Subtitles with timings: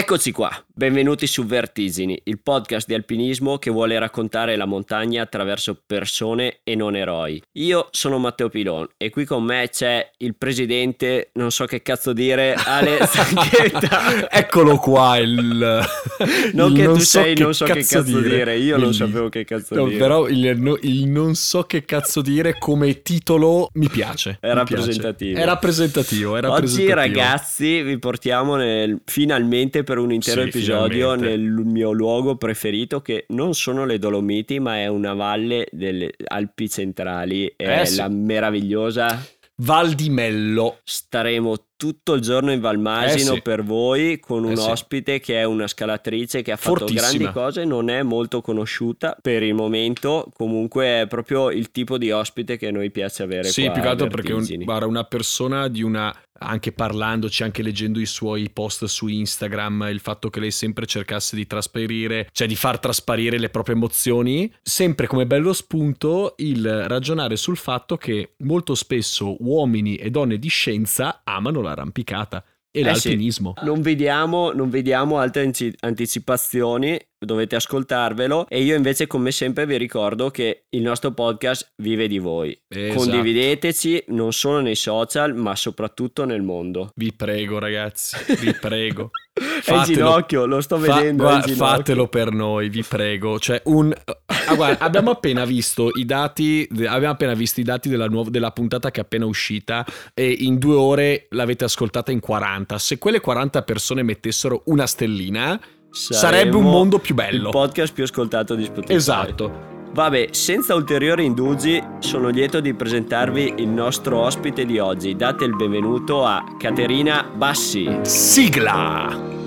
[0.00, 5.78] Eccoci qua, benvenuti su Vertigini, il podcast di alpinismo che vuole raccontare la montagna attraverso
[5.84, 7.40] persone e non eroi.
[7.58, 12.14] Io sono Matteo Pilon e qui con me c'è il presidente, non so che cazzo
[12.14, 14.30] dire, Ale Sanchetta.
[14.30, 15.84] Eccolo qua il...
[16.52, 19.28] Non che tu so sei che non so che cazzo dire, io non Il- sapevo
[19.28, 19.98] che cazzo No, dire.
[19.98, 24.38] Però il, no- il non so che cazzo dire come titolo mi piace.
[24.40, 24.74] È mi piace.
[24.74, 25.38] rappresentativo.
[25.38, 26.94] È rappresentativo, è Oggi rappresentativo.
[26.94, 31.36] ragazzi vi portiamo nel- finalmente per un intero Sì, episodio finalmente.
[31.36, 36.68] nel mio luogo preferito che non sono le Dolomiti ma è una valle delle Alpi
[36.68, 37.96] centrali, è Eh, sì.
[37.96, 39.20] la meravigliosa
[39.56, 40.78] Val di Mello.
[40.84, 43.40] Staremo tutto il giorno in Valmasino Eh sì.
[43.40, 44.68] per voi con un Eh sì.
[44.68, 47.08] ospite che è una scalatrice che ha fatto Fortissima.
[47.08, 52.10] grandi cose, non è molto conosciuta per il momento, comunque è proprio il tipo di
[52.10, 55.68] ospite che a noi piace avere Sì, più che altro perché un, guarda, una persona
[55.68, 60.50] di una anche parlandoci, anche leggendo i suoi post su Instagram, il fatto che lei
[60.50, 66.32] sempre cercasse di trasparire, cioè di far trasparire le proprie emozioni, sempre come bello spunto
[66.38, 72.80] il ragionare sul fatto che molto spesso uomini e donne di scienza amano l'arrampicata e
[72.80, 73.54] Eh l'alpinismo.
[73.62, 80.30] Non vediamo, non vediamo altre anticipazioni, dovete ascoltarvelo e io invece come sempre vi ricordo
[80.30, 82.58] che il nostro podcast vive di voi.
[82.66, 82.98] Esatto.
[82.98, 86.90] Condivideteci non solo nei social ma soprattutto nel mondo.
[86.94, 89.10] Vi prego ragazzi, vi prego.
[89.32, 91.24] È il ginocchio, lo sto Fa- vedendo.
[91.24, 93.38] il guarda, fatelo per noi, vi prego.
[93.38, 93.94] Cioè, un.
[94.26, 96.66] Ah, guarda, abbiamo appena visto i dati.
[96.86, 99.86] Abbiamo appena visto i dati della, nuova- della puntata che è appena uscita.
[100.14, 102.76] E in due ore l'avete ascoltata in 40.
[102.78, 105.58] Se quelle 40 persone mettessero una stellina,
[105.90, 107.50] sarebbe un Saremo mondo più Il bello.
[107.50, 108.94] podcast più ascoltato di Spotify.
[108.94, 109.68] Esatto.
[109.92, 115.16] Vabbè, senza ulteriori indugi, sono lieto di presentarvi il nostro ospite di oggi.
[115.16, 117.98] Date il benvenuto a Caterina Bassi.
[118.02, 119.38] Sigla!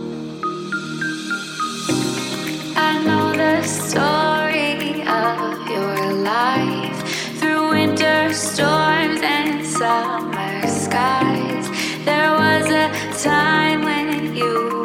[2.76, 7.04] I know the story of your life
[7.40, 11.70] through winter storms and summer skies.
[12.04, 12.90] There was a
[13.24, 14.83] time when you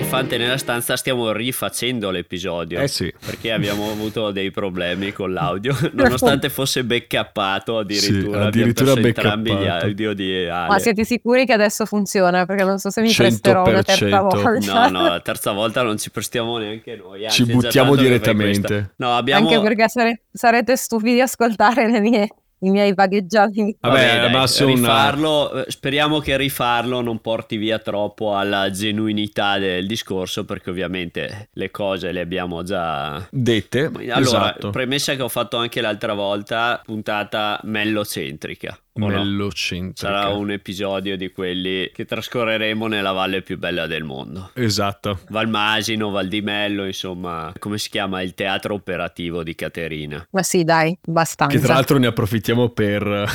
[0.00, 2.80] Elefante nella stanza, stiamo rifacendo l'episodio.
[2.80, 3.12] Eh sì.
[3.24, 8.40] Perché abbiamo avuto dei problemi con l'audio, nonostante fosse backuppato addirittura.
[8.40, 10.68] Sì, addirittura abbiamo perso entrambi gli audio di Ale.
[10.68, 12.46] Ma siete sicuri che adesso funziona?
[12.46, 14.42] Perché non so se mi presterò una terza 100%.
[14.42, 14.88] volta.
[14.88, 17.24] No, no, la terza volta non ci prestiamo neanche noi.
[17.26, 18.94] anzi, Ci buttiamo direttamente.
[18.96, 19.48] No, abbiamo...
[19.48, 22.28] Anche perché sare- sarete stupidi di ascoltare le mie-
[22.60, 23.76] i miei vagheggiamenti.
[23.80, 29.86] Vabbè, Vabbè, dai, rifarlo, eh, speriamo che rifarlo non porti via troppo alla genuinità del
[29.86, 33.26] discorso, perché ovviamente le cose le abbiamo già.
[33.30, 33.84] Dette.
[33.84, 34.70] Allora, esatto.
[34.70, 38.78] premessa che ho fatto anche l'altra volta, puntata mellocentrica.
[38.92, 39.22] O no?
[39.22, 40.12] Mellocentrica.
[40.12, 44.50] Sarà un episodio di quelli che trascorreremo nella valle più bella del mondo.
[44.54, 45.20] Esatto.
[45.28, 50.26] Valmasino, Val di Mello, insomma, come si chiama il teatro operativo di Caterina.
[50.30, 51.56] Ma sì, dai, abbastanza.
[51.56, 53.28] Che tra l'altro ne approfittiamo per,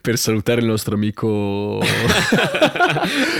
[0.00, 1.80] per salutare il nostro amico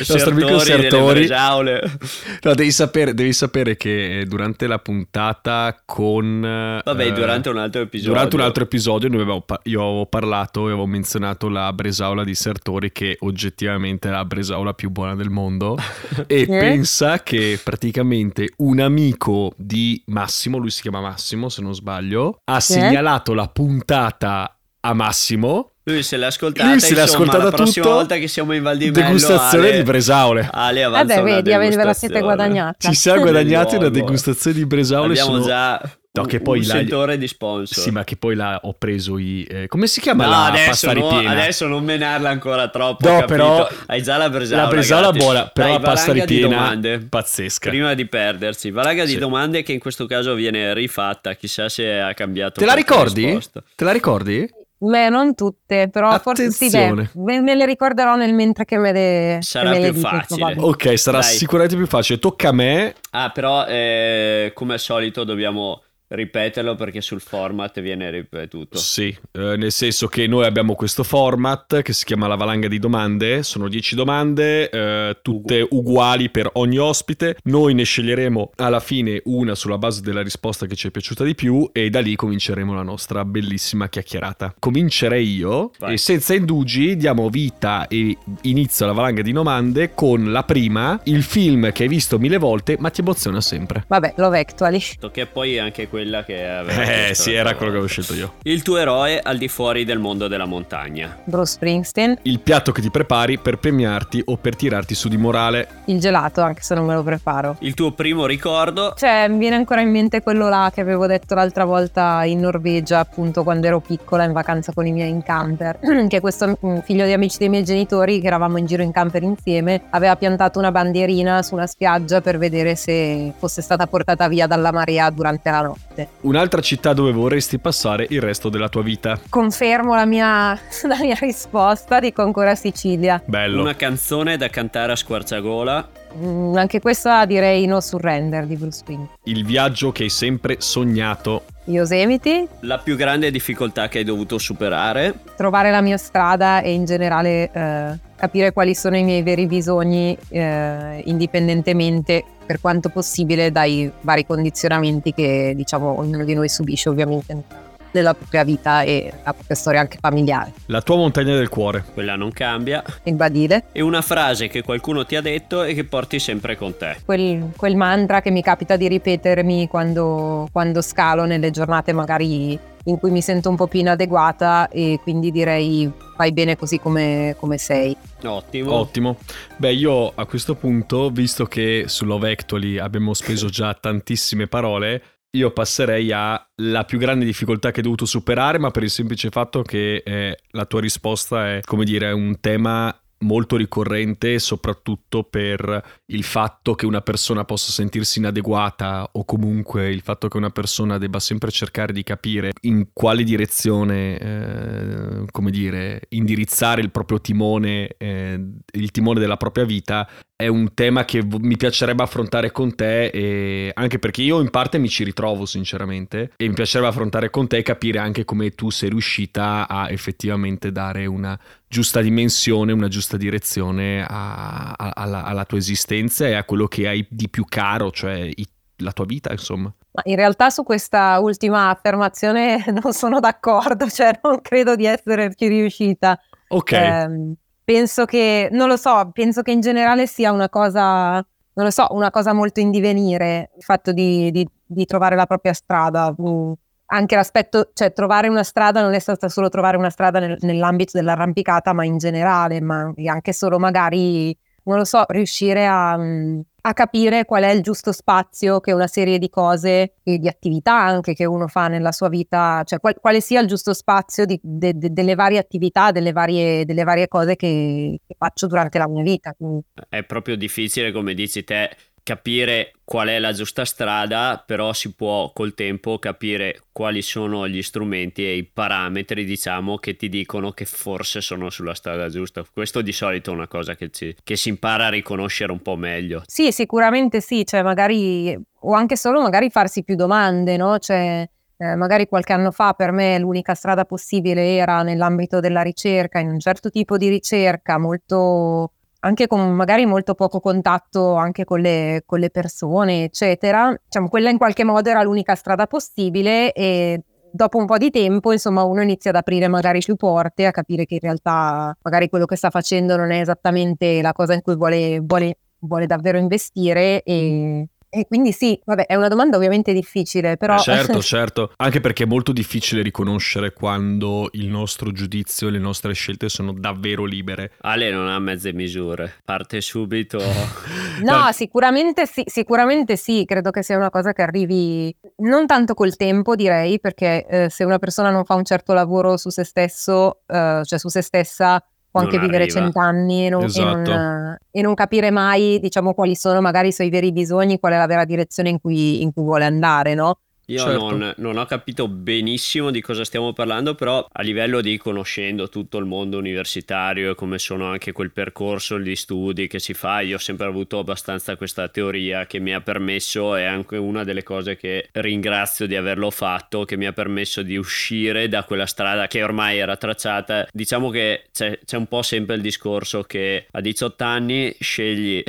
[0.00, 1.28] il nostro amico Sertori.
[1.28, 7.82] No, devi sapere, devi sapere che durante la puntata con Vabbè, eh, durante un altro
[7.82, 8.12] episodio.
[8.12, 12.24] Durante un altro episodio noi avevamo pa- io avevo parlato e avevo menzionato la Bresaola
[12.24, 15.76] di Sertori che oggettivamente è la Bresaola più buona del mondo
[16.26, 22.38] e pensa che praticamente un amico di Massimo, lui si chiama Massimo se non sbaglio,
[22.44, 26.68] ha segnalato la puntata a Massimo Lui se l'ha ascoltata.
[26.68, 27.96] Lui se l'ha insomma, ascoltata la prossima tutto.
[27.96, 30.48] volta che siamo in Val di Mello, degustazione Ale- di Bresaole.
[30.52, 32.88] Ale avanza Vabbè, vedi, ve la siete guadagnata.
[32.88, 35.18] Ci siamo guadagnati una degustazione di Bresaole.
[35.18, 35.80] Abbiamo sono- già
[36.20, 37.82] No, che poi un là- sentore di sponsor.
[37.82, 39.44] Sì, ma che poi là ho preso i...
[39.48, 41.30] eh, come si chiama No, la adesso, pasta no, ripiena?
[41.30, 43.08] adesso non menarla ancora troppo.
[43.08, 44.62] No, però- Hai già la bresaola.
[44.62, 46.98] La bresaola buona, però Dai, la pasta di ripiena domande.
[47.08, 47.68] pazzesca.
[47.68, 49.18] Prima di perdersi, valanga di Sì.
[49.18, 51.34] domande che in questo caso viene rifatta.
[51.34, 52.60] Chissà se ha cambiato.
[52.60, 53.24] Te la ricordi?
[53.24, 53.62] risposta.
[53.74, 54.48] Te la ricordi?
[54.78, 57.40] Beh, non tutte, però forse sì, beh, Attenzione.
[57.40, 60.24] me, le ricorderò nel mentre che me le, Sarà me le più dite, facile.
[60.36, 60.66] probabile.
[60.66, 61.32] Ok, sarà Dai.
[61.32, 62.18] sicuramente più facile.
[62.18, 62.94] Tocca a me.
[63.12, 68.78] Ah, però eh, come al solito dobbiamo ripeterlo perché sul format viene ripetuto.
[68.78, 72.78] Sì, eh, nel senso che noi abbiamo questo format che si chiama la valanga di
[72.78, 73.42] domande.
[73.42, 77.36] Sono 10 domande, eh, tutte uguali per ogni ospite.
[77.44, 81.34] Noi ne sceglieremo alla fine una sulla base della risposta che ci è piaciuta di
[81.34, 84.54] più e da lì cominceremo la nostra bellissima chiacchierata.
[84.58, 85.94] Comincerei io Vai.
[85.94, 91.22] e senza indugi diamo vita e inizio alla valanga di domande con la prima, il
[91.22, 93.84] film che hai visto mille volte ma ti emoziona sempre.
[93.88, 94.80] Vabbè, Love Actually.
[95.16, 98.34] Che poi anche quella che aveva Eh sì, era quello che avevo scelto io.
[98.42, 101.16] Il tuo eroe al di fuori del mondo della montagna.
[101.24, 105.68] Bruce Springsteen, Il piatto che ti prepari per premiarti o per tirarti su di morale.
[105.86, 107.56] il gelato, anche se non me lo preparo.
[107.60, 108.92] Il tuo primo ricordo.
[108.94, 112.98] Cioè, mi viene ancora in mente quello là che avevo detto l'altra volta in Norvegia,
[112.98, 115.78] appunto quando ero piccola in vacanza con i miei in camper,
[116.08, 119.84] che questo figlio di amici dei miei genitori, che eravamo in giro in camper insieme,
[119.90, 124.72] aveva piantato una bandierina su una spiaggia per vedere se fosse stata portata via dalla
[124.72, 125.85] marea durante la notte.
[126.22, 129.18] Un'altra città dove vorresti passare il resto della tua vita.
[129.28, 130.52] Confermo la mia,
[130.88, 133.22] la mia risposta, dico ancora Sicilia.
[133.24, 133.60] Bello.
[133.62, 135.88] Una canzone da cantare a squarciagola.
[136.18, 139.18] Mm, anche questa direi No Surrender di Bruce Springsteen.
[139.24, 141.44] Il viaggio che hai sempre sognato.
[141.68, 145.14] Yosemite, La più grande difficoltà che hai dovuto superare.
[145.36, 150.16] trovare la mia strada e in generale eh, capire quali sono i miei veri bisogni
[150.28, 157.65] eh, indipendentemente per quanto possibile dai vari condizionamenti che diciamo ognuno di noi subisce ovviamente
[157.96, 160.52] nella propria vita e la propria storia anche familiare.
[160.66, 161.84] La tua montagna del cuore.
[161.92, 162.82] Quella non cambia.
[163.04, 166.76] Il badile, E una frase che qualcuno ti ha detto e che porti sempre con
[166.76, 166.98] te.
[167.04, 172.58] quel, quel mantra che mi capita di ripetermi quando, quando scalo nelle giornate magari
[172.88, 177.34] in cui mi sento un po' più inadeguata e quindi direi fai bene così come,
[177.38, 177.96] come sei.
[178.22, 178.72] Ottimo.
[178.72, 179.16] Ottimo.
[179.56, 185.02] Beh, io a questo punto, visto che su Love Actually abbiamo speso già tantissime parole,
[185.36, 189.28] io passerei a la più grande difficoltà che hai dovuto superare, ma per il semplice
[189.30, 196.00] fatto che eh, la tua risposta è, come dire, un tema molto ricorrente, soprattutto per
[196.06, 200.98] il fatto che una persona possa sentirsi inadeguata o comunque il fatto che una persona
[200.98, 207.94] debba sempre cercare di capire in quale direzione, eh, come dire, indirizzare il proprio timone,
[207.96, 208.40] eh,
[208.72, 213.98] il timone della propria vita, è un tema che mi piacerebbe affrontare con te, anche
[213.98, 217.62] perché io in parte mi ci ritrovo sinceramente, e mi piacerebbe affrontare con te e
[217.62, 224.04] capire anche come tu sei riuscita a effettivamente dare una giusta dimensione, una giusta direzione
[224.04, 228.14] a- a- alla, alla tua esistenza e a quello che hai di più caro, cioè
[228.22, 228.48] i-
[228.78, 229.72] la tua vita, insomma.
[229.92, 235.48] Ma in realtà su questa ultima affermazione non sono d'accordo, cioè non credo di esserci
[235.48, 236.18] riuscita.
[236.48, 237.34] Ok, Ehm,
[237.64, 241.86] penso che, non lo so, penso che in generale sia una cosa, non lo so,
[241.90, 246.14] una cosa molto in divenire, il fatto di, di- di trovare la propria strada.
[246.20, 246.52] Mm,
[246.88, 250.92] Anche l'aspetto, cioè trovare una strada non è stata solo trovare una strada nel- nell'ambito
[250.94, 257.24] dell'arrampicata, ma in generale, ma anche solo magari, non lo so, riuscire a, a capire
[257.24, 261.24] qual è il giusto spazio che una serie di cose e di attività anche che
[261.24, 264.92] uno fa nella sua vita, cioè qual- quale sia il giusto spazio di- de- de-
[264.92, 269.32] delle varie attività, delle varie, delle varie cose che, che faccio durante la mia vita.
[269.36, 271.70] Quindi, È proprio difficile, come dici te,
[272.06, 277.60] capire qual è la giusta strada, però si può col tempo capire quali sono gli
[277.62, 282.44] strumenti e i parametri, diciamo, che ti dicono che forse sono sulla strada giusta.
[282.48, 285.74] Questo di solito è una cosa che, ci- che si impara a riconoscere un po'
[285.74, 286.22] meglio.
[286.26, 290.78] Sì, sicuramente sì, cioè magari, o anche solo magari farsi più domande, no?
[290.78, 296.20] Cioè, eh, magari qualche anno fa per me l'unica strada possibile era nell'ambito della ricerca,
[296.20, 298.74] in un certo tipo di ricerca, molto,
[299.06, 303.74] anche con magari molto poco contatto anche con le, con le persone, eccetera.
[303.84, 308.32] Diciamo, quella in qualche modo era l'unica strada possibile e dopo un po' di tempo,
[308.32, 312.24] insomma, uno inizia ad aprire magari più porte, a capire che in realtà magari quello
[312.24, 317.02] che sta facendo non è esattamente la cosa in cui vuole, vuole, vuole davvero investire
[317.02, 320.56] e, e quindi sì, vabbè, è una domanda ovviamente difficile, però...
[320.56, 325.58] Eh, certo, certo, anche perché è molto difficile riconoscere quando il nostro giudizio e le
[325.58, 327.52] nostre scelte sono davvero libere.
[327.60, 330.18] Ale non ha mezze misure, parte subito.
[330.96, 335.94] No, sicuramente sì, sicuramente sì, credo che sia una cosa che arrivi non tanto col
[335.94, 340.20] tempo, direi, perché eh, se una persona non fa un certo lavoro su se stesso,
[340.26, 341.62] eh, cioè su se stessa,
[341.96, 342.60] può Non anche vivere arriva.
[342.60, 343.90] cent'anni e non, e Esatto.
[343.90, 347.76] non- e non capire mai, diciamo, quali sono magari i suoi veri bisogni, qual è
[347.76, 350.18] la vera direzione in cui, in cui vuole andare, no?
[350.48, 350.96] Io Certo.
[350.96, 355.78] non, non ho capito benissimo di cosa stiamo parlando, però a livello di conoscendo tutto
[355.78, 360.14] il mondo universitario e come sono anche quel percorso di studi che si fa, io
[360.16, 364.56] ho sempre avuto abbastanza questa teoria che mi ha permesso, è anche una delle cose
[364.56, 369.24] che ringrazio di averlo fatto, che mi ha permesso di uscire da quella strada che
[369.24, 370.46] ormai era tracciata.
[370.52, 375.24] Diciamo che c'è, c'è un po' sempre il discorso che a 18 anni scegli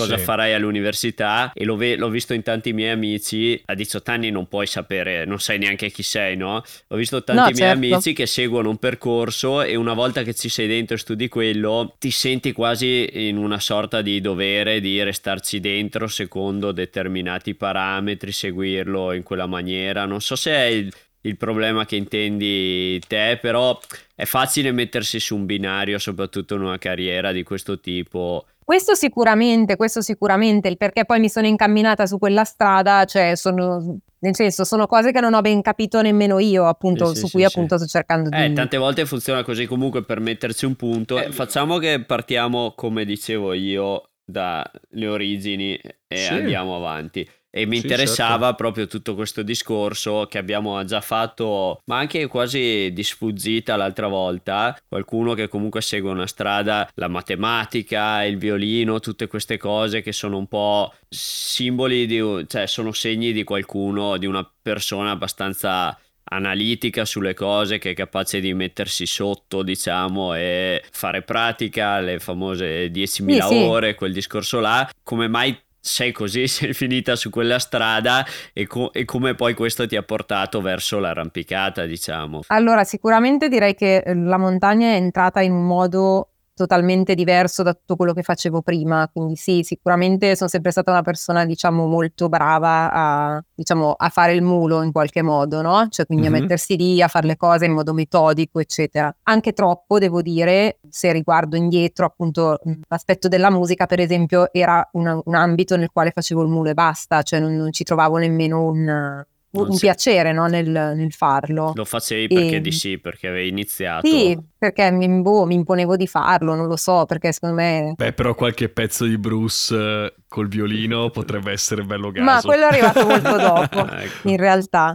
[0.00, 0.24] cosa Sì.
[0.24, 4.48] farai all'università e l'ho, ve- l'ho visto in tanti miei amici, a 18 anni non
[4.48, 6.62] puoi sapere, non sai neanche chi sei, no?
[6.88, 7.76] Ho visto tanti No, miei certo.
[7.94, 11.94] amici che seguono un percorso e una volta che ci sei dentro e studi quello,
[11.98, 19.12] ti senti quasi in una sorta di dovere di restarci dentro secondo determinati parametri, seguirlo
[19.12, 20.04] in quella maniera.
[20.06, 20.92] Non so se è il,
[21.22, 23.78] il problema che intendi te, però
[24.14, 28.46] è facile mettersi su un binario, soprattutto in una carriera di questo tipo.
[28.70, 33.98] Questo sicuramente, questo sicuramente, il perché poi mi sono incamminata su quella strada, cioè sono,
[34.20, 37.32] nel senso, sono cose che non ho ben capito nemmeno io, appunto, Sì, su sì,
[37.32, 37.46] cui sì.
[37.48, 38.40] appunto sto cercando di...
[38.40, 41.20] Eh, tante volte funziona così comunque per metterci un punto.
[41.20, 47.28] Eh, facciamo che partiamo, come dicevo io, dalle origini e andiamo avanti.
[47.52, 48.54] E mi Sì, interessava certo.
[48.54, 54.78] proprio tutto questo discorso che abbiamo già fatto, ma anche quasi di sfuggita l'altra volta.
[54.88, 60.36] Qualcuno che comunque segue una strada, la matematica, il violino, tutte queste cose che sono
[60.38, 65.98] un po' simboli di, cioè sono segni di qualcuno, di una persona abbastanza
[66.32, 72.88] analitica sulle cose che è capace di mettersi sotto diciamo e fare pratica le famose
[72.92, 73.54] 10.000 Sì, sì.
[73.64, 78.92] ore quel discorso là come mai sei così sei finita su quella strada e, co-
[78.92, 82.42] e come poi questo ti ha portato verso l'arrampicata diciamo.
[82.48, 86.29] Allora, sicuramente direi che eh, la montagna è entrata in un modo
[86.60, 91.00] totalmente diverso da tutto quello che facevo prima, quindi sì, sicuramente sono sempre stata una
[91.02, 95.86] persona, diciamo, molto brava a, diciamo, a fare il mulo in qualche modo, no?
[95.88, 96.34] Cioè, quindi Mhm.
[96.34, 99.14] a mettersi lì, a fare le cose in modo metodico, eccetera.
[99.22, 105.18] Anche troppo, devo dire, se riguardo indietro, appunto, l'aspetto della musica, per esempio, era una-
[105.24, 108.62] un ambito nel quale facevo il mulo e basta, cioè non, non ci trovavo nemmeno
[108.64, 110.46] un, un Non si- piacere, no?
[110.46, 111.72] nel, nel farlo.
[111.74, 115.96] lo facevi perché E- di sì perché avevi iniziato Sì, perché mi, boh, mi imponevo
[115.96, 117.94] di farlo, non lo so, perché secondo me...
[117.96, 122.24] Beh, però qualche pezzo di Bruce eh, col violino potrebbe essere bello gaso.
[122.24, 124.28] Ma quello è arrivato molto dopo, Ecco.
[124.28, 124.92] in realtà.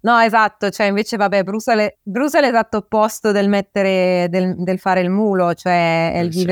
[0.00, 4.54] No, esatto, cioè invece vabbè, Bruce è, le- Bruce è l'esatto opposto del mettere, del,
[4.56, 6.42] del fare il mulo, cioè è il Eh sì.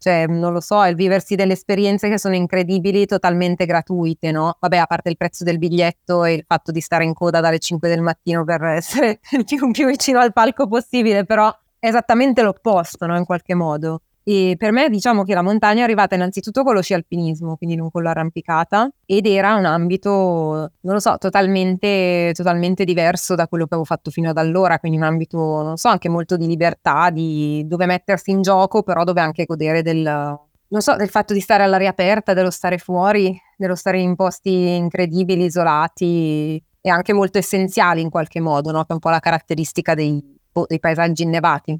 [0.00, 4.56] Cioè non lo so, il viversi delle esperienze che sono incredibili, totalmente gratuite, no?
[4.58, 7.58] Vabbè, a parte il prezzo del biglietto e il fatto di stare in coda dalle
[7.58, 12.40] 5 del mattino per essere il più, più vicino al palco possibile, però è esattamente
[12.42, 13.16] l'opposto, no?
[13.16, 14.00] In qualche modo.
[14.22, 17.74] E per me diciamo che la montagna è arrivata innanzitutto con lo sci alpinismo, quindi
[17.74, 20.10] non con l'arrampicata, ed era un ambito,
[20.80, 24.98] non lo so, totalmente, totalmente diverso da quello che avevo fatto fino ad allora, quindi
[24.98, 29.20] un ambito, non so, anche molto di libertà, di dove mettersi in gioco, però dove
[29.20, 33.74] anche godere del, non so, del fatto di stare all'aria aperta, dello stare fuori, dello
[33.74, 38.80] stare in posti incredibili, isolati e anche molto essenziali in qualche modo, no?
[38.80, 40.22] Che è un po' la caratteristica dei,
[40.68, 41.78] dei paesaggi innevati.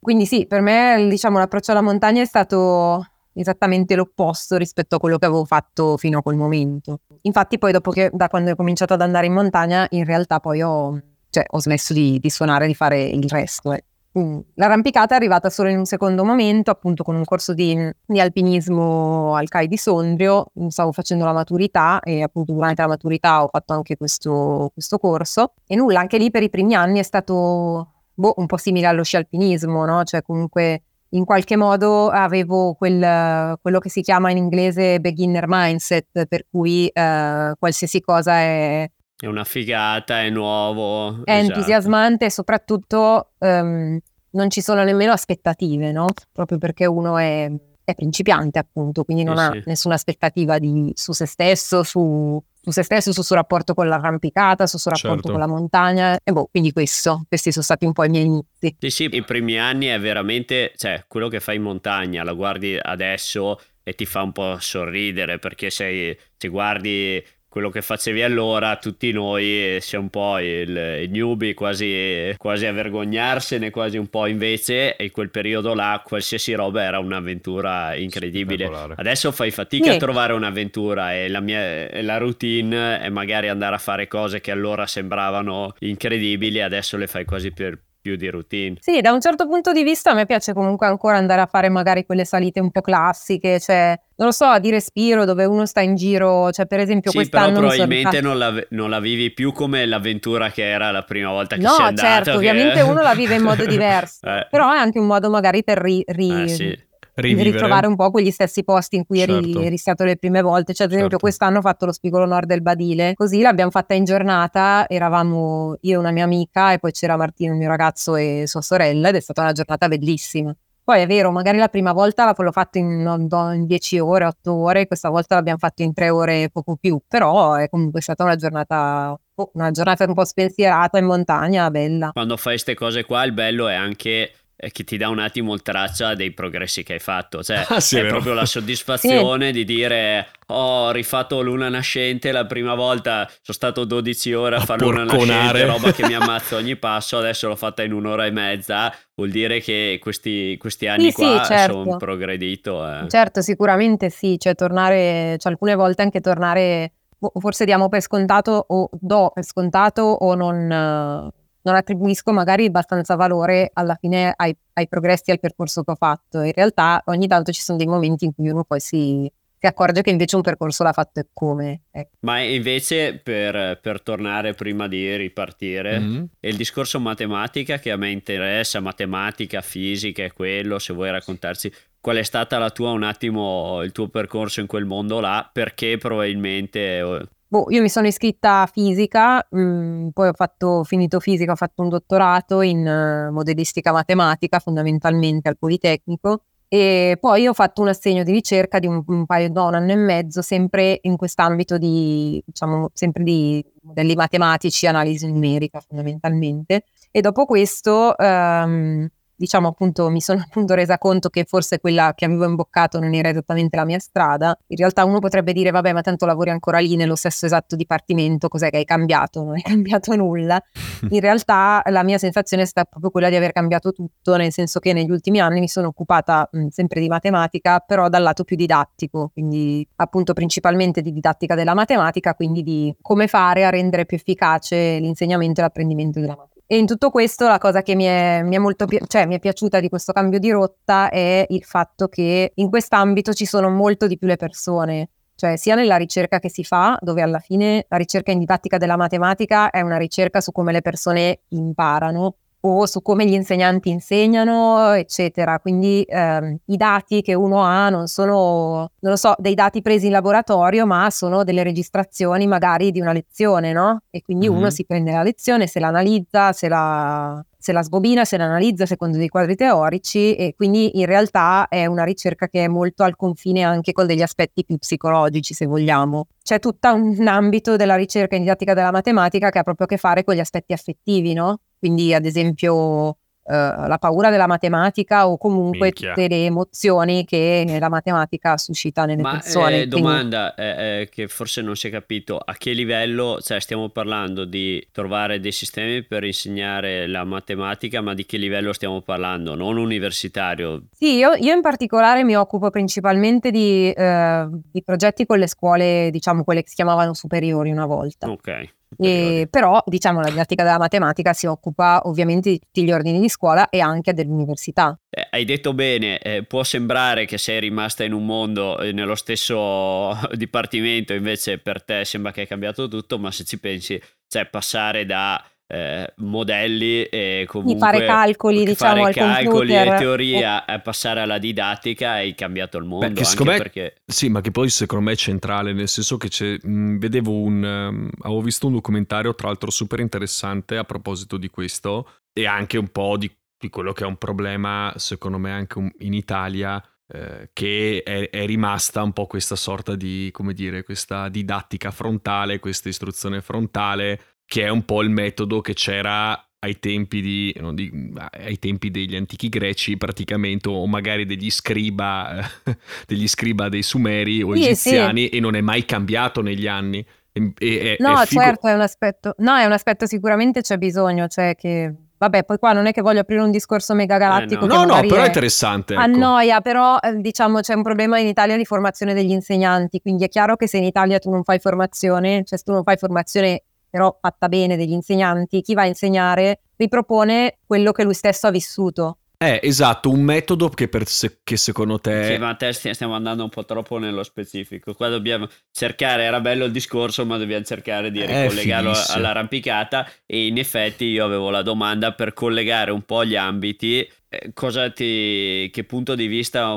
[0.00, 5.16] Quindi sì, per me diciamo l'approccio alla montagna è stato esattamente l'opposto rispetto a quello
[5.18, 7.00] che avevo fatto fino a quel momento.
[7.22, 10.62] Infatti poi dopo che da quando ho cominciato ad andare in montagna, in realtà poi
[10.62, 11.00] ho,
[11.30, 13.72] cioè, ho smesso di, di suonare, di fare il resto.
[13.72, 13.84] eh.
[14.18, 14.38] Mm.
[14.54, 19.34] L'arrampicata è arrivata solo in un secondo momento, appunto con un corso di, di alpinismo
[19.34, 23.74] al CAI di Sondrio, stavo facendo la maturità e appunto durante la maturità ho fatto
[23.74, 28.34] anche questo, questo corso e nulla, anche lì per i primi anni è stato boh,
[28.36, 30.02] un po' simile allo sci alpinismo, no?
[30.04, 36.26] Cioè comunque in qualche modo avevo quel, quello che si chiama in inglese beginner mindset,
[36.26, 41.54] per cui eh, qualsiasi cosa è, è una figata è nuovo è esatto.
[41.54, 43.98] entusiasmante e soprattutto ehm,
[44.30, 46.06] non ci sono nemmeno aspettative, no?
[46.32, 47.50] Proprio perché uno è,
[47.82, 49.62] è principiante, appunto, quindi non Sì, ha sì.
[49.66, 54.66] nessuna aspettativa di- su se stesso, su, su se stesso, sul suo rapporto con l'arrampicata,
[54.66, 55.30] sul suo rapporto Certo.
[55.32, 56.18] con la montagna.
[56.22, 58.76] E boh, quindi questo, questi sono stati un po' i miei inizi.
[58.78, 62.78] Sì, sì, i primi anni è veramente, cioè, quello che fai in montagna, la guardi
[62.80, 68.76] adesso e ti fa un po' sorridere perché sei, se guardi quello che facevi allora,
[68.76, 70.68] tutti noi eh, sei un po' il,
[71.02, 76.02] il newbie, quasi, quasi a vergognarsene, quasi un po' invece, e in quel periodo là
[76.04, 78.66] qualsiasi roba era un'avventura incredibile.
[78.96, 79.96] Adesso fai fatica Sì.
[79.96, 84.40] a trovare un'avventura e la mia e la routine è magari andare a fare cose
[84.40, 87.78] che allora sembravano incredibili, adesso le fai quasi per
[88.08, 88.76] più di routine.
[88.80, 91.68] Sì, da un certo punto di vista a me piace comunque ancora andare a fare
[91.68, 95.80] magari quelle salite un po' classiche, cioè, non lo so, di respiro dove uno sta
[95.80, 99.00] in giro, cioè per esempio Sì, però quest'anno sono probabilmente rifatta- non la, non la
[99.00, 102.08] vivi più come l'avventura che era la prima volta che No, sei andato.
[102.08, 105.28] certo, che- ovviamente uno la vive in modo diverso, Eh, però è anche un modo
[105.28, 106.86] magari per ri- ri- eh, sì.
[107.22, 107.50] Di Rivivere.
[107.52, 109.60] ritrovare un po' quegli stessi posti in cui eri, Certo.
[109.60, 110.72] eri stato le prime volte.
[110.74, 111.18] Cioè, ad esempio, Certo.
[111.18, 114.86] quest'anno ho fatto lo spigolo nord del Badile, così l'abbiamo fatta in giornata.
[114.88, 118.60] Eravamo io e una mia amica, e poi c'era Martino, il mio ragazzo, e sua
[118.62, 120.54] sorella, ed è stata una giornata bellissima.
[120.88, 124.86] Poi è vero, magari la prima volta l'ho fatto in, in 10 ore, 8 ore,
[124.86, 128.36] questa volta l'abbiamo fatto in 3 ore e poco più, però è comunque stata una
[128.36, 132.08] giornata, oh, una giornata un po' spensierata in montagna, bella.
[132.14, 135.62] Quando fai queste cose qua il bello è anche che ti dà un attimo il
[135.62, 137.44] traccia dei progressi che hai fatto.
[137.44, 139.52] Cioè, ah, sì, è, è proprio la soddisfazione sì.
[139.52, 144.64] di dire: Ho rifatto luna nascente la prima volta, sono stato 12 ore a, a
[144.64, 147.18] fare luna nascente, roba che mi ammazza ogni passo.
[147.18, 148.92] Adesso l'ho fatta in un'ora e mezza.
[149.14, 151.84] Vuol dire che questi, questi anni sì, qua certo.
[151.84, 152.84] sono progredito.
[152.84, 153.08] Eh.
[153.08, 154.38] Certo, sicuramente sì.
[154.40, 156.92] Cioè, tornare, cioè, alcune volte anche tornare.
[157.40, 161.32] Forse diamo per scontato o do per scontato o non
[161.68, 165.96] non attribuisco magari abbastanza valore alla fine ai, ai progressi e al percorso che ho
[165.96, 166.40] fatto.
[166.40, 170.02] In realtà ogni tanto ci sono dei momenti in cui uno poi si, si accorge
[170.02, 171.82] che invece un percorso l'ha fatto e come.
[171.90, 172.10] Ecco.
[172.20, 176.24] Ma invece per, per, tornare prima di ripartire, mm-hmm.
[176.40, 182.16] il discorso matematica che a me interessa, matematica, fisica e quello, se vuoi raccontarci qual
[182.16, 187.28] è stata la tua un attimo il tuo percorso in quel mondo là, perché probabilmente
[187.50, 191.56] Boh, io mi sono iscritta a fisica, mh, mm, poi ho fatto, finito fisica, ho
[191.56, 197.88] fatto un dottorato in uh, modellistica matematica fondamentalmente al Politecnico e poi ho fatto un
[197.88, 201.78] assegno di ricerca di un, un paio, no, un anno e mezzo, sempre in quest'ambito
[201.78, 206.84] di, diciamo, sempre di modelli matematici, analisi numerica fondamentalmente.
[207.10, 212.24] E dopo questo um, diciamo appunto mi sono appunto resa conto che forse quella che
[212.24, 214.58] avevo imboccato non era esattamente la mia strada.
[214.66, 218.48] In realtà uno potrebbe dire vabbè ma tanto lavori ancora lì nello stesso esatto dipartimento,
[218.48, 219.44] cos'è che hai cambiato?
[219.44, 220.60] Non hai cambiato nulla.
[221.10, 224.80] In realtà la mia sensazione è stata proprio quella di aver cambiato tutto, nel senso
[224.80, 228.56] che negli ultimi anni mi sono occupata mh, sempre di matematica, però dal lato più
[228.56, 234.16] didattico, quindi appunto principalmente di didattica della matematica, quindi di come fare a rendere più
[234.16, 236.57] efficace l'insegnamento e l'apprendimento della matematica.
[236.70, 239.34] E in tutto questo la cosa che mi è, mi è molto pi- cioè, mi
[239.34, 243.70] è piaciuta di questo cambio di rotta è il fatto che in quest'ambito ci sono
[243.70, 247.86] molto di più le persone, cioè sia nella ricerca che si fa, dove alla fine
[247.88, 252.86] la ricerca in didattica della matematica è una ricerca su come le persone imparano o
[252.86, 255.58] su come gli insegnanti insegnano, eccetera.
[255.60, 260.06] Quindi ehm, i dati che uno ha non sono, non lo so, dei dati presi
[260.06, 264.02] in laboratorio, ma sono delle registrazioni magari di una lezione, no?
[264.10, 264.58] E quindi mm-hmm.
[264.58, 268.44] uno si prende la lezione, se la analizza, se la, se la sbobina, se la
[268.44, 273.02] analizza secondo dei quadri teorici e quindi in realtà è una ricerca che è molto
[273.02, 276.26] al confine anche con degli aspetti più psicologici, se vogliamo.
[276.42, 279.96] C'è tutto un ambito della ricerca in didattica della matematica che ha proprio a che
[279.96, 281.60] fare con gli aspetti affettivi, no?
[281.78, 283.16] Quindi ad esempio
[283.48, 286.12] Uh, la paura della matematica o comunque Minchia.
[286.12, 289.80] tutte le emozioni che la matematica suscita nelle Ma, persone.
[289.80, 293.88] Eh, domanda eh, eh, che forse non si è capito, a che livello, cioè stiamo
[293.88, 299.54] parlando di trovare dei sistemi per insegnare la matematica, ma di che livello stiamo parlando?
[299.54, 300.82] Non universitario?
[300.92, 306.10] Sì, io, io in particolare mi occupo principalmente di, eh, di progetti con le scuole,
[306.10, 308.28] diciamo quelle che si chiamavano superiori una volta.
[308.28, 308.76] Ok.
[308.96, 313.28] E, però diciamo la didattica della matematica si occupa ovviamente di tutti gli ordini di
[313.28, 314.98] scuola e anche dell'università.
[315.10, 319.14] Eh, hai detto bene, eh, può sembrare che sei rimasta in un mondo eh, nello
[319.14, 324.46] stesso dipartimento, invece per te sembra che hai cambiato tutto, ma se ci pensi, cioè
[324.46, 330.80] passare da eh, modelli e comunque di fare calcoli, diciamo, fare calcoli e teoria e
[330.80, 333.96] passare alla didattica hai cambiato il mondo Beh, anche me, perché...
[334.06, 337.62] sì ma che poi secondo me è centrale nel senso che c'è, mh, vedevo un
[337.62, 342.78] um, avevo visto un documentario tra l'altro super interessante a proposito di questo e anche
[342.78, 346.82] un po' di, di quello che è un problema secondo me anche un, in Italia
[347.10, 352.58] eh, che è, è, rimasta un po' questa sorta di, come dire, questa didattica frontale,
[352.58, 358.12] questa istruzione frontale che è un po' il metodo che c'era ai tempi, di, di,
[358.16, 362.40] ai tempi degli antichi greci praticamente o magari degli scriba,
[363.06, 365.36] degli scriba dei sumeri o sì, egiziani sì.
[365.36, 367.04] e non è mai cambiato negli anni.
[367.30, 371.28] E, e, no, è certo, è un aspetto, no, è un aspetto sicuramente c'è bisogno,
[371.28, 374.64] cioè che Vabbè, poi qua non è che voglio aprire un discorso mega galattico.
[374.64, 375.92] Eh no, no, no però è interessante.
[375.92, 376.02] Ecco.
[376.02, 380.28] Annoia, però eh, diciamo c'è un problema in Italia di formazione degli insegnanti, quindi è
[380.28, 383.62] chiaro che se in Italia tu non fai formazione, cioè se tu non fai formazione
[383.88, 388.50] però fatta bene degli insegnanti, chi va a insegnare ripropone quello che lui stesso ha
[388.50, 389.18] vissuto.
[389.40, 392.24] Eh, esatto, un metodo che, se- che secondo te...
[392.24, 394.94] Sì, ma te stiamo andando un po' troppo nello specifico.
[394.94, 400.58] Qua dobbiamo cercare, era bello il discorso, ma dobbiamo cercare di ricollegarlo all'arrampicata e in
[400.58, 404.00] effetti io avevo la domanda per collegare un po' gli ambiti.
[404.28, 405.70] Eh, cosa ti...
[405.72, 406.76] che punto di vista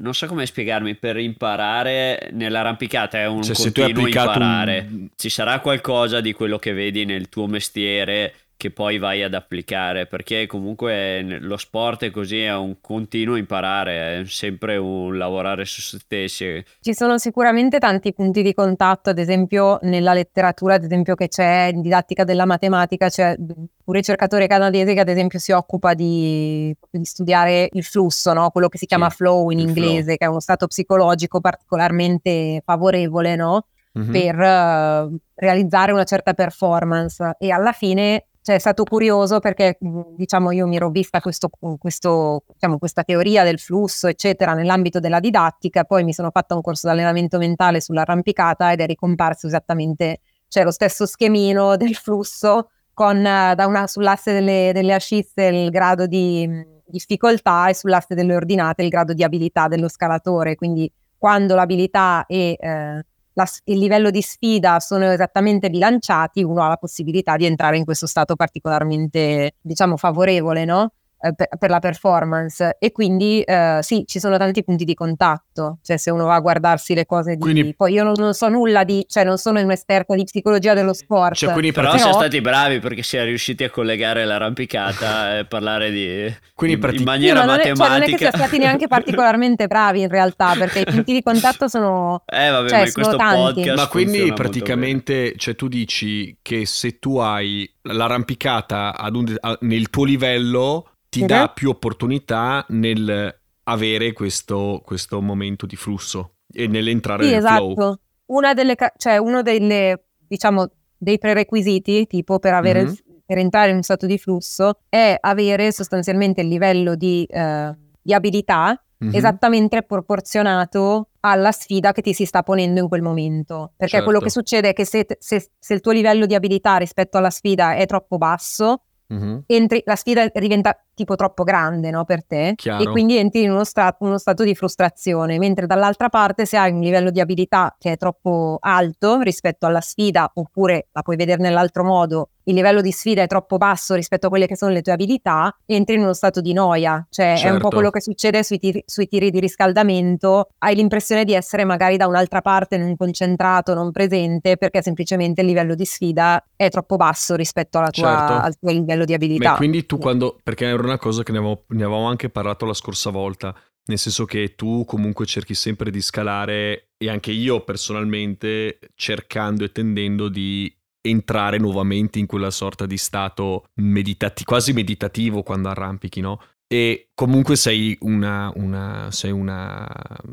[0.00, 4.86] non so come spiegarmi, per imparare nell'arrampicata è un cioè, continuo imparare.
[4.90, 5.08] Un...
[5.16, 10.06] Ci sarà qualcosa di quello che vedi nel tuo mestiere che poi vai ad applicare,
[10.06, 15.82] perché comunque lo sport è così, è un continuo imparare, è sempre un lavorare su
[15.82, 16.64] se stessi.
[16.80, 21.70] Ci sono sicuramente tanti punti di contatto, ad esempio nella letteratura, ad esempio che c'è
[21.72, 27.04] in didattica della matematica, c'è un ricercatore canadese che ad esempio si occupa di, di
[27.04, 28.48] studiare il flusso, no?
[28.50, 30.16] quello che si chiama sì, flow in inglese, flow.
[30.16, 33.66] che è uno stato psicologico particolarmente favorevole, no?
[33.98, 34.12] Mm-hmm.
[34.12, 39.76] per uh, realizzare una certa performance e alla fine cioè, è stato curioso perché
[40.14, 45.18] diciamo io mi ero vista questo, questo, diciamo, questa teoria del flusso eccetera nell'ambito della
[45.18, 50.20] didattica poi mi sono fatta un corso di allenamento mentale sull'arrampicata ed è ricomparso esattamente
[50.46, 56.06] cioè lo stesso schemino del flusso con da una, sull'asse delle, delle ascisse il grado
[56.06, 56.48] di
[56.86, 60.54] difficoltà e sull'asse delle ordinate il grado di abilità dello scalatore.
[60.54, 63.04] Quindi quando l'abilità è eh,
[63.36, 67.84] la, il livello di sfida sono esattamente bilanciati, uno ha la possibilità di entrare in
[67.84, 70.92] questo stato particolarmente, diciamo, favorevole, no?
[71.26, 72.76] Eh, per, per, la performance.
[72.78, 76.40] E quindi eh, sì ci sono tanti punti di contatto cioè se uno va a
[76.40, 79.60] guardarsi le cose di quindi, poi io non, non, so nulla di cioè non sono
[79.60, 81.34] un'esperta di psicologia dello sport.
[81.34, 85.44] Cioè, quindi però, però siamo stati bravi perché si è riusciti a collegare l'arrampicata e
[85.46, 88.32] parlare di quindi in, in maniera sì, matematica non è, cioè, non è che sia
[88.32, 92.84] stati neanche particolarmente bravi in realtà perché i punti di contatto sono eh vabbè cioè,
[92.84, 93.70] ma questo tanti.
[93.70, 99.90] ma quindi praticamente cioè tu dici che se tu hai l'arrampicata ad un, a, nel
[99.90, 101.26] tuo livello ti uh-huh.
[101.26, 103.34] dà più opportunità nel
[103.68, 107.74] avere questo, questo momento di flusso e nell'entrare sì, nel esatto.
[107.74, 107.94] flow.
[108.26, 112.94] Una delle, cioè uno delle, diciamo, dei prerequisiti, tipo per, avere, mm-hmm.
[113.24, 118.12] per entrare in un stato di flusso, è avere sostanzialmente il livello di, eh, di
[118.12, 119.14] abilità mm-hmm.
[119.14, 123.72] esattamente proporzionato alla sfida che ti si sta ponendo in quel momento.
[123.76, 124.04] Perché certo.
[124.06, 127.30] quello che succede è che se, se, se il tuo livello di abilità rispetto alla
[127.30, 129.38] sfida è troppo basso, Mm-hmm.
[129.46, 132.82] Entri, la sfida diventa tipo troppo grande no, per te Chiaro.
[132.82, 136.72] e quindi entri in uno, sta- uno, stato di frustrazione, mentre dall'altra parte se hai
[136.72, 141.40] un livello di abilità che è troppo alto rispetto alla sfida oppure la puoi vedere
[141.40, 144.80] nell'altro modo, il livello di sfida è troppo basso rispetto a quelle che sono le
[144.80, 147.46] tue abilità, entri in uno stato di noia, cioè certo.
[147.46, 147.76] è un po' certo.
[147.76, 152.06] quello che succede sui tiri, sui tiri di riscaldamento, hai l'impressione di essere magari da
[152.06, 157.34] un'altra parte non concentrato, non presente, perché semplicemente il livello di sfida è troppo basso
[157.34, 158.32] rispetto tua, certo.
[158.32, 159.50] al tuo livello di abilità.
[159.50, 162.64] Ma quindi tu quando, perché era una cosa che ne avevamo, ne avevamo anche parlato
[162.64, 163.54] la scorsa volta,
[163.86, 169.72] nel senso che tu comunque cerchi sempre di scalare e anche io personalmente cercando e
[169.72, 170.74] tendendo di
[171.06, 176.40] entrare nuovamente in quella sorta di stato meditati- quasi meditativo quando arrampichi, no?
[176.66, 179.86] E comunque sei una, una, sei, una,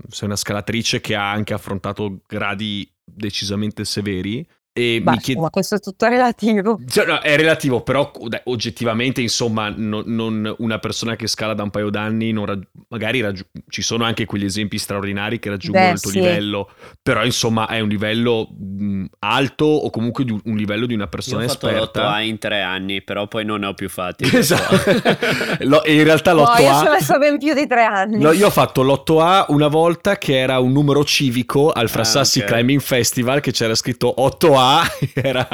[0.08, 5.38] sei una scalatrice che ha anche affrontato gradi decisamente severi chied...
[5.38, 6.80] Ma questo è tutto relativo.
[6.88, 11.64] Cioè, no, è relativo, però dai, oggettivamente, insomma, no, non una persona che scala da
[11.64, 12.68] un paio d'anni, raggi...
[12.88, 13.46] magari raggi...
[13.70, 16.20] ci sono anche quegli esempi straordinari che raggiungono Beh, il tuo sì.
[16.20, 16.70] livello,
[17.02, 21.44] però insomma è un livello mh, alto o comunque di un livello di una persona
[21.44, 21.76] esperta.
[21.76, 24.22] Io ho fatto l'8A in tre anni, però poi non ne ho più fatti.
[24.44, 24.76] Esatto.
[25.86, 26.56] in realtà l'8A...
[26.56, 28.20] No, io ci ho messo ben più di tre anni.
[28.20, 32.44] No, io ho fatto l'8A una volta che era un numero civico al Frassassi ah,
[32.44, 32.56] okay.
[32.56, 34.63] Climbing Festival che c'era scritto 8A
[35.14, 35.48] era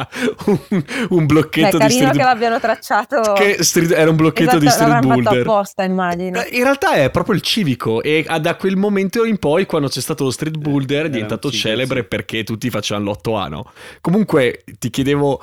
[0.46, 4.64] un, un blocchetto Beh, di street che l'abbiano tracciato che street, era un blocchetto esatto,
[4.64, 5.42] di street boulder.
[5.42, 6.42] apposta immagino.
[6.42, 10.02] Eh, in realtà è proprio il civico e da quel momento in poi quando c'è
[10.02, 13.72] stato lo street boulder è diventato celebre perché tutti facevano l'8 a no?
[14.02, 15.42] comunque ti chiedevo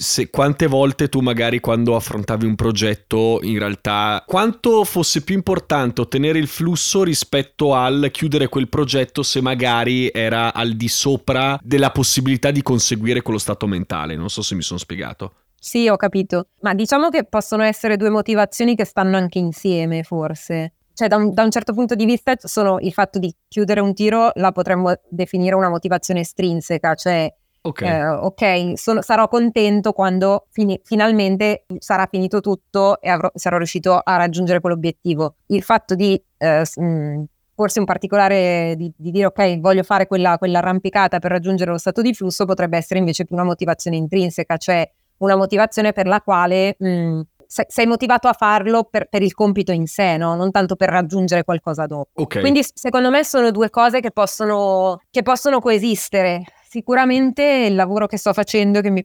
[0.00, 6.00] se quante volte tu magari quando affrontavi un progetto in realtà quanto fosse più importante
[6.00, 11.90] ottenere il flusso rispetto al chiudere quel progetto se magari era al di sopra della
[11.90, 14.14] possibilità di conseguire quello stato mentale?
[14.14, 15.32] Non so se mi sono spiegato.
[15.58, 16.50] Sì ho capito.
[16.60, 20.74] Ma diciamo che possono essere due motivazioni che stanno anche insieme forse.
[20.94, 23.94] Cioè da un, da un, certo punto di vista sono il fatto di chiudere un
[23.94, 30.46] tiro la potremmo definire una motivazione estrinseca, cioè Ok, eh, okay sono, sarò contento quando
[30.50, 35.36] fini, finalmente sarà finito tutto e avrò, sarò riuscito a raggiungere quell'obiettivo.
[35.46, 40.38] Il fatto di eh, mh, forse un particolare di, di, dire ok voglio fare quella,
[40.38, 44.88] quell'arrampicata per raggiungere lo stato di flusso potrebbe essere invece più una motivazione intrinseca, cioè
[45.18, 49.86] una motivazione per la quale mh, sei motivato a farlo per, per, il compito in
[49.86, 50.34] sé, no?
[50.34, 52.10] non tanto per raggiungere qualcosa dopo.
[52.22, 52.42] Okay.
[52.42, 56.44] Quindi secondo me sono due cose che possono, che possono coesistere.
[56.68, 59.04] Sicuramente il lavoro che sto facendo, che mi,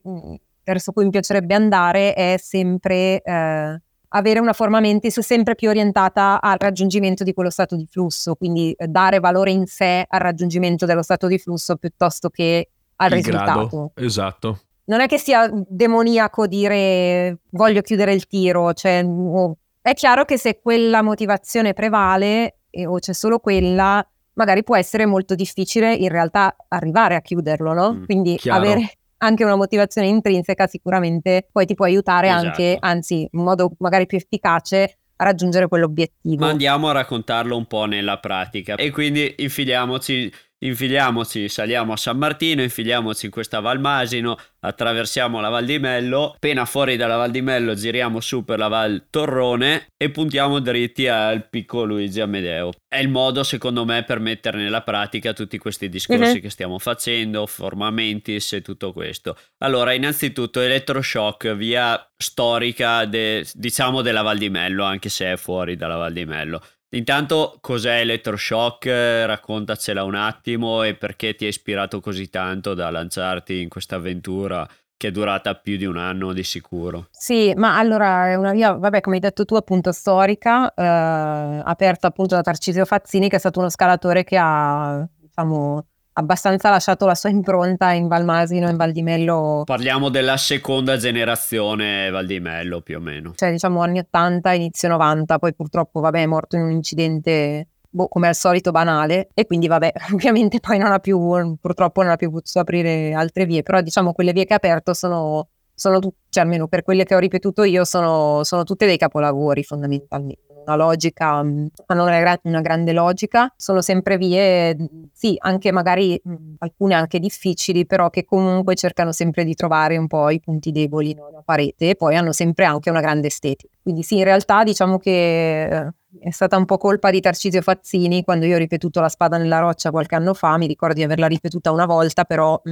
[0.64, 6.42] verso cui mi piacerebbe andare, è sempre eh, avere una forma mentis sempre più orientata
[6.42, 10.86] al raggiungimento di quello stato di flusso, quindi eh, dare valore in sé al raggiungimento
[10.86, 13.54] dello stato di flusso piuttosto che al il risultato.
[13.54, 13.92] Grado.
[13.96, 14.60] Esatto.
[14.86, 20.38] non è che sia demoniaco dire voglio chiudere il tiro, cioè, oh, è chiaro che
[20.38, 26.10] se quella motivazione prevale e, o c'è solo quella, magari può essere molto difficile in
[26.10, 27.94] realtà arrivare a chiuderlo, no?
[27.94, 28.60] Mm, Quindi chiaro.
[28.62, 32.48] avere anche una motivazione intrinseca sicuramente poi ti può aiutare Esatto.
[32.48, 36.44] anche, anzi, in modo magari più efficace a raggiungere quell'obiettivo.
[36.44, 38.76] Ma andiamo a raccontarlo un po' nella pratica.
[38.76, 40.32] E quindi infiliamoci,
[40.66, 46.34] infiliamoci, saliamo a San Martino, infiliamoci in questa Val Masino, attraversiamo la Val di Mello,
[46.36, 51.08] appena fuori dalla Val di Mello giriamo su per la Val Torrone e puntiamo dritti
[51.08, 52.72] al picco Luigi Amedeo.
[52.88, 56.40] È il modo, secondo me, per mettere nella pratica tutti questi discorsi Mhm.
[56.42, 59.38] che stiamo facendo, formamentis e tutto questo.
[59.64, 65.76] Allora, innanzitutto elettroshock, via storica, de- diciamo della Val di Mello, anche se è fuori
[65.76, 66.62] dalla Val di Mello.
[66.94, 68.86] Intanto, cos'è elettroshock?
[68.86, 73.96] Eh, Raccontacela un attimo e perché ti ha ispirato così tanto da lanciarti in questa
[73.96, 77.08] avventura che è durata più di un anno di sicuro.
[77.12, 82.08] Sì, ma allora è una via, vabbè, come hai detto tu, appunto storica, eh, aperta
[82.08, 87.16] appunto da Tarcisio Fazzini, che è stato uno scalatore che ha, diciamo, abbastanza lasciato la
[87.16, 92.26] sua impronta in Val Masino e in Val di Mello, Parliamo della seconda generazione Val
[92.26, 93.34] di Mello più o meno.
[93.36, 98.08] cioè diciamo anni 80, inizio 90, poi purtroppo, vabbè, è morto in un incidente, boh,
[98.08, 102.16] come al solito banale, e quindi, vabbè, ovviamente poi non ha più, purtroppo non ha
[102.16, 106.18] più potuto aprire altre vie, però diciamo quelle vie che ha aperto sono, sono tutte,
[106.30, 110.53] cioè almeno per quelle che ho ripetuto io, sono, sono tutte dei capolavori fondamentalmente.
[110.66, 116.20] Una logica, hanno una, gra- una grande logica, sono sempre vie, mh, sì, anche magari
[116.24, 120.72] mh, alcune anche difficili, però che comunque cercano sempre di trovare un po' i punti
[120.72, 123.76] deboli nella parete e poi hanno sempre anche una grande estetica.
[123.82, 128.24] Quindi sì, in realtà diciamo che eh, è stata un po' colpa di Tarcisio Fazzini
[128.24, 131.28] quando io ho ripetuto la spada nella roccia qualche anno fa, mi ricordo di averla
[131.28, 132.72] ripetuta una volta, però mh,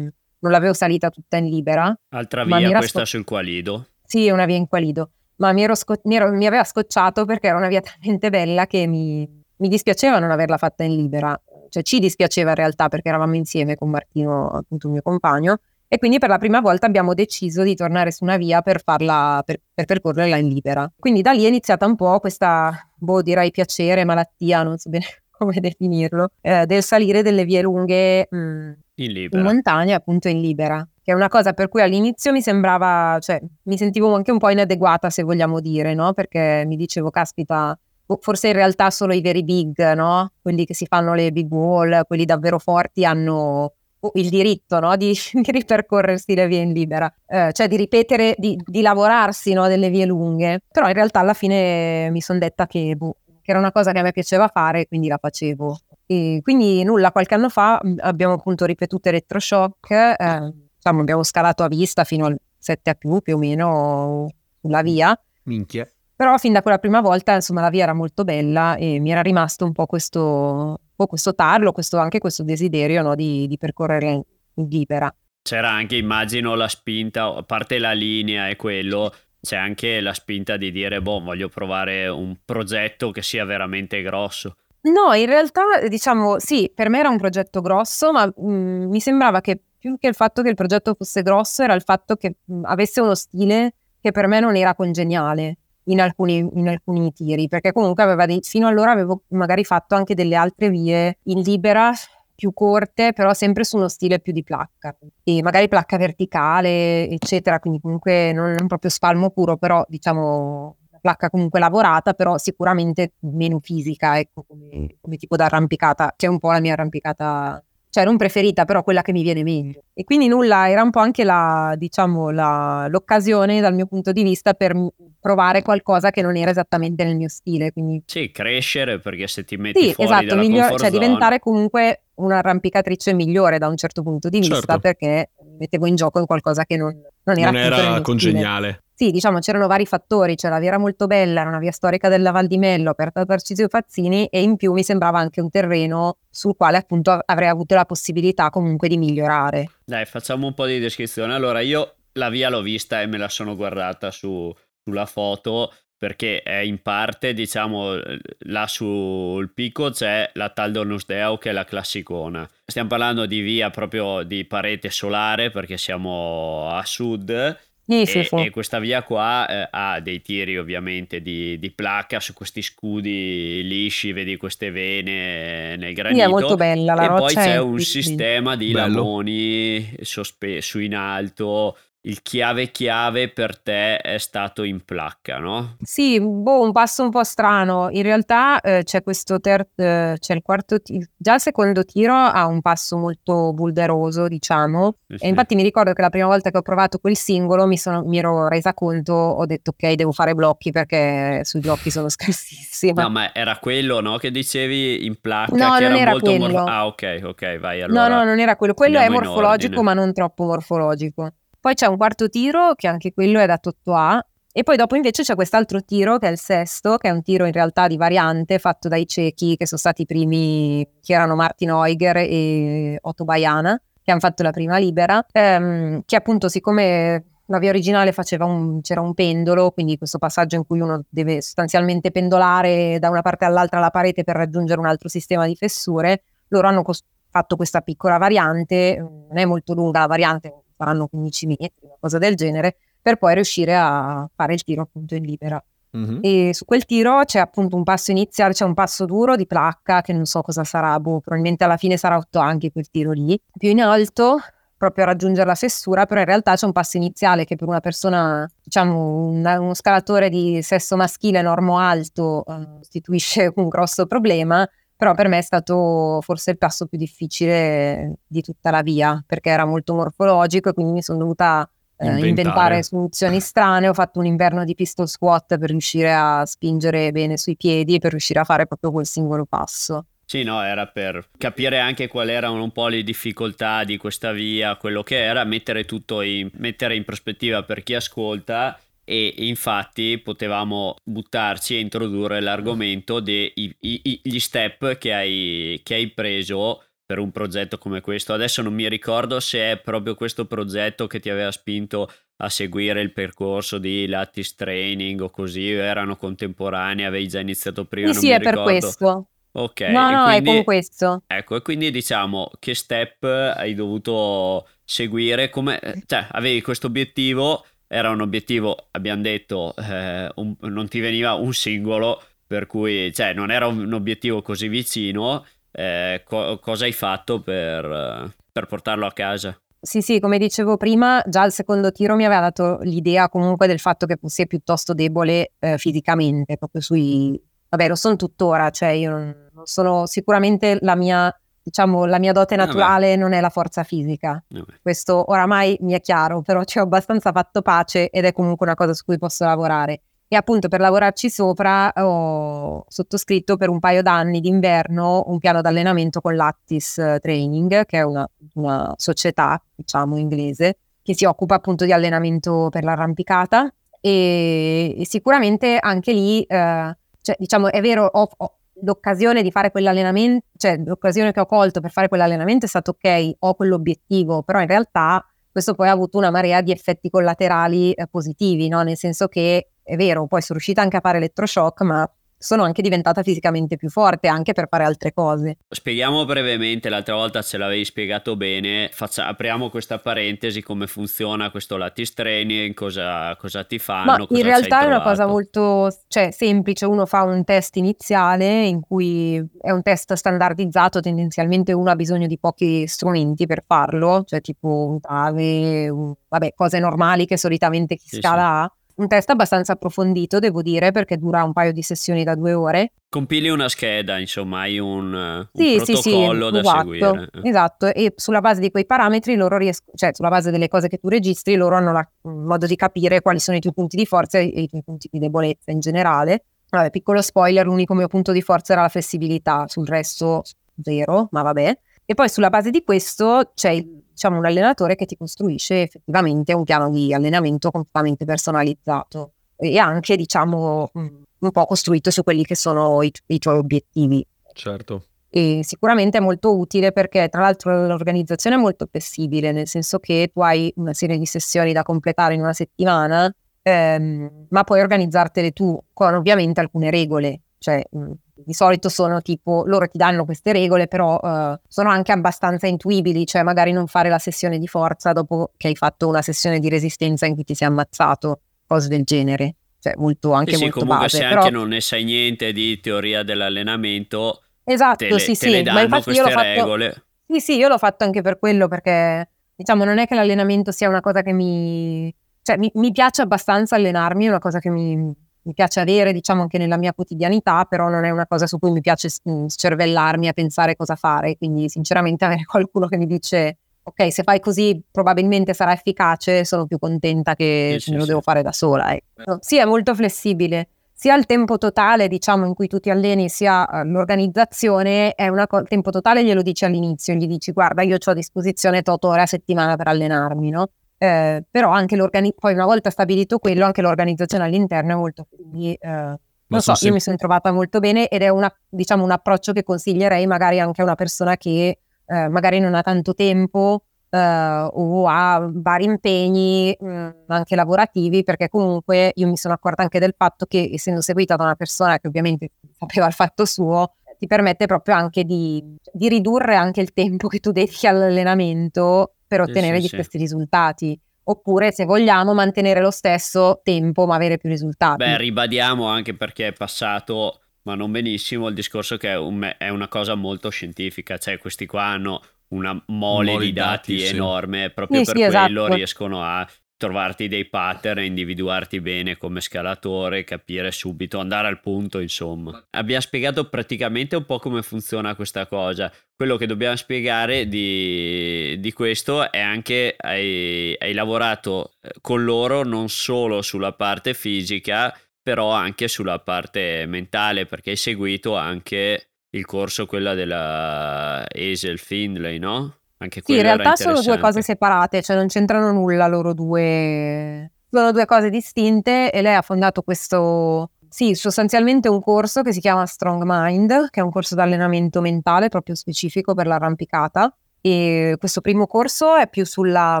[0.40, 1.96] non l'avevo salita tutta in libera.
[2.10, 3.86] Altra via, questa sco- sul Qualido.
[4.04, 7.24] Sì, è una via in Qualido, ma mi, ero sco- mi ero- mi aveva scocciato
[7.24, 11.38] perché era una via talmente bella che mi, mi dispiaceva non averla fatta in libera.
[11.70, 15.98] Cioè ci dispiaceva in realtà perché eravamo insieme con Martino, appunto il mio compagno, e
[15.98, 19.60] quindi per la prima volta abbiamo deciso di tornare su una via per farla, per,
[19.74, 20.90] per percorrerla in libera.
[20.98, 25.04] Quindi da lì è iniziata un po' questa, boh, direi piacere, malattia, non so bene
[25.30, 29.42] come definirlo, eh, del salire delle vie lunghe mh, In in libera.
[29.42, 33.78] montagna, appunto in libera, che è una cosa per cui all'inizio mi sembrava, cioè mi
[33.78, 36.12] sentivo anche un po' inadeguata, se vogliamo dire, no?
[36.12, 40.32] Perché mi dicevo, caspita, boh, forse in realtà solo i veri big, no?
[40.42, 44.94] Quelli che si fanno le big wall, quelli davvero forti hanno oh, il diritto, no?
[44.98, 49.66] Di, di ripercorrersi le vie in libera, Eh, cioè di ripetere, di, di lavorarsi, no?
[49.66, 50.60] Delle vie lunghe.
[50.70, 53.98] Però in realtà alla fine mi sono detta che, boh, che era una cosa che
[54.00, 55.78] a me piaceva fare, quindi la facevo.
[56.04, 61.68] E quindi nulla, qualche anno fa abbiamo appunto ripetuto elettroshock, eh, diciamo, abbiamo scalato a
[61.68, 64.28] vista fino al 7 a più più o meno
[64.60, 65.88] sulla via, Minchia.
[66.16, 69.22] però fin da quella prima volta insomma la via era molto bella e mi era
[69.22, 73.58] rimasto un po' questo, un po' questo tarlo, questo, anche questo desiderio no, di, di
[73.58, 74.22] percorrere in,
[74.54, 75.14] in libera.
[75.42, 80.56] C'era anche, immagino, la spinta, a parte la linea e quello, c'è anche la spinta
[80.56, 84.56] di dire, boh, voglio provare un progetto che sia veramente grosso.
[84.80, 89.40] No, in realtà diciamo sì, per me era un progetto grosso, ma mh, mi sembrava
[89.40, 92.64] che più che il fatto che il progetto fosse grosso era il fatto che mh,
[92.64, 97.72] avesse uno stile che per me non era congeniale in alcuni, in alcuni tiri, perché
[97.72, 101.92] comunque aveva dei, fino allora avevo magari fatto anche delle altre vie in libera
[102.34, 107.58] più corte, però sempre su uno stile più di placca e magari placca verticale, eccetera,
[107.58, 113.14] quindi comunque non non proprio spalmo puro, però diciamo la placca comunque lavorata, però sicuramente
[113.20, 117.62] meno fisica, ecco, come, come tipo d'arrampicata, che è un po' la mia arrampicata,
[117.98, 119.82] cioè non preferita, però quella che mi viene meglio.
[119.92, 124.22] E quindi nulla, era un po' anche la, diciamo, la- l'occasione dal mio punto di
[124.22, 124.76] vista per
[125.20, 129.56] provare qualcosa che non era esattamente nel mio stile, quindi Sì, crescere perché se ti
[129.56, 133.76] metti sì, fuori esatto, dalla miglior- comfort cioè zone- diventare comunque un'arrampicatrice migliore da un
[133.76, 134.78] certo punto di vista Certo.
[134.78, 138.68] perché mettevo in gioco in qualcosa che non, non era, Non era congeniale.
[138.68, 138.82] stile.
[138.98, 142.08] Sì, diciamo c'erano vari fattori, cioè la via era molto bella, era una via storica
[142.08, 145.50] della Val di Mello aperta da Tarcisio Fazzini e in più mi sembrava anche un
[145.50, 149.70] terreno sul quale appunto avrei avuto la possibilità comunque di migliorare.
[149.84, 151.32] Dai, facciamo un po' di descrizione.
[151.32, 156.42] Allora, io la via l'ho vista e me la sono guardata su- sulla foto perché
[156.42, 158.00] è in parte, diciamo,
[158.46, 162.48] là sul picco c'è la Tal Donusdeo che è la classicona.
[162.64, 167.56] Stiamo parlando di via proprio di parete solare perché siamo a sud
[167.90, 168.34] Sì, e, sì, sì.
[168.36, 173.62] e questa via qua eh, ha dei tiri ovviamente di, di placca su questi scudi
[173.64, 176.22] lisci, vedi queste vene nel Sì, granito.
[176.22, 177.42] è molto bella la e poi roccia.
[177.42, 178.94] c'è è un sistema di Bello.
[178.94, 185.76] lamoni sospeso in alto il chiave chiave per te è stato in placca, no?
[185.82, 187.88] Sì, boh, un passo un po' strano.
[187.90, 192.14] In realtà eh, c'è questo terzo, eh, c'è il quarto tiro, già il secondo tiro
[192.14, 194.96] ha un passo molto bulderoso, diciamo.
[195.06, 197.76] Sì, E infatti mi ricordo che la prima volta che ho provato quel singolo mi,
[197.76, 202.08] sono- mi ero resa conto, ho detto ok, devo fare blocchi perché sui blocchi sono
[202.08, 203.02] scarsissima.
[203.02, 204.16] No, ma era quello, no?
[204.16, 206.64] Che dicevi in placca No, che non era era molto mor- quello.
[206.64, 208.08] Ah, ok, ok, vai allora.
[208.08, 208.72] No, no, non era quello.
[208.72, 211.32] Quello è morfologico, ma non troppo morfologico.
[211.68, 214.20] Poi c'è un quarto tiro, che anche quello è da 8A.
[214.50, 217.44] E poi dopo invece c'è quest'altro tiro, che è il sesto, che è un tiro
[217.44, 221.68] in realtà di variante fatto dai cechi, che sono stati i primi, che erano Martin
[221.68, 227.58] Euger e Otto Baiana, che hanno fatto la prima libera, ehm, che appunto siccome la
[227.58, 232.98] via originale un, c'era un pendolo, quindi questo passaggio in cui uno deve sostanzialmente pendolare
[232.98, 236.80] da una parte all'altra la parete per raggiungere un altro sistema di fessure, loro hanno
[236.80, 241.96] cos- fatto questa piccola variante, non è molto lunga la variante, saranno 15 metri, una
[242.00, 245.62] cosa del genere, per poi riuscire a fare il tiro appunto in libera.
[245.90, 246.18] Mhm.
[246.22, 250.02] E su quel tiro c'è appunto un passo iniziale, c'è un passo duro di placca
[250.02, 253.40] che non so cosa sarà, boh, probabilmente alla fine sarà 8 anche quel tiro lì.
[253.56, 254.38] Più in alto,
[254.76, 257.80] proprio a raggiungere la fessura, però in realtà c'è un passo iniziale che per una
[257.80, 265.14] persona, diciamo, un- uno scalatore di sesso maschile normo-alto eh, costituisce un grosso problema, però
[265.14, 269.64] per me è stato forse il passo più difficile di tutta la via, perché era
[269.64, 272.28] molto morfologico e quindi mi sono dovuta eh, Inventare.
[272.28, 273.88] inventare soluzioni strane.
[273.88, 277.98] Ho fatto un inverno di pistol squat per riuscire a spingere bene sui piedi e
[278.00, 280.06] per riuscire a fare proprio quel singolo passo.
[280.24, 284.74] Sì, no, era per capire anche quali erano un po' le difficoltà di questa via,
[284.76, 288.76] quello che era, mettere tutto in, mettere in prospettiva per chi ascolta
[289.08, 297.18] e infatti potevamo buttarci e introdurre l'argomento degli step che hai, che hai preso per
[297.18, 298.34] un progetto come questo.
[298.34, 303.00] Adesso non mi ricordo se è proprio questo progetto che ti aveva spinto a seguire
[303.00, 308.30] il percorso di Lattice Training o così, erano contemporanei, avevi già iniziato prima, Sì, sì,
[308.30, 308.62] è per ricordo.
[308.64, 309.28] questo.
[309.52, 311.22] Ok, no, no, quindi, è con questo.
[311.26, 318.10] Ecco, e quindi diciamo che step hai dovuto seguire, come, cioè avevi questo obiettivo, era
[318.10, 323.50] un obiettivo, abbiamo detto, eh, un- non ti veniva un singolo, per cui cioè, non
[323.50, 329.58] era un obiettivo così vicino, eh, co- cosa hai fatto per, per portarlo a casa?
[329.80, 333.78] Sì, sì, come dicevo prima, già il secondo tiro mi aveva dato l'idea comunque del
[333.78, 337.40] fatto che fossi piuttosto debole eh, fisicamente, proprio sui...
[337.70, 341.32] Vabbè, lo sono tuttora, cioè io non sono sicuramente la mia,
[341.68, 342.66] diciamo, la mia dote Vabbè.
[342.66, 344.42] naturale non è la forza fisica.
[344.48, 344.72] Vabbè.
[344.80, 348.74] Questo oramai mi è chiaro, però ci ho abbastanza fatto pace ed è comunque una
[348.74, 350.00] cosa su cui posso lavorare.
[350.30, 356.20] E appunto per lavorarci sopra ho sottoscritto per un paio d'anni d'inverno un piano d'allenamento
[356.20, 361.84] con Lattice eh, Training, che è una, una società, diciamo, inglese, che si occupa appunto
[361.84, 363.72] di allenamento per l'arrampicata.
[364.00, 369.70] E, e sicuramente anche lì, eh, cioè, diciamo, è vero, ho, ho l'occasione di fare
[369.70, 374.60] quell'allenamento, cioè l'occasione che ho colto per fare quell'allenamento è stato ok, ho quell'obiettivo, però
[374.60, 378.82] in realtà questo poi ha avuto una marea di effetti collaterali eh, positivi, no?
[378.82, 382.08] nel senso che è vero, poi sono riuscita anche a fare elettroshock, ma
[382.38, 385.58] sono anche diventata fisicamente più forte anche per fare altre cose.
[385.68, 391.76] Spieghiamo brevemente, l'altra volta ce l'avevi spiegato bene, Faccia- apriamo questa parentesi, come funziona questo
[391.76, 397.06] lattice training, cosa, cosa ti fanno, in realtà è una cosa molto cioè, semplice, uno
[397.06, 402.38] fa un test iniziale in cui è un test standardizzato, tendenzialmente uno ha bisogno di
[402.38, 408.08] pochi strumenti per farlo, cioè tipo un trave, un- vabbè, cose normali che solitamente chi
[408.08, 408.72] Sì, scala ha.
[408.98, 412.92] Un test abbastanza approfondito, devo dire, perché dura un paio di sessioni da due ore.
[413.08, 417.28] Compili una scheda, insomma, hai un, un Sì, sì, sì, protocollo da esatto, seguire.
[417.44, 420.98] esatto, e sulla base di quei parametri loro riescono, cioè sulla base delle cose che
[420.98, 424.38] tu registri, loro hanno la- modo di capire quali sono i tuoi punti di forza
[424.38, 426.44] e i tuoi punti di debolezza in generale.
[426.68, 430.42] Vabbè, piccolo spoiler, l'unico mio punto di forza era la flessibilità, sul resto
[430.82, 431.78] zero, ma vabbè.
[432.10, 436.64] E poi sulla base di questo c'è diciamo, un allenatore che ti costruisce effettivamente un
[436.64, 441.06] piano di allenamento completamente personalizzato e anche, diciamo, mh,
[441.40, 445.04] un po' costruito su quelli che sono i, i tuoi obiettivi Certo.
[445.28, 450.30] e sicuramente è molto utile perché tra l'altro l'organizzazione è molto flessibile, nel senso che
[450.32, 455.50] tu hai una serie di sessioni da completare in una settimana, ehm, ma puoi organizzartele
[455.50, 460.52] tu con ovviamente alcune regole, cioè mh, di solito sono tipo loro ti danno queste
[460.52, 465.12] regole, però eh, sono anche abbastanza intuibili, cioè magari non fare la sessione di forza
[465.12, 469.02] dopo che hai fatto una sessione di resistenza in cui ti sei ammazzato, cose del
[469.04, 472.04] genere, cioè molto anche Sì, sì, molto comunque base, se però anche non ne sai
[472.04, 476.22] niente di teoria dell'allenamento, esatto, te le, sì, te sì, le ma danno infatti io
[476.22, 477.02] l'ho fatto regole.
[477.26, 480.88] Sì, sì, io l'ho fatto anche per quello perché diciamo, non è che l'allenamento sia
[480.88, 482.14] una cosa che mi...
[482.42, 485.12] cioè mi, mi piace abbastanza allenarmi, è una cosa che mi,
[485.42, 488.70] mi piace avere, diciamo, anche nella mia quotidianità, però non è una cosa su cui
[488.70, 491.36] mi piace scervellarmi a pensare cosa fare.
[491.36, 493.58] Quindi, sinceramente, avere qualcuno che mi dice
[493.88, 498.08] ok, se fai così probabilmente sarà efficace, sono più contenta che sì, me lo sì,
[498.08, 498.94] devo fare da sola.
[498.94, 499.38] Ecco.
[499.40, 500.68] Sì, è molto flessibile.
[500.92, 505.46] Sia il tempo totale, diciamo, in cui tu ti alleni, sia uh, l'organizzazione, è una
[505.46, 509.22] co- tempo totale glielo dici all'inizio, gli dici guarda, io ho a disposizione 8 ore
[509.22, 510.70] a settimana per allenarmi, no?
[510.98, 515.72] Eh, però anche l'organizzazione, poi una volta stabilito quello, anche l'organizzazione all'interno è molto, quindi
[515.74, 516.18] eh,
[516.48, 519.62] non so, io mi sono trovata molto bene ed è una, diciamo, un approccio che
[519.62, 525.06] consiglierei magari anche a una persona che eh, magari non ha tanto tempo eh, o
[525.06, 530.14] ha vari impegni mh, mm, anche lavorativi, perché comunque io mi sono accorta anche del
[530.16, 534.66] fatto che essendo seguita da una persona che ovviamente sapeva il fatto suo, ti permette
[534.66, 539.82] proprio anche di, di ridurre anche il tempo che tu dedichi all'allenamento per ottenere sì,
[539.82, 539.94] sì, di sì.
[539.94, 545.04] questi risultati oppure se vogliamo mantenere lo stesso tempo ma avere più risultati.
[545.04, 549.68] Beh, ribadiamo anche perché è passato ma non benissimo il discorso che è, un, è,
[549.68, 554.64] una cosa molto scientifica, cioè questi qua hanno una mole, mole di dati, dati enorme,
[554.68, 554.72] sì.
[554.72, 555.74] proprio sì, per sì, quello esatto.
[555.74, 556.48] riescono a
[556.78, 562.64] trovarti dei pattern, individuarti bene come scalatore, capire subito, andare al punto, insomma.
[562.70, 565.92] Abbiamo spiegato praticamente un po' come funziona questa cosa.
[566.14, 572.62] Quello che dobbiamo spiegare di, di questo è anche hai, hai lavorato eh, con loro
[572.62, 579.44] non solo sulla parte fisica, però anche sulla parte mentale, perché hai seguito anche il
[579.44, 582.77] corso, quella della Hazel Findlay, no?
[582.98, 587.52] Anche sì, in realtà sono due cose separate, cioè non c'entrano nulla loro due.
[587.70, 592.60] Sono due cose distinte e lei ha fondato questo, sì, sostanzialmente un corso che si
[592.60, 597.32] chiama Strong Mind, che è un corso di allenamento mentale proprio specifico per l'arrampicata.
[597.60, 600.00] E questo primo corso è più sulla,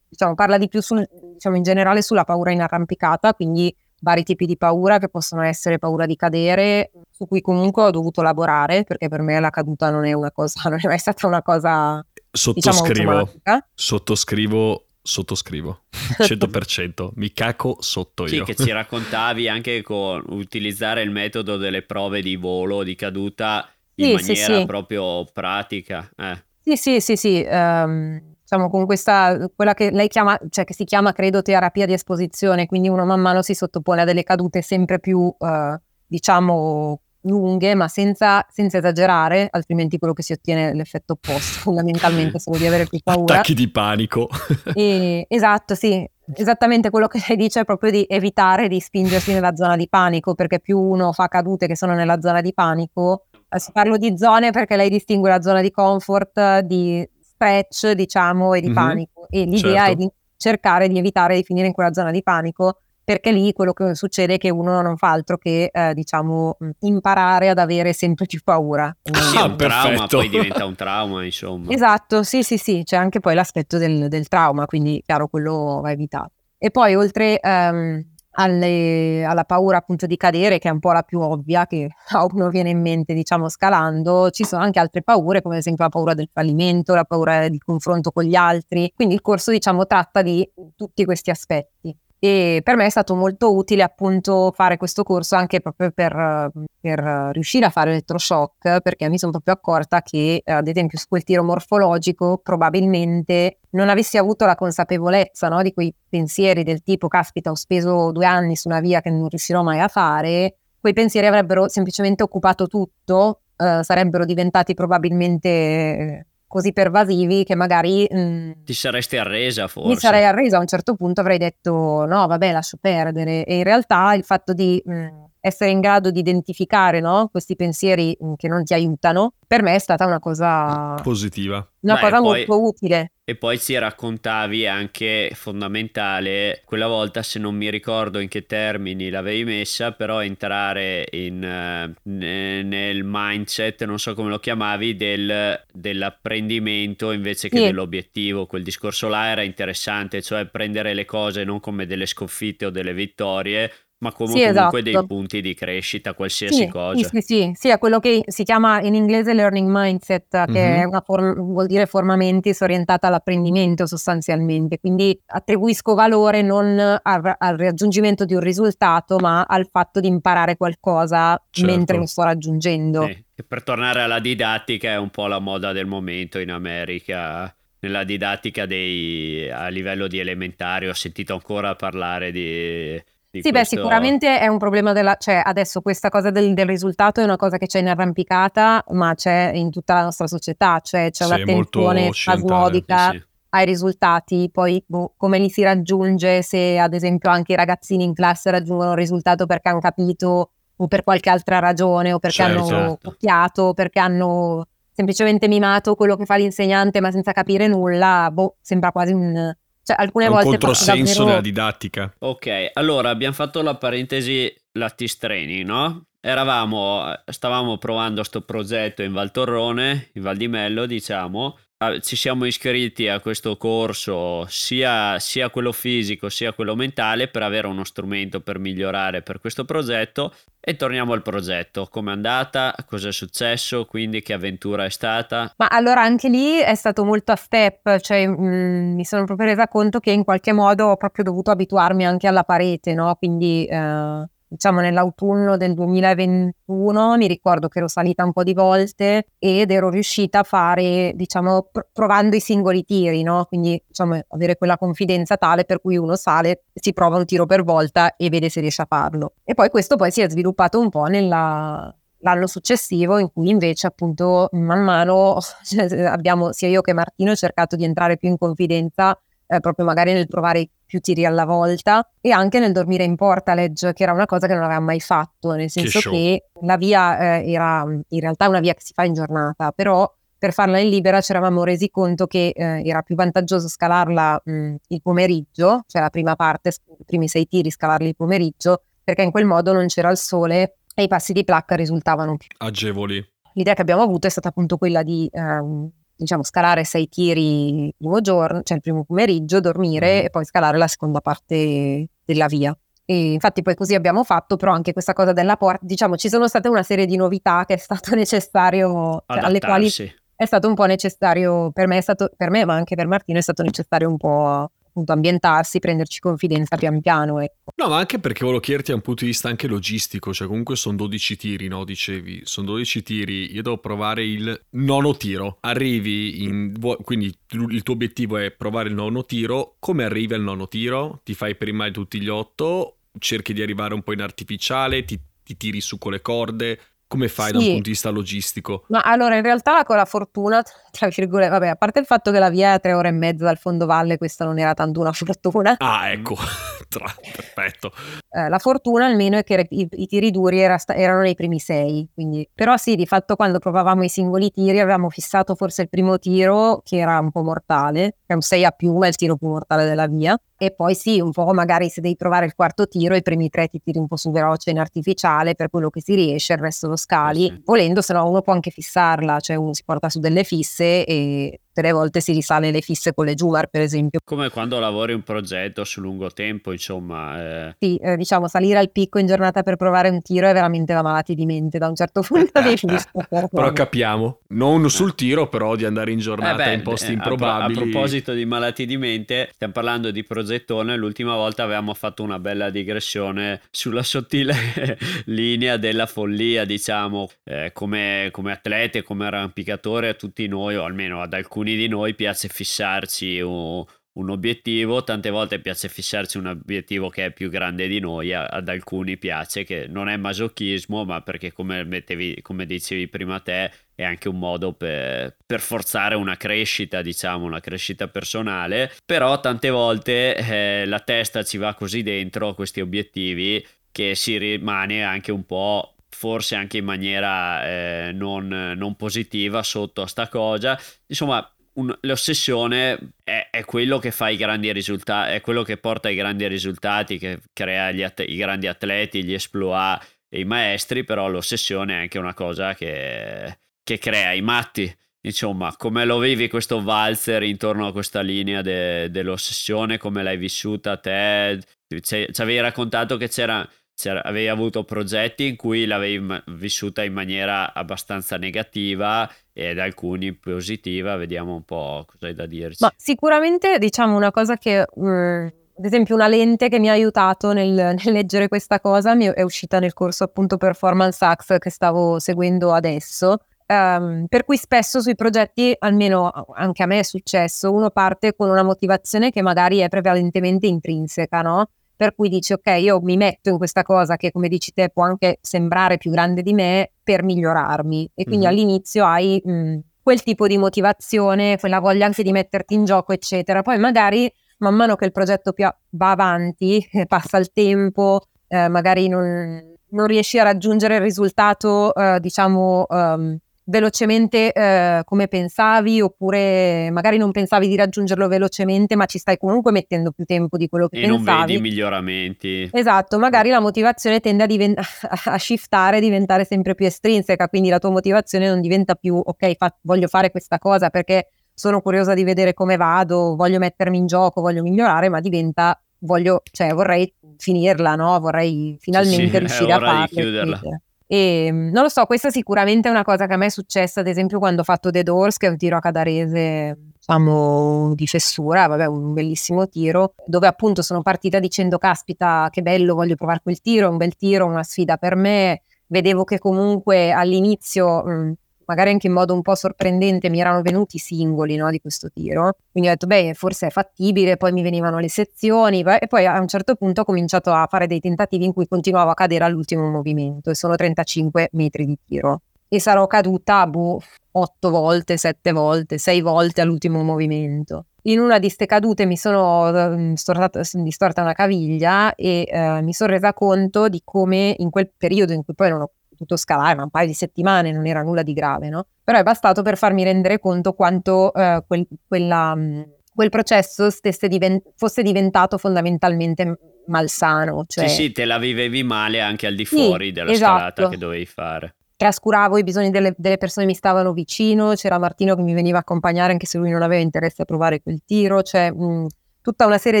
[0.08, 4.46] diciamo, parla di più sul, diciamo, in generale sulla paura in arrampicata, quindi vari tipi
[4.46, 9.08] di paura che possono essere paura di cadere, su cui comunque ho dovuto lavorare perché
[9.08, 13.30] per me la caduta non è una cosa, non è mai stata una cosa sottoscrivo,
[13.32, 15.84] diciamo, sottoscrivo sottoscrivo.
[16.20, 18.28] 100% mi caco sotto io.
[18.28, 23.68] sì che ci raccontavi anche con utilizzare il metodo delle prove di volo di caduta
[23.94, 24.66] in sì, maniera sì, sì.
[24.66, 26.44] proprio pratica eh.
[26.60, 28.20] sì sì sì sì um,
[28.50, 32.66] diciamo, con questa, quella che lei chiama, cioè che si chiama, credo, terapia di esposizione,
[32.66, 37.88] quindi uno man mano si sottopone a delle cadute sempre più, eh, diciamo, lunghe, ma
[37.88, 42.86] senza, senza, esagerare, altrimenti quello che si ottiene è l'effetto opposto, fondamentalmente, se vuoi avere
[42.86, 43.34] più paura.
[43.34, 44.28] Attacchi di panico.
[44.74, 46.08] e, esatto, sì.
[46.32, 50.34] Esattamente quello che lei dice è proprio di evitare di spingersi nella zona di panico,
[50.34, 54.52] perché più uno fa cadute che sono nella zona di panico, Adesso parlo di zone
[54.52, 58.76] perché lei distingue la zona di comfort, di stretch, diciamo, e di mm-hmm.
[58.76, 59.26] panico.
[59.28, 59.90] E l'idea certo.
[59.90, 62.78] è di cercare di evitare di finire in quella zona di panico
[63.10, 67.48] perché lì quello che succede è che uno non fa altro che, eh, diciamo, imparare
[67.48, 68.96] ad avere sempre più paura.
[69.02, 71.72] Sì, ah, un trauma, poi diventa un trauma, insomma.
[71.72, 75.90] Esatto, sì, sì, sì, c'è anche poi l'aspetto del, del trauma, quindi chiaro, quello va
[75.90, 76.34] evitato.
[76.56, 78.00] E poi oltre um,
[78.34, 82.24] alle, alla paura appunto di cadere, che è un po' la più ovvia che a
[82.30, 85.90] uno viene in mente, diciamo, scalando, ci sono anche altre paure, come ad esempio la
[85.90, 88.92] paura del fallimento, la paura di confronto con gli altri.
[88.94, 91.92] Quindi il corso, diciamo, tratta di tutti questi aspetti.
[92.22, 97.30] E per me è stato molto utile appunto fare questo corso anche proprio per, per
[97.32, 101.42] riuscire a fare elettroshock, perché mi sono proprio accorta che ad esempio su quel tiro
[101.42, 107.54] morfologico probabilmente non avessi avuto la consapevolezza no, di quei pensieri del tipo caspita ho
[107.54, 111.68] speso due anni su una via che non riuscirò mai a fare, quei pensieri avrebbero
[111.68, 118.08] semplicemente occupato tutto, eh, sarebbero diventati probabilmente così pervasivi che magari...
[118.10, 119.88] Mh, mm, Ti saresti arresa forse?
[119.88, 123.44] Mi sarei arresa, a un certo punto avrei detto no, vabbè, lascio perdere.
[123.44, 125.06] E in realtà il fatto di mh, mm,
[125.40, 129.74] essere in grado di identificare no, questi pensieri mm, che non ti aiutano, per me
[129.74, 131.66] è stata una cosa positiva.
[131.80, 133.12] Una Beh, cosa poi, molto utile.
[133.24, 139.08] E poi ci raccontavi anche fondamentale, quella volta se non mi ricordo in che termini
[139.08, 147.12] l'avevi messa, però entrare in, uh, nel mindset, non so come lo chiamavi, del, dell'apprendimento
[147.12, 147.64] invece che sì.
[147.64, 148.46] dell'obiettivo.
[148.46, 152.92] Quel discorso là era interessante, cioè prendere le cose non come delle sconfitte o delle
[152.92, 154.80] vittorie, ma come sì, comunque esatto.
[154.80, 157.08] dei punti di crescita, qualsiasi sì, cosa.
[157.08, 160.96] Sì, sì, sì, è quello che si chiama in inglese learning mindset, che mm-hmm.
[161.04, 164.78] form- vuol dire forma mentis orientata all'apprendimento sostanzialmente.
[164.78, 170.56] Quindi attribuisco valore non al, al, raggiungimento di un risultato, ma al fatto di imparare
[170.56, 171.70] qualcosa certo.
[171.70, 173.06] mentre lo sto raggiungendo.
[173.06, 178.04] E per tornare alla didattica è un po' la moda del momento in America nella
[178.04, 183.02] didattica dei, a livello di elementare, ho sentito ancora parlare di...
[183.30, 183.76] sì, questo...
[183.76, 185.16] beh, sicuramente è un problema della...
[185.16, 189.14] cioè adesso questa cosa del, del, risultato è una cosa che c'è in arrampicata, ma
[189.14, 194.82] c'è in tutta la nostra società, cioè c'è Sì, occidentale, spasmodica Sì, ai risultati, poi
[194.86, 198.96] boh, come li si raggiunge, se ad esempio anche i ragazzini in classe raggiungono il
[198.96, 202.58] risultato perché hanno capito o per qualche altra ragione o perché Certo.
[202.58, 203.10] hanno Esatto.
[203.10, 208.92] copiato, perché hanno semplicemente mimato quello che fa l'insegnante ma senza capire nulla, boh, sembra
[208.92, 209.54] quasi un...
[209.90, 212.14] cioè alcune È un volte controsenso davvero- della didattica.
[212.18, 216.04] Ok, allora abbiamo fatto la parentesi Lattis Training, no?
[216.20, 221.58] Eravamo, stavamo provando sto progetto in Val Torrone, in Val di Mello, diciamo.
[221.82, 227.42] Ah, Ci siamo iscritti a questo corso, sia, sia quello fisico sia quello mentale, per
[227.42, 230.34] avere uno strumento per migliorare per questo progetto.
[230.60, 231.88] E torniamo al progetto.
[231.90, 232.74] Com'è andata?
[232.86, 233.86] Cosa è successo?
[233.86, 235.54] Quindi che avventura è stata?
[235.56, 239.66] Ma allora anche lì è stato molto a step, cioè mh, mi sono proprio resa
[239.66, 243.14] conto che in qualche modo ho proprio dovuto abituarmi anche alla parete, no?
[243.14, 249.26] Quindi eh, diciamo nell'autunno del 2021 mi ricordo che ero salita un po' di volte
[249.38, 253.44] ed ero riuscita a fare, diciamo, pr- provando i singoli tiri, no?
[253.44, 257.62] Quindi diciamo avere quella confidenza tale per cui uno sale, si prova un tiro per
[257.62, 259.34] volta e vede se riesce a farlo.
[259.44, 263.86] E poi questo poi si è sviluppato un po' nella, l'anno successivo in cui invece
[263.86, 269.16] appunto man mano cioè, abbiamo sia io che Martino cercato di entrare più in confidenza
[269.46, 273.92] eh, proprio magari nel provare più tiri alla volta e anche nel dormire in portaledge
[273.92, 276.12] che era una cosa che non avevamo mai fatto nel senso show.
[276.12, 280.12] che la via eh, era in realtà una via che si fa in giornata però
[280.36, 284.74] per farla in libera ci eravamo resi conto che eh, era più vantaggioso scalarla mh,
[284.88, 289.30] il pomeriggio cioè la prima parte, i primi sei tiri scalarli il pomeriggio perché in
[289.30, 292.48] quel modo non c'era il sole e i passi di placca risultavano più.
[292.58, 293.24] Agevoli.
[293.54, 295.90] L'idea che abbiamo avuto è stata appunto quella di ehm,
[296.20, 300.24] diciamo scalare sei tiri il primo giorno, cioè il primo pomeriggio, dormire Mhm.
[300.26, 302.76] e poi scalare la seconda parte della via.
[303.04, 306.46] E infatti poi così abbiamo fatto, però anche questa cosa della porta, diciamo ci sono
[306.46, 309.90] state una serie di novità che è stato necessario, cioè, alle quali
[310.36, 313.38] è stato un po' necessario, per me, è stato, per me ma anche per Martino
[313.38, 317.40] è stato necessario un po' appunto ambientarsi, prenderci confidenza pian piano.
[317.40, 317.72] Ecco.
[317.76, 320.76] No, ma anche perché volevo chiederti da un punto di vista anche logistico, cioè comunque
[320.76, 321.84] sono 12 tiri, no?
[321.84, 325.58] Dicevi, sono 12 tiri, io devo provare il nono tiro.
[325.60, 326.74] Arrivi in...
[327.02, 329.76] quindi il tuo obiettivo è provare il nono tiro.
[329.78, 331.20] Come arrivi al nono tiro?
[331.24, 332.96] Ti fai prima di tutti gli otto?
[333.18, 335.04] Cerchi di arrivare un po' in artificiale?
[335.04, 336.78] Ti, ti tiri su con le corde?
[337.10, 337.70] Come fai da un Sì.
[337.70, 338.84] punto di vista logistico?
[338.86, 342.38] Ma allora in realtà con la fortuna, tra virgolette, vabbè, a parte il fatto che
[342.38, 345.10] la via è a tre ore e mezza dal fondovalle, questa non era tanto una
[345.12, 345.74] fortuna.
[345.78, 346.36] Ah, ecco,
[346.88, 347.92] Tra- perfetto.
[348.30, 352.08] Eh, la fortuna almeno è che i, i tiri duri era erano nei primi sei,
[352.14, 352.48] quindi...
[352.54, 356.80] però sì, di fatto quando provavamo i singoli tiri avevamo fissato forse il primo tiro
[356.84, 359.34] che era un po' mortale, che è un 6 a più, ma è il tiro
[359.36, 362.86] più mortale della via, e poi sì, un po' magari se devi provare il quarto
[362.86, 366.02] tiro, i primi tre ti tiri un po' su veloce in artificiale per quello che
[366.02, 367.62] si riesce, il resto lo scali, Eh sì.
[367.64, 371.60] volendo, se no uno può anche fissarla, cioè uno si porta su delle fisse e
[371.80, 374.20] tutte le volte si risale le fisse con le Jumar per esempio.
[374.24, 377.68] Come quando lavori un progetto su lungo tempo, insomma.
[377.68, 380.92] eh, Sì, eh, diciamo salire al picco in giornata per provare un tiro è veramente
[380.92, 383.26] da malati di mente da un certo punto di vista.
[383.50, 387.16] Però capiamo, non sul tiro, però di andare in giornata Eh beh, in posti eh,
[387.16, 387.78] a pro- improbabili.
[387.78, 390.96] A, proposito di malati di mente, stiamo parlando di progettone.
[390.96, 394.54] L'ultima volta avevamo fatto una bella digressione sulla sottile
[395.26, 401.20] linea della follia, diciamo, Eh, come, come atlete, come arrampicatore, a tutti noi, o almeno
[401.20, 405.04] ad alcuni di noi, piace fissarci un, un obiettivo.
[405.04, 409.64] Tante volte piace fissarci un obiettivo che è più grande di noi, ad alcuni piace,
[409.64, 414.38] che non è masochismo, ma perché, come, mettevi, come dicevi prima te, è anche un
[414.38, 418.92] modo per, per forzare una crescita, diciamo, una crescita personale.
[419.04, 424.38] Però tante volte eh, la testa ci va così dentro a questi obiettivi che si
[424.38, 425.94] rimane anche un po'.
[426.12, 430.78] Forse anche in maniera eh, non, non positiva sotto a sta cosa.
[431.06, 431.48] Insomma,
[431.80, 436.14] un- l'ossessione è, è quello che fa i grandi risultati, è quello che porta ai
[436.14, 441.94] grandi risultati, che crea at- i grandi atleti, gli exploit e i maestri, però l'ossessione
[441.94, 444.92] è anche una cosa che, che crea i matti.
[445.22, 450.96] Insomma, come lo vivi questo valzer intorno a questa linea de- dell'ossessione, come l'hai vissuta
[450.96, 451.58] te?
[452.00, 453.68] Ci avevi raccontato che c'era-
[454.08, 461.54] avevi avuto progetti in cui l'avevi vissuta in maniera abbastanza negativa ed alcuni positiva, vediamo
[461.54, 462.82] un po' cosa hai da dirci.
[462.82, 465.46] Ma sicuramente diciamo una cosa che, mm,
[465.76, 467.72] ad esempio una lente che mi ha aiutato nel,
[468.02, 472.72] nel leggere questa cosa mi è uscita nel corso appunto Performance Hacks che stavo seguendo
[472.72, 478.34] adesso, ehm, per cui spesso sui progetti, almeno anche a me è successo, uno parte
[478.34, 481.68] con una motivazione che magari è prevalentemente intrinseca, no?
[482.00, 485.02] Per cui dici, ok, io mi metto in questa cosa che, come dici te, può
[485.02, 488.12] anche sembrare più grande di me per migliorarmi.
[488.14, 488.54] E quindi mm-hmm.
[488.54, 493.60] all'inizio hai mh, quel tipo di motivazione, quella voglia anche di metterti in gioco, eccetera.
[493.60, 495.52] Poi magari man mano che il progetto
[495.90, 502.18] va avanti, passa il tempo, eh, magari non, non, riesci a raggiungere il risultato, eh,
[502.18, 503.36] diciamo, um,
[503.70, 509.70] velocemente eh, come pensavi, oppure magari non pensavi di raggiungerlo velocemente, ma ci stai comunque
[509.70, 511.22] mettendo più tempo di quello che e pensavi.
[511.22, 512.68] E non vedi miglioramenti.
[512.72, 514.80] Esatto, magari la motivazione tende a, divent-
[515.24, 519.56] a shiftare, a diventare sempre più estrinseca, quindi la tua motivazione non diventa più, ok,
[519.56, 524.06] fa- voglio fare questa cosa perché sono curiosa di vedere come vado, voglio mettermi in
[524.06, 528.18] gioco, voglio migliorare, ma diventa voglio, cioè vorrei finirla, no?
[528.18, 530.80] Vorrei finalmente sì, riuscire a farla.
[531.12, 534.06] E non lo so, questa sicuramente è una cosa che a me è successa, ad
[534.06, 538.68] esempio, quando ho fatto The Doors, che è un tiro a cadarese, diciamo, di fessura,
[538.68, 543.60] vabbè, un bellissimo tiro, dove appunto sono partita dicendo, caspita, che bello, voglio provare quel
[543.60, 545.62] tiro, è un bel tiro, una sfida per me.
[545.88, 548.32] Vedevo che comunque all'inizio mh,
[548.70, 552.08] magari anche in modo un po' sorprendente, mi erano venuti i singoli no, di questo
[552.08, 552.52] tiro.
[552.70, 556.38] Quindi ho detto, beh, forse è fattibile, poi mi venivano le sezioni e poi a
[556.38, 559.90] un certo punto ho cominciato a fare dei tentativi in cui continuavo a cadere all'ultimo
[559.90, 562.42] movimento e sono 35 metri di tiro.
[562.68, 564.00] E sarò caduta, boh,
[564.30, 567.86] 8 volte, 7 volte, 6 volte all'ultimo movimento.
[568.02, 573.10] In una di queste cadute mi sono storta, distorta una caviglia e eh, mi sono
[573.10, 575.90] resa conto di come in quel periodo in cui poi non ho
[576.20, 578.86] potuto scalare, ma un paio di settimane non era nulla di grave, no?
[579.02, 582.82] Però è bastato per farmi rendere conto quanto eh, quel, quella, mm,
[583.14, 583.88] quel, processo
[584.28, 587.64] diven- fosse diventato fondamentalmente malsano.
[587.66, 587.88] Cioè...
[587.88, 590.56] Sì, sì, te la vivevi male anche al di fuori sì, della esatto.
[590.56, 594.98] scalata che dovevi fare trascuravo i bisogni delle, delle, persone che mi stavano vicino, c'era
[594.98, 598.00] Martino che mi veniva a accompagnare anche se lui non aveva interesse a provare quel
[598.06, 599.06] tiro, cioè mh, mm,
[599.42, 600.00] tutta una serie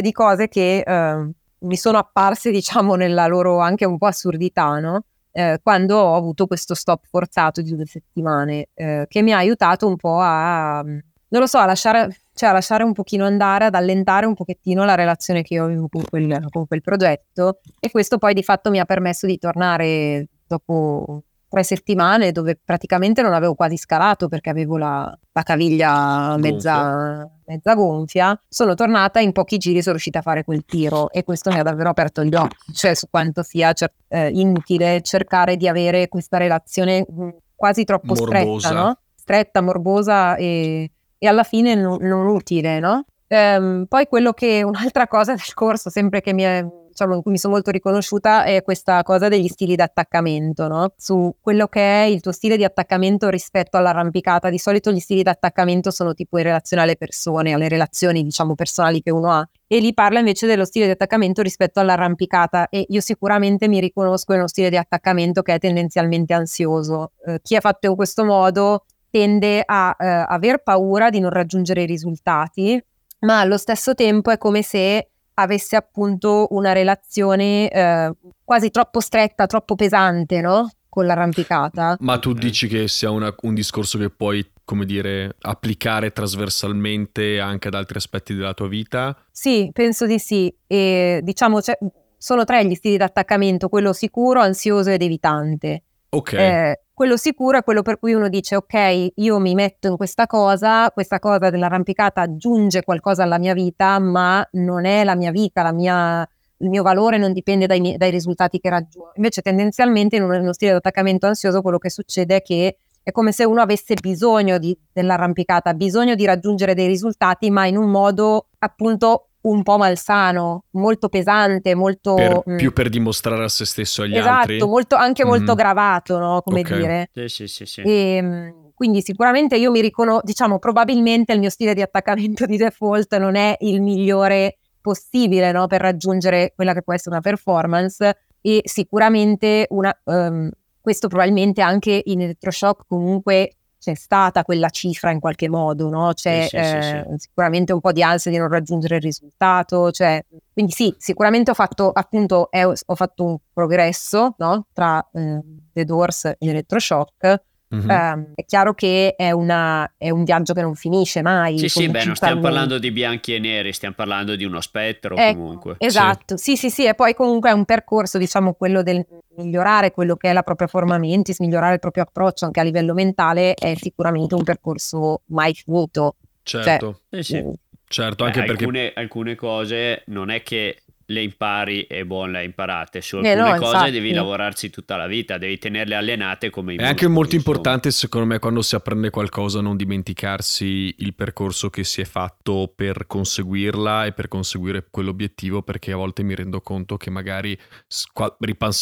[0.00, 5.04] di cose che eh, mi sono apparse diciamo nella loro anche un po' assurdità, no?
[5.32, 9.86] Eh, quando ho avuto questo stop forzato di due settimane, eh, che mi ha aiutato
[9.86, 13.74] un po' a, non lo so, a lasciare, cioè a lasciare un pochino andare, ad
[13.74, 17.60] allentare un pochettino la relazione che io avevo con quel, con quel progetto.
[17.78, 23.22] E questo poi di fatto mi ha permesso di tornare dopo tre settimane dove praticamente
[23.22, 29.32] non avevo quasi scalato perché avevo la, la caviglia mezza, mezza, gonfia, sono tornata in
[29.32, 32.34] pochi giri sono riuscita a fare quel tiro e questo mi ha davvero aperto gli
[32.36, 37.82] occhi, cioè su quanto sia cer- eh, inutile cercare di avere questa relazione mm, quasi
[37.82, 38.68] troppo morbosa.
[38.68, 38.98] stretta, no?
[39.16, 40.88] Stretta, morbosa e,
[41.18, 43.06] e alla fine non, non utile, no?
[43.26, 46.64] Ehm, poi quello che un'altra cosa del corso, sempre che mi è
[47.00, 50.92] diciamo, in cui mi sono molto riconosciuta è questa cosa degli stili di attaccamento, no?
[50.96, 54.50] Su quello che è il tuo stile di attaccamento rispetto all'arrampicata.
[54.50, 58.54] Di solito gli stili di attaccamento sono tipo in relazione alle persone, alle relazioni, diciamo,
[58.54, 59.48] personali che uno ha.
[59.66, 64.32] E lì parla invece dello stile di attaccamento rispetto all'arrampicata e io sicuramente mi riconosco
[64.32, 67.12] in uno stile di attaccamento che è tendenzialmente ansioso.
[67.24, 71.82] Eh, chi è fatto in questo modo tende a eh, aver paura di non raggiungere
[71.82, 72.82] i risultati,
[73.20, 78.12] ma allo stesso tempo è come se avesse appunto una relazione eh,
[78.44, 80.70] quasi troppo stretta, troppo pesante, no?
[80.88, 81.96] Con l'arrampicata.
[82.00, 87.68] Ma tu dici che sia una, un discorso che puoi, come dire, applicare trasversalmente anche
[87.68, 89.16] ad altri aspetti della tua vita?
[89.30, 90.52] Sì, penso di sì.
[90.66, 91.78] E diciamo, cioè,
[92.16, 95.84] sono tre gli stili di attaccamento, quello sicuro, ansioso ed evitante.
[96.10, 96.32] Ok.
[96.32, 100.26] Eh, quello sicuro è quello per cui uno dice ok, io mi metto in questa
[100.26, 105.62] cosa, questa cosa dell'arrampicata aggiunge qualcosa alla mia vita, ma non è la mia vita,
[105.62, 106.28] la mia,
[106.58, 109.12] il mio valore non dipende dai, miei, dai risultati che raggiungo.
[109.14, 113.32] Invece tendenzialmente in uno stile di attaccamento ansioso quello che succede è che è come
[113.32, 118.48] se uno avesse bisogno di, dell'arrampicata, bisogno di raggiungere dei risultati, ma in un modo
[118.58, 122.14] appunto un po' malsano, molto pesante, molto...
[122.14, 124.56] Per, mh, mm, più per dimostrare a se stesso agli esatto, altri.
[124.56, 125.56] Esatto, anche molto mm.
[125.56, 126.42] gravato, no?
[126.42, 126.78] Come okay.
[126.78, 127.10] dire.
[127.12, 127.66] Sì, sì, sì.
[127.66, 127.80] sì.
[127.82, 132.56] E, ehm, quindi sicuramente io mi riconosco, diciamo, probabilmente il mio stile di attaccamento di
[132.56, 135.66] default non è il migliore possibile no?
[135.66, 140.48] per raggiungere quella che può essere una performance e sicuramente una, um,
[140.80, 146.12] questo probabilmente anche in elettroshock comunque c'è stata quella cifra in qualche modo, no?
[146.12, 149.90] C'è sì, sì, eh, sì, sicuramente un po' di ansia di non raggiungere il risultato,
[149.90, 150.22] cioè,
[150.52, 154.66] quindi sì, sicuramente ho fatto appunto eh, ho fatto un progresso no?
[154.74, 155.40] tra eh,
[155.72, 157.42] The Doors e l'elettroshock,
[157.72, 157.88] Mhm.
[157.90, 161.58] ehm, è chiaro che è, una- è un viaggio che non finisce mai.
[161.58, 165.16] Sì, sì, beh, non stiamo parlando di bianchi e neri, stiamo parlando di uno spettro
[165.16, 165.74] Ecco, comunque.
[165.78, 169.06] Esatto, sì, sì, sì, e poi comunque è un percorso, diciamo, quello del
[169.36, 172.92] migliorare quello che è la propria forma mentis, migliorare il proprio approccio anche a livello
[172.92, 176.16] mentale è sicuramente un percorso mai finito.
[176.42, 177.42] Certo, Sì, sì.
[177.42, 177.50] Mm,
[177.86, 182.44] certo, Beh, anche perché alcune, alcune cose non è che le impari e buon le
[182.44, 183.90] imparate, su Eh, alcune no, cose infatti.
[183.90, 187.56] devi lavorarci tutta la vita, devi tenerle allenate come i È anche molto insomma.
[187.56, 192.72] importante, secondo me, quando si apprende qualcosa, non dimenticarsi il percorso che si è fatto
[192.74, 197.58] per conseguirla e per conseguire quell'obiettivo, perché a volte mi rendo conto che magari,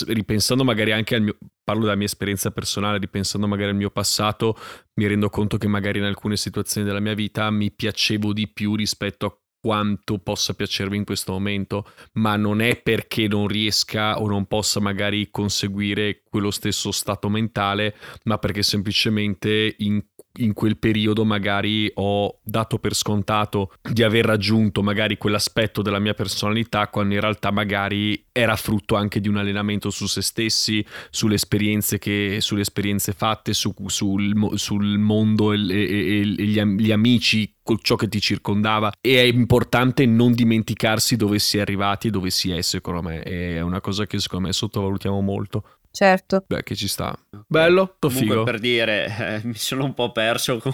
[0.07, 4.57] ripensando magari anche al mio, parlo della mia esperienza personale, ripensando magari al mio passato,
[4.95, 8.75] mi rendo conto che magari in alcune situazioni della mia vita mi piacevo di più
[8.75, 11.85] rispetto a quanto possa piacermi in questo momento,
[12.15, 17.97] ma non è perché non riesca o non possa magari conseguire quello stesso stato mentale,
[18.25, 20.01] ma perché semplicemente in,
[20.39, 26.15] in quel periodo magari ho dato per scontato di aver raggiunto magari quell'aspetto della mia
[26.15, 31.35] personalità quando in realtà magari era frutto anche di un allenamento su se stessi, sulle
[31.35, 37.57] esperienze, che, sulle esperienze fatte, su- sul, sul mondo e, e- e- gli, gli amici,
[37.69, 38.91] con ciò che ti circondava.
[38.99, 43.21] E è importante non dimenticarsi dove si è arrivati e dove si è, secondo me.
[43.21, 45.65] È una cosa che secondo me sottovalutiamo molto.
[45.91, 46.45] certo.
[46.47, 47.15] Beh, che ci sta.
[47.47, 48.43] Bello, to Comunque figo.
[48.45, 50.73] per dire, eh, mi sono un po' perso con,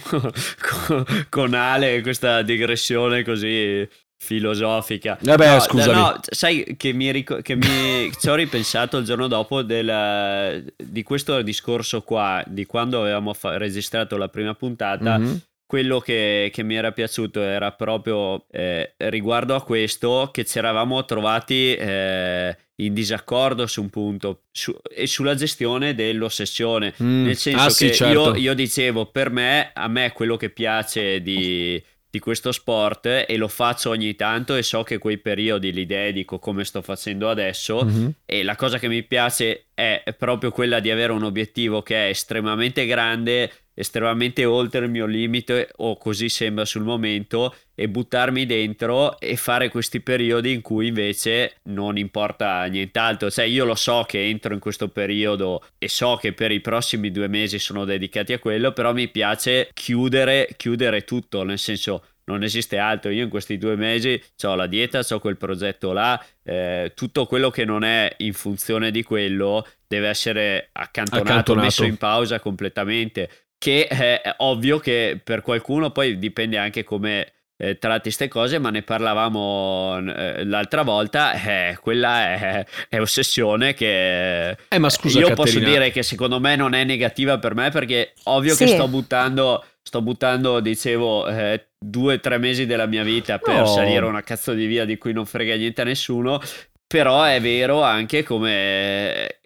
[0.86, 5.18] con- con Ale questa digressione così filosofica.
[5.20, 5.98] Vabbè, No, scusami.
[6.00, 11.02] no, sai che mi, ric- che mi- ci ho ripensato il giorno dopo del- di
[11.02, 15.18] questo discorso qua, di quando avevamo fa- registrato la prima puntata.
[15.18, 15.40] Mhm.
[15.66, 21.04] Quello che, che mi era piaciuto era proprio eh, riguardo a questo che ci eravamo
[21.04, 26.92] trovati eh, in disaccordo su un punto su- e sulla gestione dell'ossessione.
[27.02, 27.24] Mm.
[27.24, 28.34] Nel senso Ah, sì, che certo.
[28.34, 33.36] io, io dicevo, per me, a me quello che piace di, di questo sport e
[33.36, 37.82] lo faccio ogni tanto e so che quei periodi li dedico come sto facendo adesso
[37.84, 38.12] Mhm.
[38.26, 42.08] e la cosa che mi piace è proprio quella di avere un obiettivo che è
[42.10, 49.18] estremamente grande, estremamente oltre il mio limite o così sembra sul momento e buttarmi dentro
[49.18, 53.30] e fare questi periodi in cui invece non importa nient'altro.
[53.30, 57.10] Cioè io lo so che entro in questo periodo e so che per i prossimi
[57.10, 62.42] due mesi sono dedicati a quello, però mi piace chiudere, chiudere tutto, nel senso non
[62.42, 63.10] esiste altro.
[63.10, 67.50] Io in questi due mesi ho la dieta, ho quel progetto là, eh, tutto quello
[67.50, 71.64] che non è in funzione di quello deve essere accantonato, Accantonato.
[71.64, 73.28] messo in pausa completamente.
[73.58, 78.68] Che è ovvio che per qualcuno poi dipende anche come eh, tratti queste cose, ma
[78.70, 81.32] ne parlavamo eh, l'altra volta.
[81.32, 85.34] eh, quella è, è ossessione che Eh, ma scusa, io Caterina.
[85.44, 88.74] posso dire che secondo me non è negativa per me perché ovvio che Sì.
[88.74, 93.66] sto buttando, sto buttando, dicevo, eh, due o tre mesi della mia vita per No.
[93.66, 96.40] salire una cazzo di via di cui non frega niente a nessuno.
[96.86, 99.38] Però è vero anche come...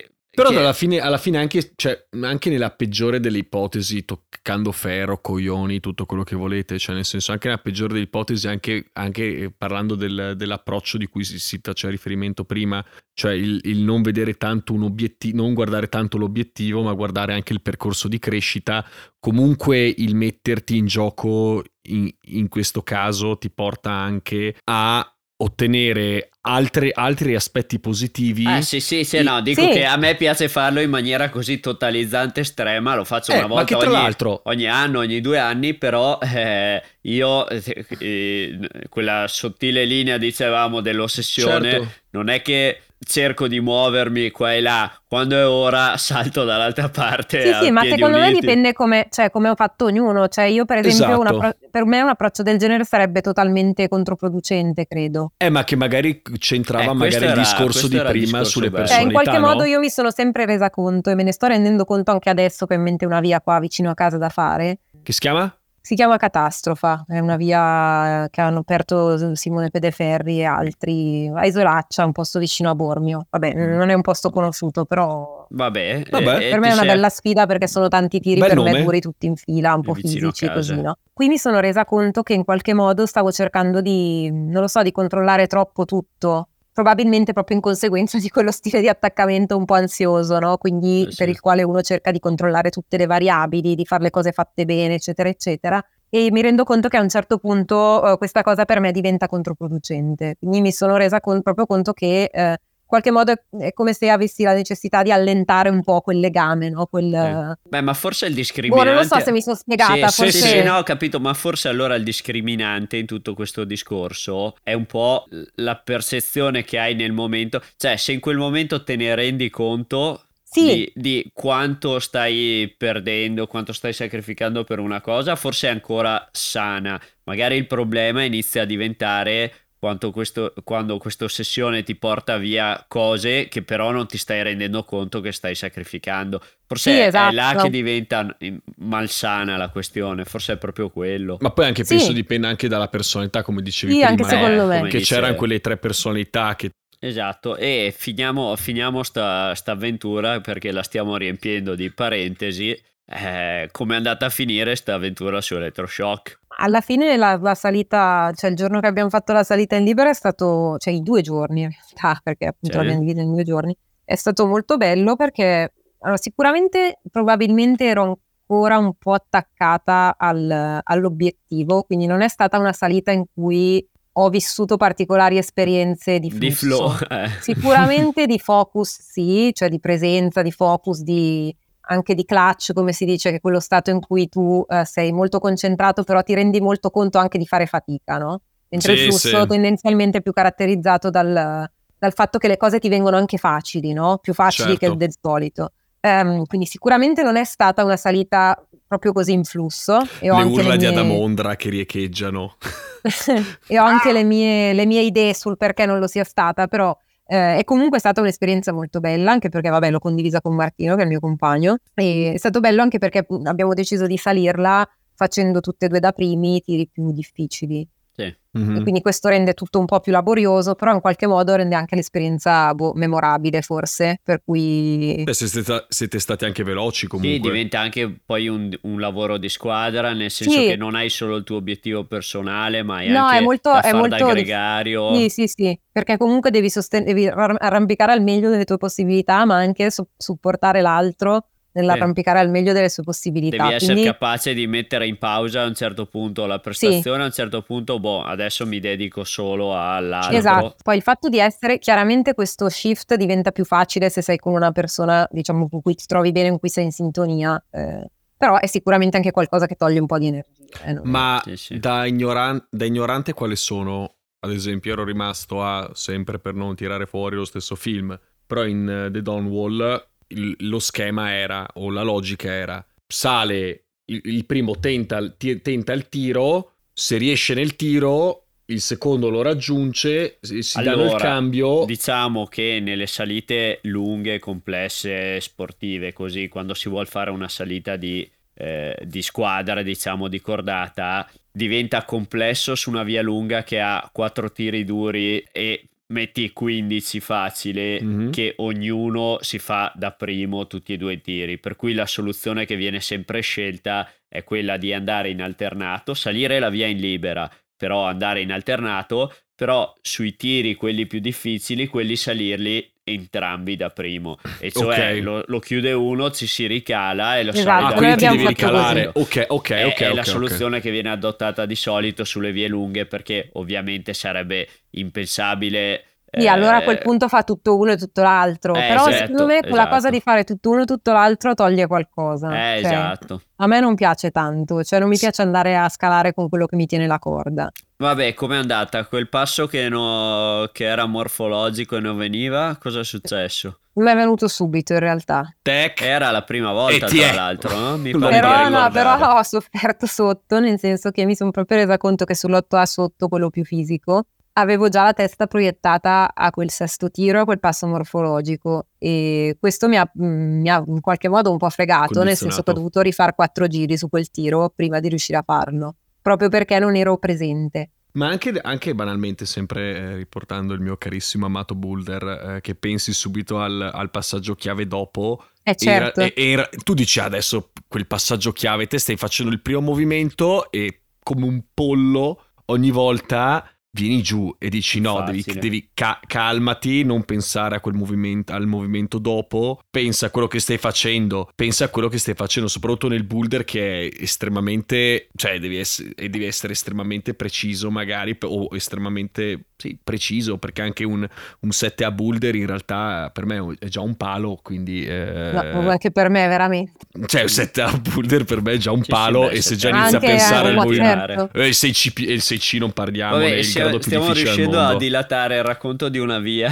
[0.43, 5.81] Però alla fine, alla fine anche, cioè, anche nella peggiore delle ipotesi, toccando ferro, coglioni,
[5.81, 9.51] tutto quello che volete, cioè nel senso anche nella peggiore delle ipotesi, anche, anche eh,
[9.51, 12.85] parlando del- dell'approccio di cui si, si faceva riferimento prima,
[13.15, 17.53] cioè il, il non vedere tanto un obiettivo, non guardare tanto l'obiettivo, ma guardare anche
[17.53, 18.87] il percorso di crescita,
[19.19, 26.91] comunque il metterti in gioco in, in questo caso ti porta anche a ottenere altre-
[26.93, 28.45] altri aspetti positivi.
[28.47, 29.69] Ah, sì, sì, sì, no, dico Sì.
[29.69, 33.77] che a me piace farlo in maniera così totalizzante, estrema, lo faccio Eh, una volta
[33.79, 37.63] ogni, l'altro- ogni anno, ogni due anni, però eh, io, eh,
[38.01, 38.59] eh,
[38.89, 41.89] quella sottile linea, dicevamo, dell'ossessione, Certo.
[42.11, 47.43] non è che cerco di muovermi qua e là, quando è ora salto dall'altra parte.
[47.43, 48.41] Sì, a sì, ma secondo me uniti.
[48.41, 50.29] dipende come, cioè, come ho fatto ognuno.
[50.29, 51.37] Cioè, io, per esempio, Esatto.
[51.37, 55.33] appro- per me un approccio del genere sarebbe totalmente controproducente, credo.
[55.37, 58.51] Eh, ma che magari c'entrava Eh, magari questo il era- discorso di era prima discorso
[58.51, 58.87] sulle bello.
[58.87, 59.65] Cioè, in qualche modo no?
[59.65, 62.75] io mi sono sempre resa conto e me ne sto rendendo conto anche adesso che
[62.75, 64.81] ho in mente una via qua vicino a casa da fare.
[65.03, 65.53] Che si chiama?
[65.89, 72.05] Si chiama Catastrofa, è una via che hanno aperto Simone Pedeferri e altri a Isolaccia,
[72.05, 73.27] un posto vicino a Bormio.
[73.31, 73.75] Vabbè, Mm.
[73.79, 76.41] non è un posto conosciuto, però Vabbè, Vabbè.
[76.41, 78.59] e- e per me è una sei- bella sfida perché sono tanti tiri Bel per
[78.59, 78.73] nome.
[78.73, 80.99] me duri tutti in fila, un po' fisici così, no?
[81.11, 84.83] Qui mi sono resa conto che in qualche modo stavo cercando di, non lo so,
[84.83, 86.49] di controllare troppo tutto.
[86.79, 90.59] Probabilmente proprio in conseguenza di quello stile di attaccamento un po' ansioso, no?
[90.59, 91.17] Quindi Eh sì.
[91.17, 94.65] per il quale uno cerca di controllare tutte le variabili, di fare le cose fatte
[94.65, 95.85] bene, eccetera, eccetera.
[96.09, 99.27] E mi rendo conto che a un certo punto eh, questa cosa per me diventa
[99.27, 100.37] controproducente.
[100.39, 102.59] Quindi mi sono resa con- proprio conto che eh,
[102.89, 106.87] qualche modo è come se avessi la necessità di allentare un po' quel legame, no?
[106.87, 107.13] Quel...
[107.13, 107.69] Eh.
[107.69, 108.85] Beh, ma forse il discriminante...
[108.85, 110.09] Boh, non lo so se mi sono spiegata.
[110.09, 110.39] Sì, forse...
[110.39, 114.73] sì, sì, no, ho capito, ma forse allora il discriminante in tutto questo discorso è
[114.73, 115.27] un po'
[115.57, 120.23] la percezione che hai nel momento, cioè se in quel momento te ne rendi conto...
[120.51, 120.65] Sì.
[120.65, 126.99] Di, di quanto stai perdendo, quanto stai sacrificando per una cosa, forse è ancora sana.
[127.25, 129.68] Magari il problema inizia a diventare
[130.13, 135.21] questo, quando questa ossessione ti porta via cose che però non ti stai rendendo conto
[135.21, 136.43] che stai sacrificando.
[136.67, 137.31] Forse sì, è, esatto.
[137.31, 138.37] è là che diventa
[138.77, 141.39] malsana la questione, forse è proprio quello.
[141.41, 141.95] Ma poi anche Sì.
[141.97, 144.11] penso dipende anche dalla personalità, come dicevi Sì, prima.
[144.11, 144.29] anche no?
[144.29, 144.89] secondo me.
[144.89, 146.71] Che dice- c'erano quelle tre personalità che
[147.01, 152.77] Esatto, e finiamo, finiamo sta, sta avventura perché la stiamo riempiendo di parentesi.
[153.11, 156.41] Eh, come è andata a finire sta avventura su Electroshock?
[156.61, 160.11] Alla fine la, la salita, cioè il giorno che abbiamo fatto la salita in libera
[160.11, 162.77] è stato, cioè i due giorni in realtà, perché appunto Sì.
[162.79, 168.79] l'abbiamo dividita in due giorni, è stato molto bello perché allora, sicuramente probabilmente ero ancora
[168.79, 173.87] un po' attaccata al- all'obiettivo, quindi non è stata una salita in cui
[174.21, 176.29] ho vissuto particolari esperienze di.
[176.37, 176.93] Di flow.
[177.09, 177.29] eh.
[177.41, 181.55] Sicuramente di focus sì, cioè di presenza, di focus, di,
[181.91, 185.13] anche di clutch, come si dice, che è quello stato in cui tu eh, sei
[185.13, 188.41] molto concentrato, però ti rendi molto conto anche di fare fatica, no?
[188.69, 189.47] Mentre Sì, il flusso sì.
[189.47, 191.69] tendenzialmente è più caratterizzato dal,
[191.99, 194.19] dal fatto che le cose ti vengono anche facili, no?
[194.19, 194.91] Più facili Certo.
[194.91, 195.73] che del solito.
[196.01, 199.99] Ehm, quindi sicuramente non è stata una salita proprio così in flusso.
[200.21, 202.57] E ho le urla le di mie- Adamondra che riecheggiano.
[203.67, 206.97] e ho anche le mie, le mie idee sul perché non lo sia stata, però
[207.31, 211.03] eh, è comunque stata un'esperienza molto bella, anche perché vabbè l'ho condivisa con Martino, che
[211.03, 215.61] è il mio compagno, e è stato bello anche perché abbiamo deciso di salirla facendo
[215.61, 217.87] tutte e due da primi i tiri più difficili.
[218.21, 218.37] Sì.
[218.59, 218.77] Mhm.
[218.79, 221.95] E quindi questo rende tutto un po' più laborioso, però in qualche modo rende anche
[221.95, 225.21] l'esperienza boh, memorabile forse, per cui...
[225.23, 227.35] Beh, siete, siete stati anche veloci comunque.
[227.37, 230.67] Sì, diventa anche poi un, un lavoro di squadra, nel senso Sì.
[230.67, 233.83] che non hai solo il tuo obiettivo personale, ma hai No, anche è molto- da
[233.83, 235.15] è da molto dif- gregario.
[235.15, 239.45] Sì, sì, sì, perché comunque devi, sosten- devi ar- arrampicare al meglio delle tue possibilità,
[239.45, 241.47] ma anche su- supportare l'altro
[241.81, 243.57] nell'arrampicare al meglio delle sue possibilità.
[243.63, 247.27] Devi essere Quindi- capace di mettere in pausa a un certo punto la prestazione, a
[247.27, 250.37] un certo punto, boh, adesso mi dedico solo all'altro.
[250.37, 254.53] Esatto, poi il fatto di essere, chiaramente questo shift diventa più facile se sei con
[254.55, 258.59] una persona, diciamo, con cui ti trovi bene, con cui sei in sintonia, eh, però
[258.59, 260.65] è sicuramente anche qualcosa che toglie un po' di energia.
[260.85, 261.79] eh, Ma Sì, sì.
[261.79, 264.15] Da, ignoran- da ignorante quali sono?
[264.41, 268.17] Ad esempio, ero rimasto a, sempre per non tirare fuori lo stesso film,
[268.47, 273.85] però in eh, The Dawn Wall il- lo schema era, o la logica era, sale,
[274.07, 279.31] il, il primo tenta, il ti- tenta il tiro, se riesce nel tiro, il secondo
[279.31, 281.85] lo raggiunge, si, si danno il Allora, cambio.
[281.87, 288.29] Diciamo che nelle salite lunghe, complesse, sportive, così quando si vuole fare una salita di,
[288.55, 294.51] eh, di squadra, diciamo di cordata, diventa complesso su una via lunga che ha quattro
[294.53, 298.31] tiri duri e metti 15 facile Mhm.
[298.31, 302.65] che ognuno si fa da primo tutti e due i tiri per cui la soluzione
[302.65, 307.51] che viene sempre scelta è quella di andare in alternato salire la via in libera
[307.77, 314.39] però andare in alternato però sui tiri quelli più difficili quelli salirli entrambi da primo
[314.57, 315.21] e cioè Ok.
[315.21, 318.47] lo, lo chiude uno ci si ricala e lo Esatto, sale Ah, quindi ti devi
[318.47, 319.07] ricalare.
[319.07, 319.11] così.
[319.15, 320.01] Ok, ok, è, ok.
[320.03, 324.69] è ok, la soluzione che viene adottata di solito sulle vie lunghe perché ovviamente sarebbe
[324.91, 326.05] impensabile.
[326.31, 329.17] Sì, allora a quel eh, punto fa tutto uno e tutto l'altro, Eh, però esatto,
[329.17, 329.95] secondo me quella esatto.
[329.95, 332.49] cosa di fare tutto uno e tutto l'altro toglie qualcosa.
[332.49, 333.43] Eh, Cioè, esatto.
[333.57, 336.77] A me non piace tanto, cioè non mi piace andare a scalare con quello che
[336.77, 337.71] mi tiene la corda.
[337.97, 339.05] Vabbè, com'è andata?
[339.07, 343.81] Quel passo che, no- che era morfologico e non veniva, cosa è successo?
[343.95, 345.53] Non mi è venuto subito in realtà.
[345.61, 346.01] Tech.
[346.03, 347.35] Era la prima volta, tra è.
[347.35, 347.97] l'altro, no?
[347.97, 351.79] Mi pare di Però, no, però ho sofferto sotto, nel senso che mi sono proprio
[351.79, 354.27] resa conto che sull'8A sotto, quello più fisico,
[354.61, 359.89] avevo già la testa proiettata a quel sesto tiro, a quel passo morfologico e questo
[359.89, 362.75] mi ha, mm, mi ha in qualche modo un po' fregato, nel senso che ho
[362.75, 366.97] dovuto rifare quattro giri su quel tiro prima di riuscire a farlo, proprio perché non
[366.97, 367.91] ero presente.
[368.11, 372.23] Ma anche, anche banalmente, sempre eh, riportando il mio carissimo amato Boulder,
[372.57, 375.45] eh, che pensi subito al, al passaggio chiave dopo.
[375.63, 379.53] Eh Era- certo, e- era- tu dici "Ah, adesso quel passaggio chiave, te stai facendo
[379.53, 385.45] il primo movimento e come un pollo ogni volta vieni giù e dici no, devi,
[385.59, 390.61] devi ca- calmati, non pensare a quel movimento, al movimento dopo, pensa a quello che
[390.61, 395.59] stai facendo, pensa a quello che stai facendo, soprattutto nel boulder che è estremamente, cioè
[395.59, 401.25] devi essere, e devi essere estremamente preciso magari, o estremamente sì, preciso, perché anche un,
[401.61, 405.05] un 7 a boulder in realtà per me è già un palo, quindi...
[405.07, 406.93] eh, No, anche per me veramente.
[407.27, 409.91] cioè un 7 a boulder per me è già un Sì, palo e se già
[409.91, 411.27] inizia a pensare al movimento...
[411.27, 411.51] certo.
[411.61, 414.81] Eh, il 6C, il 6C non parliamo, è Vabbè, il stiamo, grado più stiamo riuscendo
[414.81, 416.71] a dilatare il racconto di una via,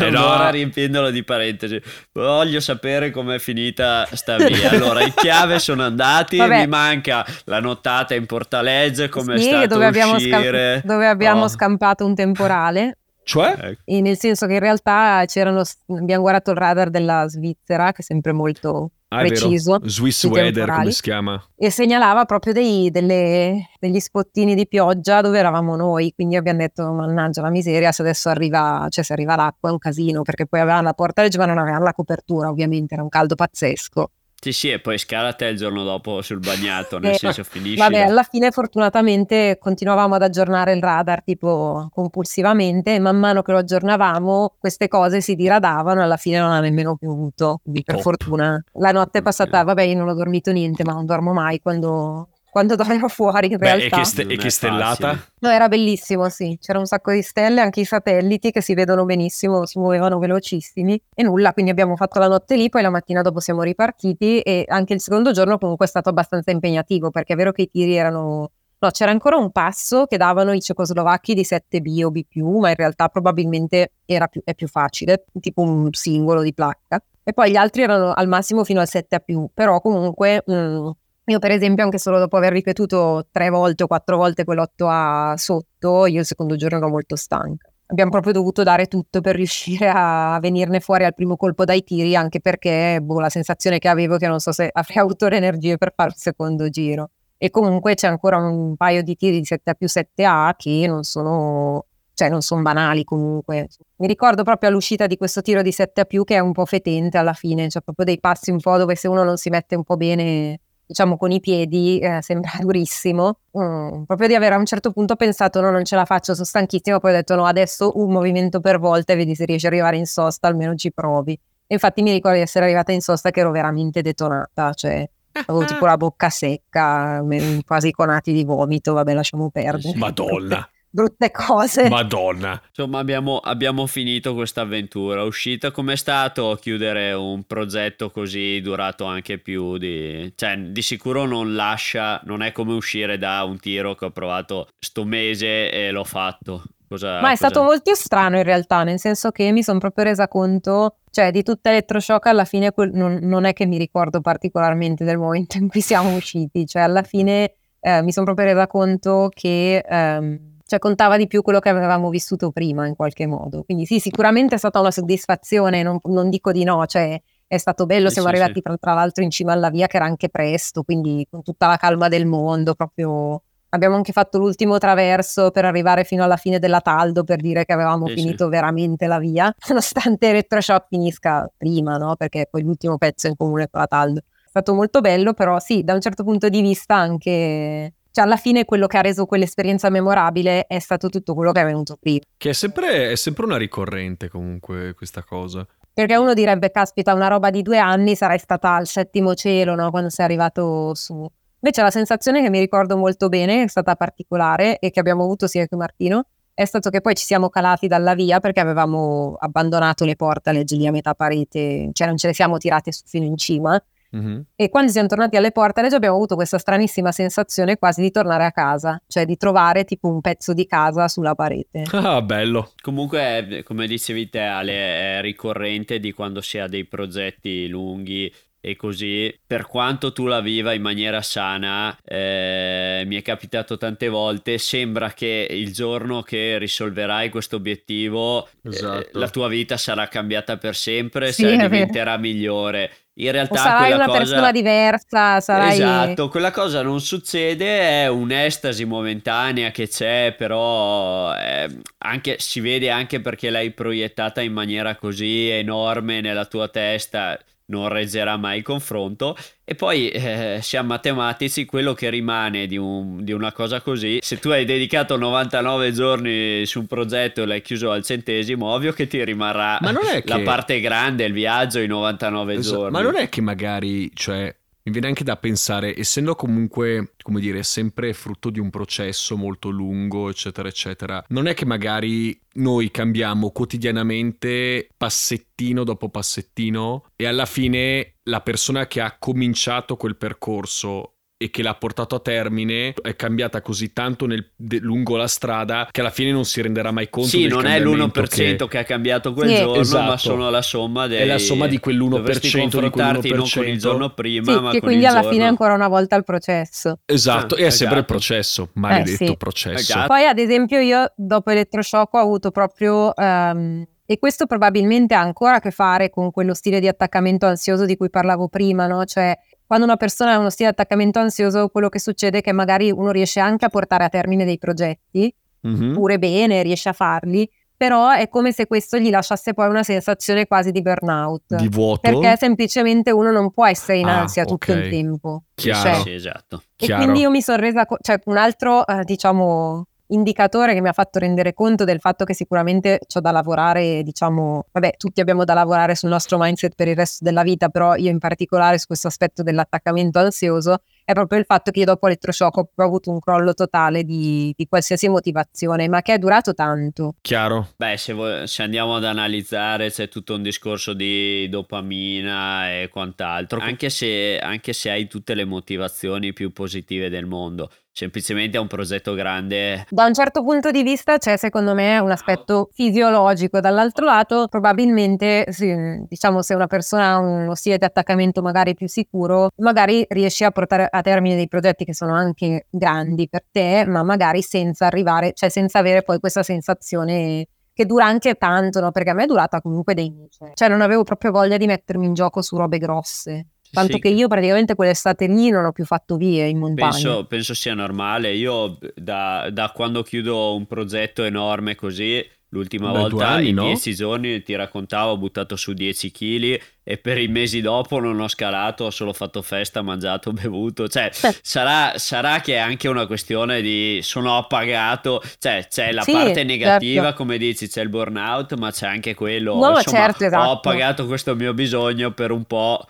[0.00, 0.20] Eh no.
[0.20, 1.80] un'ora riempiendolo di parentesi.
[2.12, 4.70] Voglio sapere com'è finita sta via.
[4.70, 6.60] Allora, i chiave sono andati, Vabbè.
[6.60, 10.78] mi manca la nottata in Portalezze, come è stato dove abbiamo, uscire.
[10.78, 12.94] scam- dove abbiamo Oh, scampato un temporale.
[13.22, 13.54] Cioè?
[13.60, 13.82] ecco.
[13.84, 18.02] E nel senso che in realtà c'erano, abbiamo guardato il radar della Svizzera, che è
[18.02, 19.34] sempre molto Ah, è vero.
[19.40, 20.78] preciso, Swiss Weather, temporali.
[20.80, 21.44] come si chiama?
[21.56, 26.12] e segnalava proprio dei- delle- degli spottini di pioggia dove eravamo noi.
[26.14, 29.78] Quindi abbiamo detto, mannaggia la miseria, se adesso arriva, cioè se arriva l'acqua è un
[29.78, 33.34] casino, perché poi avevamo la portalegge ma non avevamo la copertura, ovviamente, era un caldo
[33.34, 34.10] pazzesco.
[34.42, 37.76] Sì, sì, e poi scala te il giorno dopo sul bagnato, nel Eh, senso finisci.
[37.76, 43.52] Vabbè, alla fine fortunatamente continuavamo ad aggiornare il radar tipo compulsivamente e man mano che
[43.52, 47.96] lo aggiornavamo queste cose si diradavano e alla fine non ha nemmeno piovuto, quindi per
[47.96, 48.02] Top.
[48.04, 48.64] fortuna.
[48.72, 52.28] La notte è passata, vabbè io non ho dormito niente ma non dormo mai quando,
[52.50, 53.98] quando dormo fuori in Beh, e realtà.
[53.98, 54.94] che, ste- e che stellata?
[55.08, 55.32] facile.
[55.40, 59.04] No, era bellissimo, sì, c'era un sacco di stelle, anche i satelliti che si vedono
[59.04, 63.22] benissimo, si muovevano velocissimi e nulla, quindi abbiamo fatto la notte lì, poi la mattina
[63.22, 67.36] dopo siamo ripartiti e anche il secondo giorno comunque è stato abbastanza impegnativo perché è
[67.36, 68.50] vero che i tiri erano...
[68.82, 72.24] No, c'era ancora un passo che davano i cecoslovacchi di 7B o B+,
[72.58, 77.02] ma in realtà probabilmente era più, è più facile, tipo un singolo di placca.
[77.22, 80.42] E poi gli altri erano al massimo fino al 7A+, però comunque...
[80.50, 80.88] mm,
[81.30, 85.34] io per esempio anche solo dopo aver ripetuto tre volte o quattro volte quell'otto a
[85.36, 87.68] sotto, io il secondo giorno ero molto stanca.
[87.86, 92.16] Abbiamo proprio dovuto dare tutto per riuscire a venirne fuori al primo colpo dai tiri,
[92.16, 95.36] anche perché boh, la sensazione che avevo è che non so se avrei avuto le
[95.36, 97.10] energie per fare il secondo giro.
[97.38, 101.86] E comunque c'è ancora un paio di tiri di 7A più 7A che non sono,
[102.14, 103.68] cioè non sono banali comunque.
[103.96, 107.18] Mi ricordo proprio all'uscita di questo tiro di 7A più che è un po' fetente
[107.18, 109.84] alla fine, cioè proprio dei passi un po' dove se uno non si mette un
[109.84, 110.60] po' bene
[110.90, 113.38] diciamo con i piedi, eh, sembra durissimo.
[113.56, 116.44] Mm, proprio di avere a un certo punto pensato no, non ce la faccio, sono
[116.44, 119.72] stanchissimo, poi ho detto no, adesso un movimento per volta e vedi se riesci ad
[119.72, 121.32] arrivare in sosta, almeno ci provi.
[121.32, 125.08] E infatti mi ricordo di essere arrivata in sosta che ero veramente detonata, cioè
[125.46, 127.24] avevo tipo la bocca secca,
[127.64, 129.96] quasi conati di vomito, vabbè lasciamo perdere.
[129.96, 131.88] Madonna, Brutte cose.
[131.88, 132.60] madonna.
[132.68, 135.22] Insomma, abbiamo, abbiamo finito questa avventura.
[135.22, 140.32] Uscita, com'è stato chiudere un progetto così durato anche più di...
[140.34, 144.68] Cioè, di sicuro non lascia, non è come uscire da un tiro che ho provato
[144.78, 146.64] sto mese e l'ho fatto.
[146.88, 150.06] Cosa, Ma è cosa- stato molto strano in realtà, nel senso che mi sono proprio
[150.06, 154.20] resa conto, cioè di tutta Elettroshock alla fine quel- non, non è che mi ricordo
[154.20, 158.66] particolarmente del momento in cui siamo usciti, cioè alla fine eh, mi sono proprio resa
[158.66, 163.64] conto che ehm, cioè, contava di più quello che avevamo vissuto prima in qualche modo.
[163.64, 167.86] Quindi sì, sicuramente è stata una soddisfazione, non, non dico di no, cioè è stato
[167.86, 168.62] bello, Sì, siamo sì, arrivati sì.
[168.62, 171.76] tra, tra l'altro in cima alla via che era anche presto, quindi con tutta la
[171.76, 173.42] calma del mondo, proprio
[173.72, 177.72] Abbiamo anche fatto l'ultimo traverso per arrivare fino alla fine della Taldo per dire che
[177.72, 182.16] avevamo finito veramente la via, nonostante Electroshock finisca prima, no?
[182.16, 184.20] Perché poi l'ultimo pezzo è in comune con la Taldo.
[184.20, 187.92] È stato molto bello, però sì, da un certo punto di vista anche...
[188.12, 191.64] Cioè, alla fine quello che ha reso quell'esperienza memorabile è stato tutto quello che è
[191.64, 192.20] venuto prima.
[192.36, 195.66] Che è sempre, è sempre una ricorrente comunque questa cosa.
[195.92, 199.90] Perché uno direbbe, caspita, una roba di due anni sarai stata al settimo cielo, no?
[199.90, 201.28] Quando sei arrivato su.
[201.62, 205.46] Invece la sensazione che mi ricordo molto bene, è stata particolare e che abbiamo avuto
[205.46, 210.04] sia che Martino, è stato che poi ci siamo calati dalla via perché avevamo abbandonato
[210.04, 213.36] le portaleggi lì a metà parete, cioè non ce le siamo tirate su fino in
[213.36, 213.82] cima.
[214.12, 214.44] Mhm.
[214.56, 218.50] E quando siamo tornati alle portaleggi abbiamo avuto questa stranissima sensazione quasi di tornare a
[218.52, 221.84] casa, cioè di trovare tipo un pezzo di casa sulla parete.
[222.10, 222.72] Ah, bello.
[222.80, 228.32] Comunque, è- come dicevi te, Ale, è ricorrente di quando si ha dei progetti lunghi
[228.62, 229.34] e così.
[229.46, 235.12] Per quanto tu la viva in maniera sana, eh, mi è capitato tante volte, sembra
[235.12, 239.18] che il giorno che risolverai questo obiettivo, eh, Esatto.
[239.18, 241.68] la tua vita sarà cambiata per sempre, Sì, se è vero.
[241.68, 242.90] diventerà migliore.
[243.14, 244.18] In O realtà sarai quella una cosa...
[244.18, 245.72] persona diversa, sarai...
[245.72, 252.88] Esatto, quella cosa non succede, è un'estasi momentanea che c'è, però eh, anche, si vede
[252.88, 257.38] anche perché l'hai proiettata in maniera così enorme nella tua testa.
[257.70, 259.36] Non reggerà mai il confronto.
[259.64, 264.38] E poi eh, siamo matematici, quello che rimane di, un, di, una cosa così, se
[264.38, 269.06] tu hai dedicato 99 giorni su un progetto e l'hai chiuso al centesimo, ovvio che
[269.06, 270.22] ti rimarrà che...
[270.26, 272.76] la parte grande, il viaggio, i 99 esatto.
[272.76, 272.90] giorni.
[272.90, 274.52] Ma non è che magari, cioè,
[274.90, 279.70] mi viene anche da pensare, essendo comunque, come dire, sempre frutto di un processo molto
[279.70, 287.46] lungo, eccetera, eccetera, non è che magari noi cambiamo quotidianamente passettino dopo passettino e alla
[287.46, 293.16] fine la persona che ha cominciato quel percorso e che l'ha portato a termine è
[293.16, 297.08] cambiata così tanto nel, de, lungo la strada che alla fine non si renderà mai
[297.08, 298.68] conto sì, non è l'1% che...
[298.68, 298.78] che...
[298.78, 299.56] ha cambiato quel sì.
[299.56, 300.04] giorno esatto.
[300.04, 301.20] ma sono la somma dei...
[301.20, 304.70] è la somma di quell'1% Dovresti confrontarti di non con il giorno prima sì, ma
[304.72, 305.32] che con quindi il alla giorno...
[305.32, 307.76] fine è ancora una volta il processo esatto ah, e è esatto.
[307.78, 309.36] sempre il processo maledetto eh, sì.
[309.38, 310.06] processo esatto.
[310.08, 315.54] poi ad esempio io dopo elettroshock ho avuto proprio um, e questo probabilmente ha ancora
[315.54, 319.04] a che fare con quello stile di attaccamento ansioso di cui parlavo prima, no?
[319.04, 322.50] Cioè, quando una persona ha uno stile di attaccamento ansioso, quello che succede è che
[322.50, 325.32] magari uno riesce anche a portare a termine dei progetti,
[325.64, 325.92] mm-hmm.
[325.92, 330.48] pure bene, riesce a farli, però è come se questo gli lasciasse poi una sensazione
[330.48, 331.54] quasi di burnout.
[331.54, 332.00] Di vuoto?
[332.00, 334.86] Perché semplicemente uno non può essere in ah, ansia ah, tutto okay.
[334.86, 335.44] il tempo.
[335.54, 335.88] Chiaro.
[335.88, 336.62] Cioè, sì, esatto.
[336.76, 337.04] E Chiaro.
[337.04, 340.92] quindi io mi sono resa conto, cioè un altro, eh, diciamo, indicatore che mi ha
[340.92, 345.54] fatto rendere conto del fatto che sicuramente c'ho da lavorare, diciamo, vabbè, tutti abbiamo da
[345.54, 349.08] lavorare sul nostro mindset per il resto della vita, però io in particolare su questo
[349.08, 353.52] aspetto dell'attaccamento ansioso è proprio il fatto che io dopo elettroshock ho avuto un crollo
[353.52, 357.14] totale di, di, qualsiasi motivazione, ma che è durato tanto.
[357.20, 357.70] Chiaro.
[357.76, 363.58] Beh, se, vo- se, andiamo ad analizzare c'è tutto un discorso di dopamina e quant'altro,
[363.58, 368.66] anche se, anche se hai tutte le motivazioni più positive del mondo semplicemente è un
[368.66, 369.86] progetto grande.
[369.90, 375.46] Da un certo punto di vista c'è secondo me un aspetto fisiologico, dall'altro lato probabilmente
[375.50, 375.74] sì,
[376.08, 380.50] diciamo se una persona ha uno stile di attaccamento magari più sicuro, magari riesci a
[380.50, 385.32] portare a termine dei progetti che sono anche grandi per te, ma magari senza arrivare,
[385.34, 388.90] cioè senza avere poi questa sensazione che dura anche tanto, no?
[388.90, 390.52] Perché a me è durata comunque dei mesi.
[390.54, 393.46] Cioè non avevo proprio voglia di mettermi in gioco su robe grosse.
[393.72, 393.98] Tanto sì.
[394.00, 396.90] che io praticamente quell'estate lì non ho più fatto vie in montagna.
[396.90, 398.32] Penso, penso sia normale.
[398.34, 403.64] Io da, da, quando chiudo un progetto enorme così, l'ultima Beh, volta anni, in no?
[403.64, 408.18] dieci giorni ti raccontavo, ho buttato su 10 kg e per i mesi dopo non
[408.18, 410.88] ho scalato, ho solo fatto festa, mangiato, bevuto.
[410.88, 416.12] Cioè, sarà, sarà, che è anche una questione di sono appagato, cioè c'è la sì,
[416.12, 417.16] parte negativa, certo.
[417.18, 419.54] come dici, c'è il burnout, ma c'è anche quello.
[419.54, 420.48] No, insomma, certo, esatto.
[420.48, 422.84] Ho appagato questo mio bisogno per un po'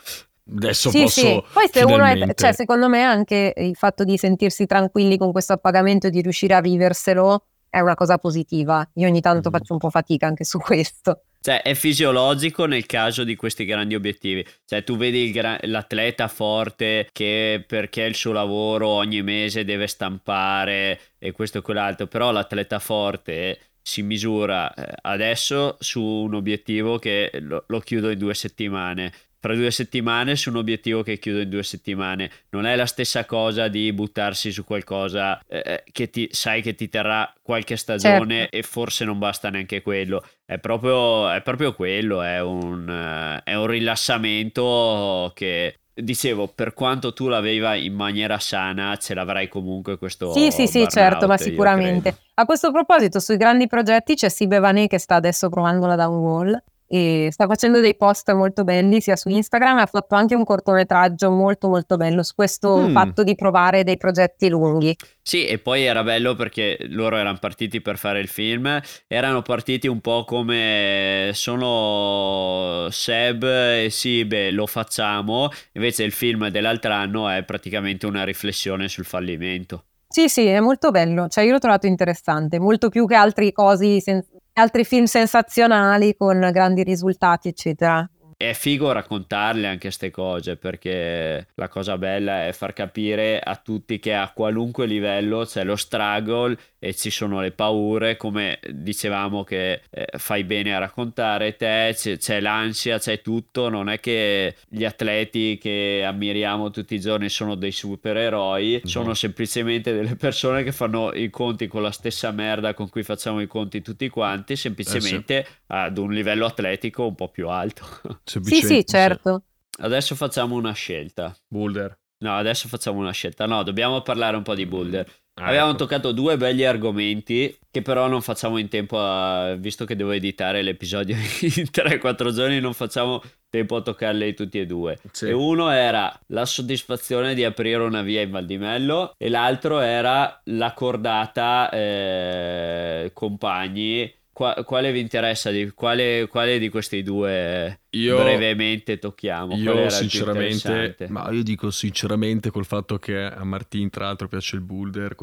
[0.56, 1.42] Adesso sì, posso sì.
[1.52, 2.22] Poi se finalmente...
[2.22, 6.10] uno è, cioè, secondo me anche il fatto di sentirsi tranquilli con questo appagamento e
[6.10, 8.86] di riuscire a viverselo è una cosa positiva.
[8.94, 9.52] Io ogni tanto mm.
[9.52, 11.22] faccio un po' fatica anche su questo.
[11.42, 14.44] Cioè, è fisiologico nel caso di questi grandi obiettivi.
[14.66, 21.00] Cioè, tu vedi gra- l'atleta forte che perché il suo lavoro ogni mese deve stampare
[21.18, 27.30] e questo e quell'altro, però l'atleta forte si misura eh, adesso su un obiettivo che
[27.40, 29.10] lo, lo chiudo in due settimane
[29.40, 32.30] fra due settimane su un obiettivo che chiudo in due settimane.
[32.50, 36.74] Non è la stessa cosa di buttarsi su qualcosa eh, eh, che ti, sai che
[36.74, 38.56] ti terrà qualche stagione certo.
[38.56, 40.22] e forse non basta neanche quello.
[40.44, 47.12] È proprio, è proprio quello, è un, uh, è un rilassamento che dicevo, per quanto
[47.12, 50.32] tu l'aveva in maniera sana, ce l'avrai comunque questo.
[50.32, 52.16] Sì, sì, sì, certo, ma sicuramente.
[52.34, 56.62] A questo proposito, sui grandi progetti c'è Sibe Vanè che sta adesso provando la downwall
[56.92, 61.30] e sta facendo dei post molto belli sia su Instagram ha fatto anche un cortometraggio
[61.30, 62.92] molto molto bello su questo mm.
[62.92, 64.96] fatto di provare dei progetti lunghi.
[65.22, 69.86] Sì, e poi era bello perché loro erano partiti per fare il film, erano partiti
[69.86, 77.44] un po' come sono Seb e Sibe, lo facciamo, invece il film dell'altro anno è
[77.44, 79.84] praticamente una riflessione sul fallimento.
[80.08, 84.00] Sì, sì, è molto bello, cioè io l'ho trovato interessante, molto più che altri cosi
[84.00, 84.24] sen-
[84.60, 88.08] altri film sensazionali con grandi risultati, eccetera
[88.40, 93.98] è figo raccontarle anche queste cose perché la cosa bella è far capire a tutti
[93.98, 99.82] che a qualunque livello c'è lo struggle e ci sono le paure, come dicevamo che
[99.90, 104.86] eh, fai bene a raccontare te, c'è, c'è, l'ansia, c'è tutto, non è che gli
[104.86, 108.88] atleti che ammiriamo tutti i giorni sono dei supereroi, no.
[108.88, 113.42] sono semplicemente delle persone che fanno i conti con la stessa merda con cui facciamo
[113.42, 115.50] i conti tutti quanti, semplicemente eh sì.
[115.66, 117.84] ad un livello atletico un po' più alto.
[118.42, 119.44] Sì, sì, certo.
[119.78, 121.34] Adesso facciamo una scelta.
[121.48, 121.98] Boulder.
[122.18, 123.46] No, adesso facciamo una scelta.
[123.46, 125.06] No, dobbiamo parlare un po' di Boulder.
[125.34, 125.78] Ah, Avevamo ecco.
[125.78, 129.54] toccato due belli argomenti che però non facciamo in tempo a...
[129.54, 134.66] visto che devo editare l'episodio in 3-4 giorni, non facciamo tempo a toccarli tutti e
[134.66, 134.98] due.
[135.12, 135.28] Sì.
[135.28, 139.80] E uno era la soddisfazione di aprire una via in Val di Mello e l'altro
[139.80, 144.12] era la cordata eh, compagni.
[144.40, 145.50] Qua- quale vi interessa?
[145.50, 149.54] Di, quale, quale di questi due Io- brevemente tocchiamo?
[149.54, 154.62] Io sinceramente, ma io dico sinceramente col fatto che a Martin tra l'altro piace il
[154.62, 155.14] boulder,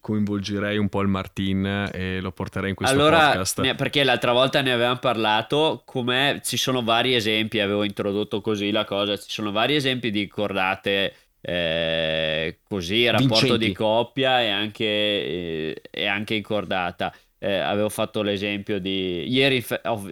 [0.00, 3.60] coinvolgerei un po' il Martin e lo porterei in questo allora, podcast.
[3.60, 8.70] ne- perché l'altra volta ne avevamo parlato, com'è, ci sono vari esempi, avevo introdotto così
[8.70, 11.12] la cosa, ci sono vari esempi di cordate
[11.44, 13.66] eh, così, rapporto Vincenti.
[13.66, 17.12] di coppia e anche, eh, e anche in cordata.
[17.44, 19.64] Eh, avevo fatto l'esempio di ieri,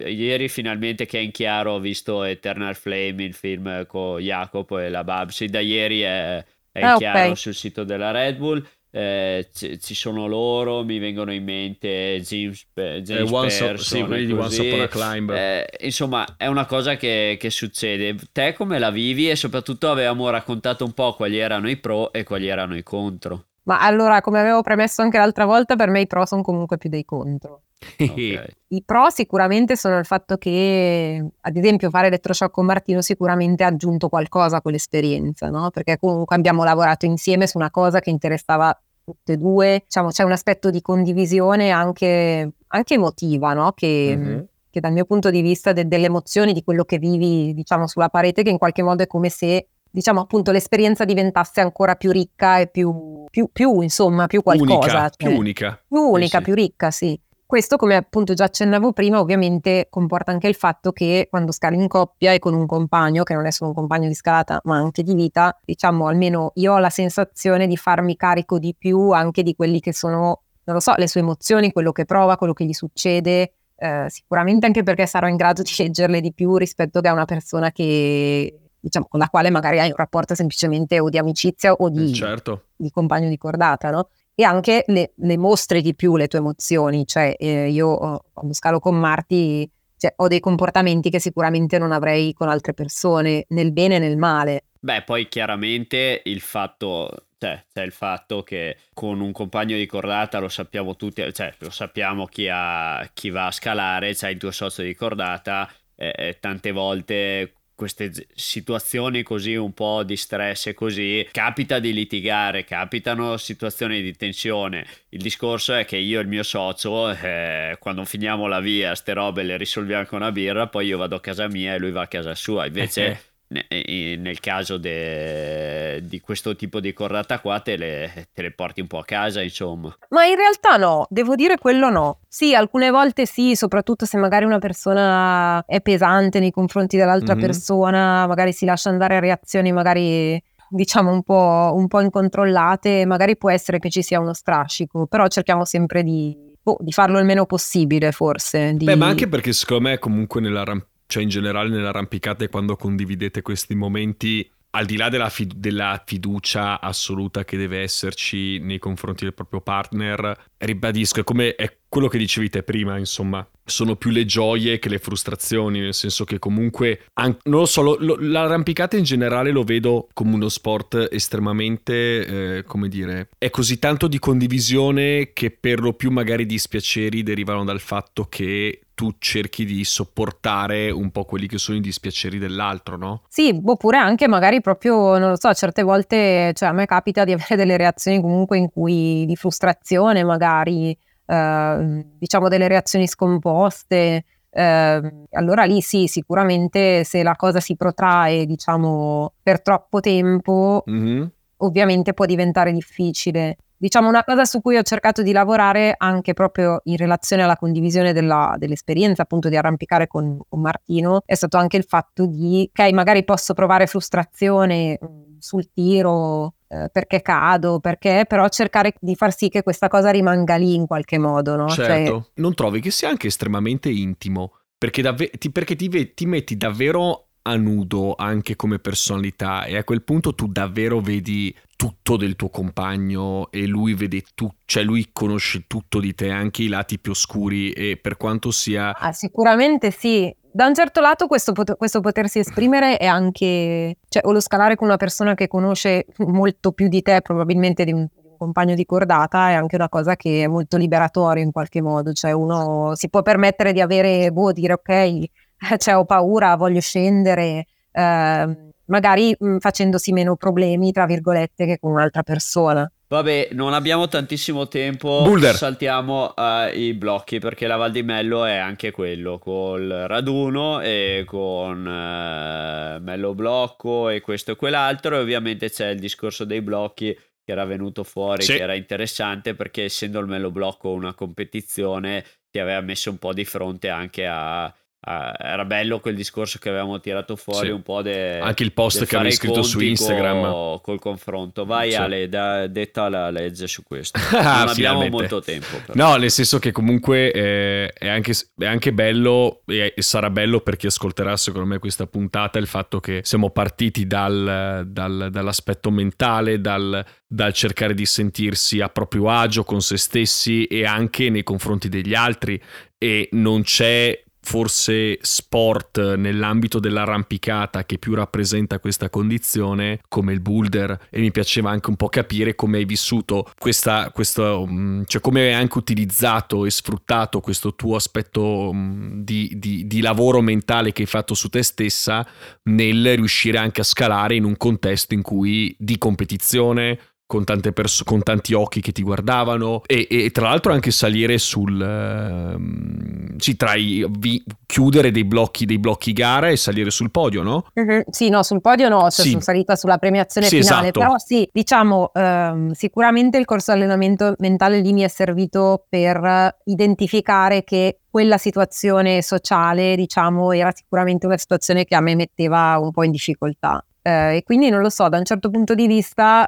[0.05, 4.89] ieri finalmente che è in chiaro ho visto Eternal Flame il film con Jacopo e
[4.89, 6.43] la Babsi da ieri è,
[6.73, 8.67] è in Ah, chiaro sul sito della Red Bull.
[8.93, 13.99] Eh, ci, ci sono loro mi vengono in mente James, Pe- Eh, James Once- Pearson
[14.01, 14.61] sì, quelli e di Once.
[14.67, 15.29] Upon a Climb.
[15.31, 18.13] Eh, insomma è una cosa che, che succede.
[18.33, 19.29] Te come la vivi?
[19.29, 23.45] E soprattutto avevamo raccontato un po' quali erano i pro e quali erano i contro
[23.63, 26.89] Ma allora, come avevo premesso anche l'altra volta, per me i pro sono comunque più
[26.89, 27.61] dei contro.
[27.99, 28.45] Ok.
[28.69, 33.67] I pro sicuramente sono il fatto che, ad esempio, fare elettroshock con Martino sicuramente ha
[33.67, 35.69] aggiunto qualcosa a quell'esperienza, no?
[35.71, 40.23] Perché comunque abbiamo lavorato insieme su una cosa che interessava tutte e due, diciamo c'è
[40.23, 43.71] un aspetto di condivisione anche, anche emotiva, no?
[43.73, 44.45] Che, Mhm.
[44.69, 48.09] che dal mio punto di vista de- delle emozioni, di quello che vivi, diciamo, sulla
[48.09, 52.59] parete, che in qualche modo è come se, diciamo, appunto l'esperienza diventasse ancora più ricca
[52.59, 54.73] e più, più, più, insomma, più qualcosa.
[54.73, 55.83] unica, cioè più unica.
[55.87, 56.43] più unica, sì.
[56.43, 57.21] più ricca, sì.
[57.51, 61.89] Questo, come appunto già accennavo prima, ovviamente comporta anche il fatto che quando scali in
[61.89, 65.03] coppia e con un compagno, che non è solo un compagno di scalata, ma anche
[65.03, 69.53] di vita, diciamo almeno io ho la sensazione di farmi carico di più anche di
[69.53, 72.71] quelli che sono, non lo so, le sue emozioni, quello che prova, quello che gli
[72.71, 73.51] succede.
[73.75, 77.25] eh, sicuramente anche perché sarò in grado di leggerle di più rispetto che a una
[77.25, 81.89] persona che, diciamo, con la quale magari hai un rapporto semplicemente o di amicizia o
[81.89, 82.65] di, Eh, certo.
[82.75, 84.09] di compagno di cordata, no?
[84.35, 88.79] E anche le, le mostri di più le tue emozioni, cioè eh, io quando scalo
[88.79, 93.97] con Marti cioè, ho dei comportamenti che sicuramente non avrei con altre persone, nel bene
[93.97, 94.63] e nel male.
[94.79, 100.39] Beh, poi chiaramente il fatto, cioè, c'è il fatto che con un compagno di cordata
[100.39, 104.49] lo sappiamo tutti, cioè lo sappiamo chi, ha, chi va a scalare, c'è il tuo
[104.49, 110.75] socio di cordata, eh, eh, tante volte queste situazioni così un po' di stress e
[110.75, 114.85] così capita di litigare, capitano situazioni di tensione.
[115.09, 119.13] Il discorso è che io e il mio socio, eh, quando finiamo la via, ste
[119.13, 122.01] robe le risolviamo con una birra, poi io vado a casa mia e lui va
[122.01, 122.67] a casa sua.
[122.67, 123.19] Invece Eh.
[123.51, 128.87] Nel caso de- di questo tipo di cordata qua te le, te le porti un
[128.87, 132.19] po' a casa insomma Ma in realtà no, devo dire quello no.
[132.27, 137.41] Sì, alcune volte sì, soprattutto se magari una persona è pesante nei confronti dell'altra Mhm.
[137.41, 143.35] persona, magari si lascia andare a reazioni magari diciamo un po', un po' incontrollate, magari
[143.35, 147.25] può essere che ci sia uno strascico, però cerchiamo sempre di, boh, di farlo il
[147.25, 148.73] meno possibile forse.
[148.75, 148.85] Di...
[148.85, 153.41] Beh, ma anche perché secondo me comunque nell'arrampicata, cioè in generale nell'arrampicata e quando condividete
[153.41, 159.25] questi momenti, al di là della, fi- della fiducia assoluta che deve esserci nei confronti
[159.25, 164.11] del proprio partner, ribadisco, è come è quello che dicevi te prima, insomma, sono più
[164.11, 168.15] le gioie che le frustrazioni, nel senso che comunque, an- non lo so, lo- lo-
[168.17, 174.07] l'arrampicata in generale lo vedo come uno sport estremamente, eh, come dire, è così tanto
[174.07, 179.65] di condivisione che per lo più magari i dispiaceri derivano dal fatto che tu cerchi
[179.65, 183.23] di sopportare un po' quelli che sono i dispiaceri dell'altro, no?
[183.27, 187.33] Sì, oppure anche magari proprio, non lo so, certe volte, cioè a me capita di
[187.33, 190.97] avere delle reazioni comunque in cui di frustrazione, magari,
[191.31, 194.25] eh, diciamo delle reazioni scomposte.
[194.53, 195.01] eh,
[195.31, 201.31] allora lì sì, sicuramente se la cosa si protrae, diciamo, per troppo tempo, Mhm.
[201.59, 203.55] ovviamente può diventare difficile.
[203.81, 208.13] Diciamo una cosa su cui ho cercato di lavorare anche proprio in relazione alla condivisione
[208.13, 212.91] della- dell'esperienza appunto di arrampicare con, con Martino è stato anche il fatto di, ok,
[212.91, 219.33] magari posso provare frustrazione mh, sul tiro eh, perché cado, perché però cercare di far
[219.33, 221.67] sì che questa cosa rimanga lì in qualche modo, no?
[221.69, 224.59] Cioè, Certo, non trovi che sia anche estremamente intimo?
[224.77, 229.77] Perché, davve- ti, perché ti, ve- ti metti davvero a nudo anche come personalità e
[229.77, 234.83] a quel punto tu davvero vedi tutto del tuo compagno e lui vede tutto, cioè
[234.83, 238.95] lui conosce tutto di te, anche i lati più oscuri e per quanto sia...
[238.95, 240.33] Ah, sicuramente sì.
[240.53, 244.75] Da un certo lato questo, pot- questo potersi esprimere è anche, cioè, o lo scalare
[244.75, 248.07] con una persona che conosce molto più di te probabilmente di un,
[248.41, 252.31] compagno di cordata è anche una cosa che è molto liberatoria in qualche modo, cioè
[252.31, 255.23] uno si può permettere di avere, boh, dire ok,
[255.77, 261.91] cioè ho paura, voglio scendere, eh, magari mh, facendosi meno problemi, tra virgolette, che con
[261.91, 262.91] un'altra persona.
[263.11, 265.53] Vabbè, non abbiamo tantissimo tempo, Boulder.
[265.53, 271.23] saltiamo uh, i blocchi perché la Val di Mello è anche quello, col raduno e
[271.27, 277.13] con uh, Mello Blocco e questo e quell'altro e ovviamente c'è il discorso dei blocchi
[277.43, 278.53] che era venuto fuori, Sì.
[278.55, 283.33] che era interessante perché essendo il Mello Blocco una competizione ti aveva messo un po'
[283.33, 284.73] di fronte anche a...
[285.03, 287.73] a- era bello quel discorso che avevamo tirato fuori Sì.
[287.73, 290.41] un po' de, Anche il post che avevi scritto su Instagram.
[290.43, 291.65] co- col confronto.
[291.65, 291.97] Vai Sì.
[291.97, 294.19] Ale, da, detta la legge su questo.
[294.31, 295.09] Ah, Non abbiamo finalmente.
[295.09, 295.67] molto tempo.
[295.85, 295.93] però.
[296.11, 300.59] No, nel senso che comunque eh, è, anche, è anche bello e, e sarà bello
[300.61, 305.89] per chi ascolterà secondo me questa puntata il fatto che siamo partiti dal- dal- dall'aspetto
[305.89, 311.43] mentale, dal, dal cercare di sentirsi a proprio agio con se stessi e anche nei
[311.43, 312.61] confronti degli altri
[312.97, 321.07] e non c'è forse sport nell'ambito dell'arrampicata che più rappresenta questa condizione come il boulder
[321.09, 325.41] e mi piaceva anche un po' capire come hai vissuto questa, questo, mm, cioè come
[325.47, 331.03] hai anche utilizzato e sfruttato questo tuo aspetto mm, di, di- di lavoro mentale che
[331.03, 332.25] hai fatto su te stessa
[332.63, 336.99] nel riuscire anche a scalare in un contesto in cui di competizione
[337.31, 341.37] con, tante perso- con tanti occhi che ti guardavano e, e tra l'altro anche salire
[341.37, 347.09] sul ehm, sì, tra i vi- chiudere dei blocchi, dei blocchi gara e salire sul
[347.09, 347.65] podio, no?
[347.73, 349.29] Mhm, Sì, no, sul podio no, cioè Sì.
[349.29, 350.99] sono salita sulla premiazione Sì, finale, esatto.
[350.99, 357.63] però sì, diciamo, ehm, sicuramente il corso allenamento mentale lì mi è servito per identificare
[357.63, 363.03] che quella situazione sociale, diciamo, era sicuramente una situazione che a me metteva un po'
[363.03, 363.83] in difficoltà.
[364.03, 366.45] Eh, e quindi non lo so, da un certo punto di vista,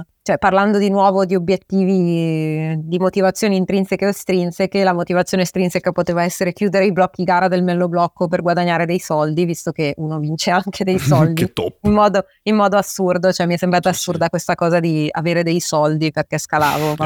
[0.00, 5.92] eh, cioè parlando di nuovo di obiettivi di motivazioni intrinseche o estrinseche, la motivazione estrinseca
[5.92, 9.92] poteva essere chiudere i blocchi gara del mello blocco per guadagnare dei soldi, visto che
[9.98, 11.76] uno vince anche dei soldi che top.
[11.82, 14.00] in modo, in modo assurdo, cioè mi è sembrata Sì, sì.
[14.00, 16.94] assurda questa cosa di avere dei soldi perché scalavo.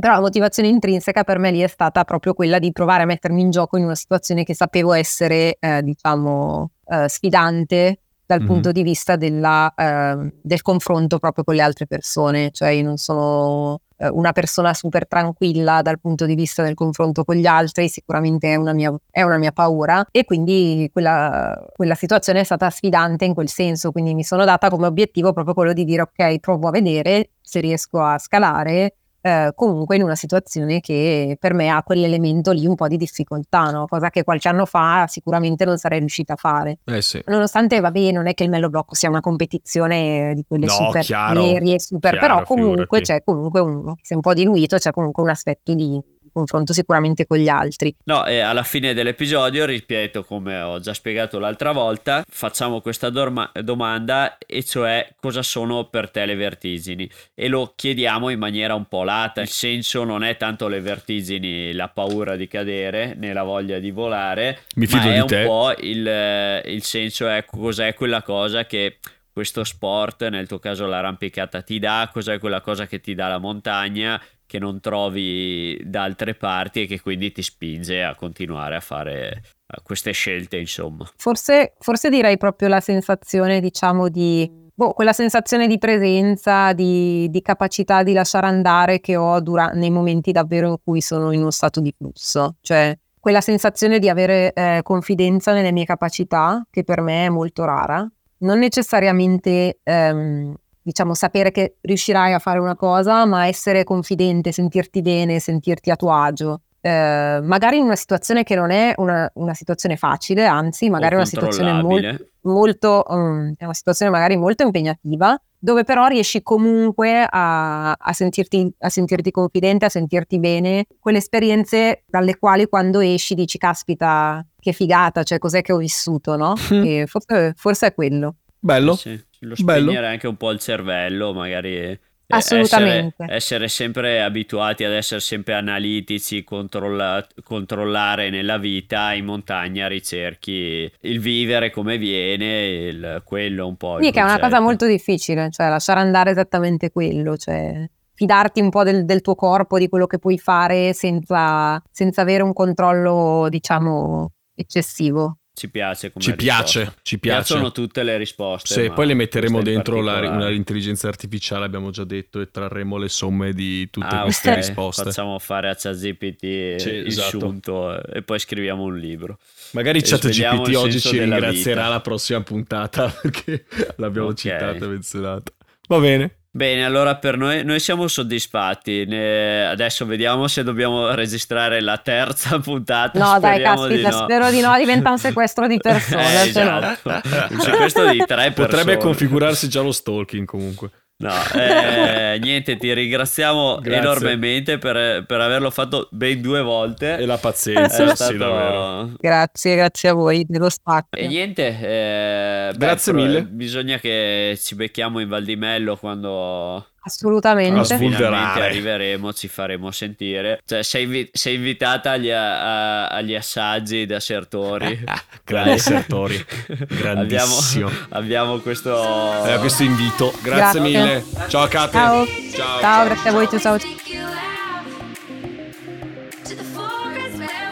[0.00, 3.42] Però la motivazione intrinseca per me lì è stata proprio quella di provare a mettermi
[3.42, 8.46] in gioco in una situazione che sapevo essere, eh, diciamo, eh, sfidante dal Mhm.
[8.46, 12.96] punto di vista della, ehm, del confronto proprio con le altre persone, cioè io non
[12.96, 17.88] sono eh, una persona super tranquilla dal punto di vista del confronto con gli altri,
[17.88, 20.04] sicuramente è una mia, è una mia paura.
[20.10, 24.68] E quindi quella, quella situazione è stata sfidante in quel senso, quindi mi sono data
[24.68, 28.96] come obiettivo proprio quello di dire ok, provo a vedere se riesco a scalare
[29.26, 33.70] eh, comunque in una situazione che per me ha quell'elemento lì un po' di difficoltà,
[33.70, 33.86] no?
[33.86, 36.80] cosa che qualche anno fa sicuramente non sarei riuscita a fare.
[36.84, 37.22] Eh sì.
[37.24, 41.02] Nonostante, vabbè, non è che il Mello Blocco sia una competizione di quelle No, super
[41.02, 43.04] chiaro, serie, super, chiaro, però comunque figurati.
[43.04, 45.98] c'è comunque un, se è un po' diluito, c'è comunque un aspetto di
[46.34, 47.94] confronto sicuramente con gli altri.
[48.04, 53.50] No, e alla fine dell'episodio, ripeto come ho già spiegato l'altra volta, facciamo questa dorma-
[53.62, 58.86] domanda e cioè cosa sono per te le vertigini e lo chiediamo in maniera un
[58.86, 63.44] po' lata, il senso non è tanto le vertigini, la paura di cadere né la
[63.44, 65.44] voglia di volare, Mi ma fido è di un te.
[65.44, 68.98] po' il, il senso è cos'è quella cosa che
[69.32, 73.38] questo sport, nel tuo caso l'arrampicata, ti dà, cos'è quella cosa che ti dà la
[73.38, 74.20] montagna
[74.54, 79.42] che non trovi da altre parti e che quindi ti spinge a continuare a fare
[79.82, 81.10] queste scelte, insomma.
[81.16, 87.42] Forse, forse direi proprio la sensazione, diciamo, di boh, quella sensazione di presenza, di, di
[87.42, 91.50] capacità di lasciare andare che ho dura- nei momenti davvero in cui sono in uno
[91.50, 92.54] stato di flusso.
[92.60, 97.64] Cioè, quella sensazione di avere eh, confidenza nelle mie capacità, che per me è molto
[97.64, 98.08] rara.
[98.38, 100.54] Non necessariamente, ehm,
[100.84, 105.96] diciamo, sapere che riuscirai a fare una cosa, ma essere confidente, sentirti bene, sentirti a
[105.96, 106.60] tuo agio.
[106.82, 111.24] Eh, magari in una situazione che non è una, una situazione facile, anzi, magari una
[111.24, 112.30] situazione molto controllabile.
[112.42, 118.70] molto, mm, è una situazione magari molto impegnativa, dove però riesci comunque a, a sentirti,
[118.80, 124.72] a sentirti confidente, a sentirti bene, quelle esperienze dalle quali quando esci dici caspita che
[124.72, 126.52] figata, cioè cos'è che ho vissuto, no?
[126.74, 126.82] Mm.
[126.84, 128.34] E forse, forse è quello.
[128.58, 128.94] Bello.
[128.94, 129.90] Sì, lo Bello.
[129.90, 131.76] spegnere anche un po' il cervello, magari.
[131.76, 133.14] eh, Assolutamente.
[133.24, 140.90] Essere, essere sempre abituati ad essere sempre analitici, controlla- controllare nella vita, in montagna ricerchi
[141.02, 143.98] il vivere come viene, il- quello un po'.
[144.00, 148.70] Sì, che è una cosa molto difficile, cioè lasciare andare esattamente quello, cioè fidarti un
[148.70, 153.48] po' del, del tuo corpo, di quello che puoi fare senza, senza avere un controllo,
[153.50, 155.38] diciamo, eccessivo.
[155.56, 156.62] Ci piace come Ci risposta.
[156.82, 157.36] piace, ci piace.
[157.44, 158.88] Piacciono tutte le risposte.
[158.88, 160.44] Ma poi le metteremo dentro la, particolare.
[160.46, 164.56] una intelligenza artificiale, abbiamo già detto, e trarremo le somme di tutte Ah, queste ok.
[164.56, 165.04] risposte.
[165.04, 166.40] Facciamo fare a ChatGPT
[166.80, 167.38] Sì, il esatto.
[167.38, 169.38] sunto eh, e poi scriviamo un libro.
[169.74, 171.88] Magari ChatGPT oggi ci ringrazierà vita.
[171.88, 173.64] la prossima puntata perché
[173.96, 174.34] l'abbiamo Ok.
[174.36, 175.52] citata e menzionata.
[175.86, 176.34] Va bene.
[176.56, 179.06] Bene, allora per noi, noi siamo soddisfatti.
[179.06, 183.18] Ne- adesso vediamo se dobbiamo registrare la terza puntata.
[183.18, 184.16] No, dai, di caspita, no.
[184.18, 186.22] spero di no, diventa un sequestro di persone.
[186.44, 187.10] Eh, esatto.
[187.50, 188.52] Un sequestro di tre persone.
[188.52, 190.90] Potrebbe configurarsi già lo stalking comunque.
[191.16, 193.98] No, eh, niente, ti ringraziamo Grazie.
[194.00, 197.16] enormemente per, per averlo fatto ben due volte.
[197.16, 199.12] E la È pazienza, sì, stato- davvero.
[199.18, 201.16] Grazie, grazie a voi dello spazio.
[201.16, 203.38] E niente, eh, beh, Grazie però, mille.
[203.38, 207.96] eh, Bisogna che ci becchiamo in Val di Mello quando Assolutamente.
[207.96, 208.64] Vulderare.
[208.64, 210.60] arriveremo, ci faremo sentire.
[210.64, 215.04] Cioè, sei, invi- sei invitata agli, a- agli assaggi da Sertori.
[215.44, 215.78] Grandi Dai.
[215.78, 216.44] Sertori,
[216.88, 217.86] grandissimo.
[217.88, 219.44] Abbiamo, abbiamo questo...
[219.44, 220.32] Eh, questo invito.
[220.42, 220.80] Grazie, Grazie.
[220.80, 221.24] mille.
[221.48, 221.92] Ciao Kate.
[221.92, 222.26] Ciao.
[222.54, 222.80] Ciao.
[222.80, 223.78] Ciao, grazie a voi, ciao ciao.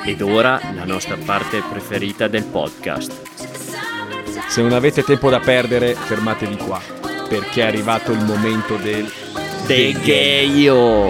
[0.05, 3.21] Ed ora la nostra parte preferita del podcast.
[4.49, 6.81] Se non avete tempo da perdere, fermatevi qua,
[7.33, 9.11] perché è arrivato il momento del
[9.67, 11.09] Degheio!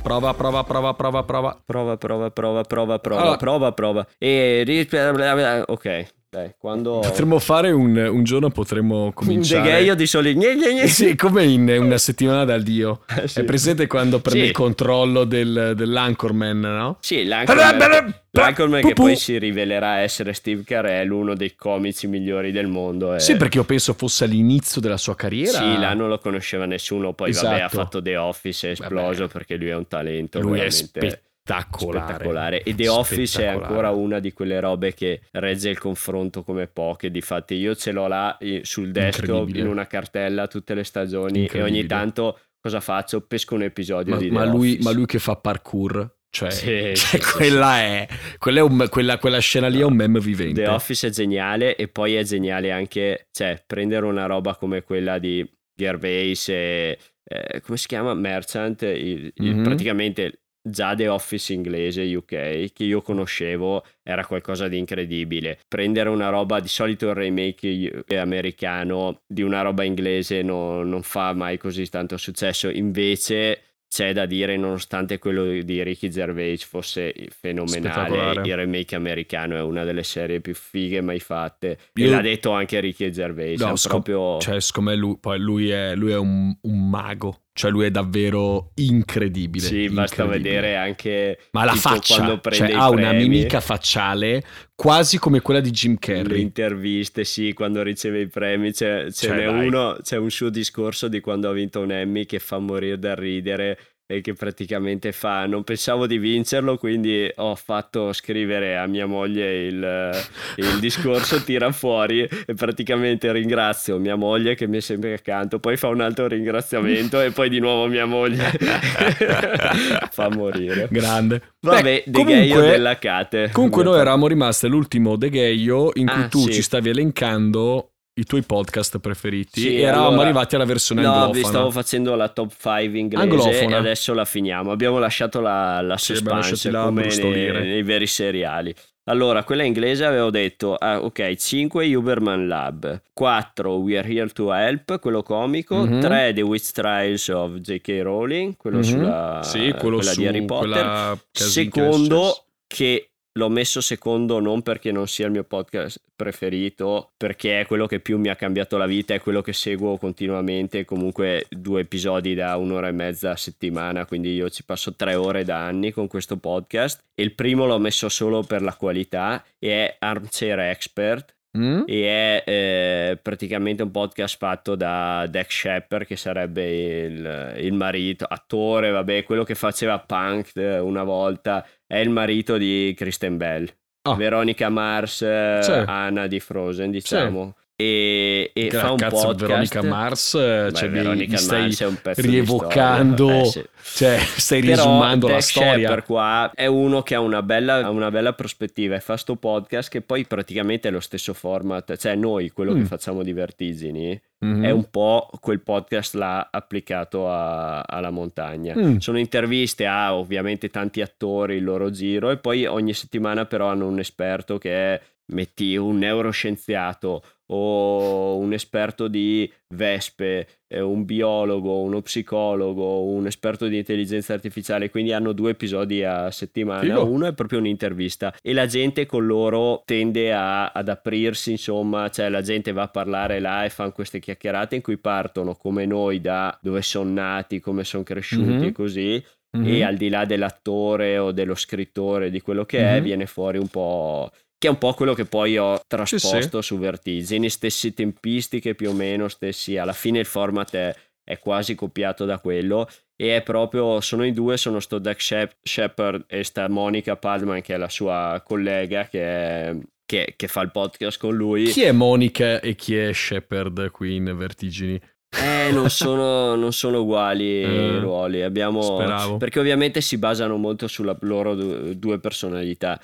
[0.00, 1.60] Prova, prova, prova, prova, prova.
[1.66, 3.36] Prova, prova, prova, prova, prova, Allora.
[3.36, 4.06] prova, prova.
[4.16, 5.64] E...
[5.66, 6.98] Ok, dai, quando...
[6.98, 9.62] Potremmo fare un, un giorno, potremmo Un cominciare.
[9.70, 10.34] degheio di soli...
[10.34, 10.86] Gne, gne, gne.
[10.88, 13.02] Sì, come in una settimana dal dio.
[13.16, 13.40] Eh, sì.
[13.40, 14.46] È presente quando prende Sì.
[14.46, 16.96] il controllo del, dell'anchorman, no?
[17.00, 22.66] Sì, l'Anchorman, l'Anchorman che poi si rivelerà essere Steve Carell, uno dei comici migliori del
[22.66, 23.14] mondo.
[23.14, 25.58] e- Sì, perché io penso fosse all'inizio della sua carriera.
[25.58, 27.76] Sì, là non lo conosceva nessuno, poi vabbè ha Esatto.
[27.76, 29.32] fatto The Office, è esploso Vabbè.
[29.32, 32.06] perché lui è un talento Lui è veramente spettacolare.
[32.06, 32.62] spettacolare.
[32.62, 37.10] E The Office è ancora una di quelle robe che regge il confronto come poche.
[37.10, 41.62] Difatti io ce l'ho là eh, sul desktop in una cartella tutte le stagioni e
[41.62, 43.20] ogni tanto cosa faccio?
[43.20, 46.16] Pesco un episodio Ma, di ma lui, ma lui che fa parkour.
[46.30, 48.08] Cioè, Sì, cioè, sì, sì, quella è.
[48.38, 50.62] Quella, è un- quella, quella scena lì è un meme vivente.
[50.64, 55.18] The Office è geniale e poi è geniale anche, cioè, prendere una roba come quella
[55.18, 58.14] di Gervais e, eh, come si chiama?
[58.14, 59.62] Merchant, il- il- Mhm.
[59.62, 65.58] praticamente già The Office inglese UK che io conoscevo era qualcosa di incredibile.
[65.68, 71.32] Prendere una roba, di solito il remake americano di una roba inglese no- non fa
[71.34, 73.60] mai così tanto successo, invece
[73.94, 79.84] c'è da dire, nonostante quello di Ricky Gervais fosse fenomenale, il remake americano è una
[79.84, 81.78] delle serie più fighe mai fatte.
[81.94, 83.60] Io- E l'ha detto anche Ricky Gervais.
[83.60, 84.40] No, è scom- proprio...
[84.40, 87.42] Cioè, secondo me lui, poi lui è, lui è un, un mago.
[87.56, 89.64] Cioè, lui è davvero incredibile.
[89.64, 90.58] sì, basta incredibile.
[90.58, 94.42] vedere anche Ma la faccia, cioè, ha una mimica facciale
[94.74, 96.40] quasi come quella di Jim le Carrey.
[96.40, 101.20] interviste, sì, quando riceve i premi, c'è, ce Cioè, uno, c'è un suo discorso di
[101.20, 105.64] quando ha vinto un Emmy che fa morire dal ridere e che praticamente fa non
[105.64, 110.10] pensavo di vincerlo quindi ho fatto scrivere a mia moglie il,
[110.56, 115.78] il discorso tira fuori e praticamente ringrazio mia moglie che mi è sempre accanto poi
[115.78, 118.50] fa un altro ringraziamento e poi di nuovo mia moglie
[120.10, 121.40] fa morire Grande.
[121.60, 126.40] vabbè Beh, comunque- della Cate Comunque noi eravamo rimasti all'ultimo degheio in cui Ah, tu
[126.40, 126.52] sì.
[126.52, 131.08] ci stavi elencando i tuoi podcast preferiti Sì, e eravamo allora- arrivati alla versione No,
[131.12, 131.32] anglofona.
[131.38, 133.76] vi stavo facendo la top 5 inglese Anglofona.
[133.76, 134.70] e adesso la finiamo.
[134.70, 138.72] Abbiamo lasciato la, la Sì, suspense come nei, nei veri seriali.
[139.06, 144.50] Allora, quella inglese avevo detto, ah, ok, 5 Huberman Lab, 4 We Are Here to
[144.54, 146.00] Help, quello comico, Mhm.
[146.00, 148.00] 3 The Witch Trials of J.K.
[148.00, 148.82] Rowling, quello Mhm.
[148.84, 150.70] sulla Sì, quello su di Harry Potter.
[150.72, 156.00] casino che è Secondo, che l'ho messo secondo non perché non sia il mio podcast
[156.14, 159.96] preferito, perché è quello che più mi ha cambiato la vita, è quello che seguo
[159.96, 165.14] continuamente, comunque due episodi da un'ora e mezza a settimana, quindi io ci passo tre
[165.16, 167.02] ore da anni con questo podcast.
[167.14, 171.82] E il primo l'ho messo solo per la qualità e è Armchair Expert, Mm?
[171.86, 178.24] e è eh, praticamente un podcast fatto da Dex Shepard che sarebbe il, il marito,
[178.24, 181.64] attore, vabbè, quello che faceva Punk una volta,
[181.94, 183.72] è il marito di Kristen Bell.
[184.02, 184.16] Ah.
[184.16, 185.70] Veronica Mars, eh, Sì.
[185.70, 187.54] Anna di Frozen, diciamo.
[187.76, 189.40] E, e Che fa un cazzo, podcast.
[189.46, 193.42] Veronica Mars, eh, Beh, cioè, Veronica stai Mars è un pezzo di rievocando, storia.
[193.42, 193.96] Eh, sì.
[193.96, 196.02] cioè stai Però riesumando la storia.
[196.02, 199.90] Qua è uno che ha una bella, ha una bella prospettiva e fa sto podcast
[199.90, 202.78] che poi praticamente è lo stesso format, cioè noi quello Mm.
[202.78, 204.64] che facciamo di Vertigini Mhm.
[204.64, 208.74] è un po' quel podcast là applicato a- alla montagna.
[208.76, 208.96] Mm.
[208.98, 213.86] Sono interviste a ovviamente tanti attori, il loro giro e poi ogni settimana però hanno
[213.88, 221.80] un esperto che è, metti, un neuroscienziato o un esperto di vespe, eh, un biologo,
[221.80, 227.06] uno psicologo, un esperto di intelligenza artificiale, quindi hanno due episodi a settimana, Figo.
[227.06, 232.28] uno è proprio un'intervista e la gente con loro tende a- ad aprirsi, insomma, cioè
[232.28, 236.20] la gente va a parlare là e fanno queste chiacchierate in cui partono come noi
[236.20, 238.62] da dove sono nati, come sono cresciuti Mhm.
[238.64, 239.24] e così,
[239.56, 239.66] Mhm.
[239.66, 243.02] e al di là dell'attore o dello scrittore di quello che è, Mhm.
[243.04, 244.30] viene fuori un po'.
[244.58, 248.92] Che è un po' quello che poi ho trasposto su Vertigini, stesse tempistiche più o
[248.92, 249.76] meno, stessi.
[249.76, 252.88] Alla fine il format è, è quasi copiato da quello.
[253.16, 257.60] E è proprio, sono i due, sono sto Doug Shep- Shepard e sta Monica Padman,
[257.60, 259.76] che è la sua collega, che, è-
[260.06, 261.64] che- che fa il podcast con lui.
[261.66, 265.00] Chi è Monica e chi è Shepard qui in Vertigini?
[265.36, 268.42] Eh, non sono, non sono uguali Eh, i ruoli.
[268.42, 269.36] Abbiamo, speravo.
[269.36, 272.98] perché ovviamente si basano molto sulla loro du- due personalità.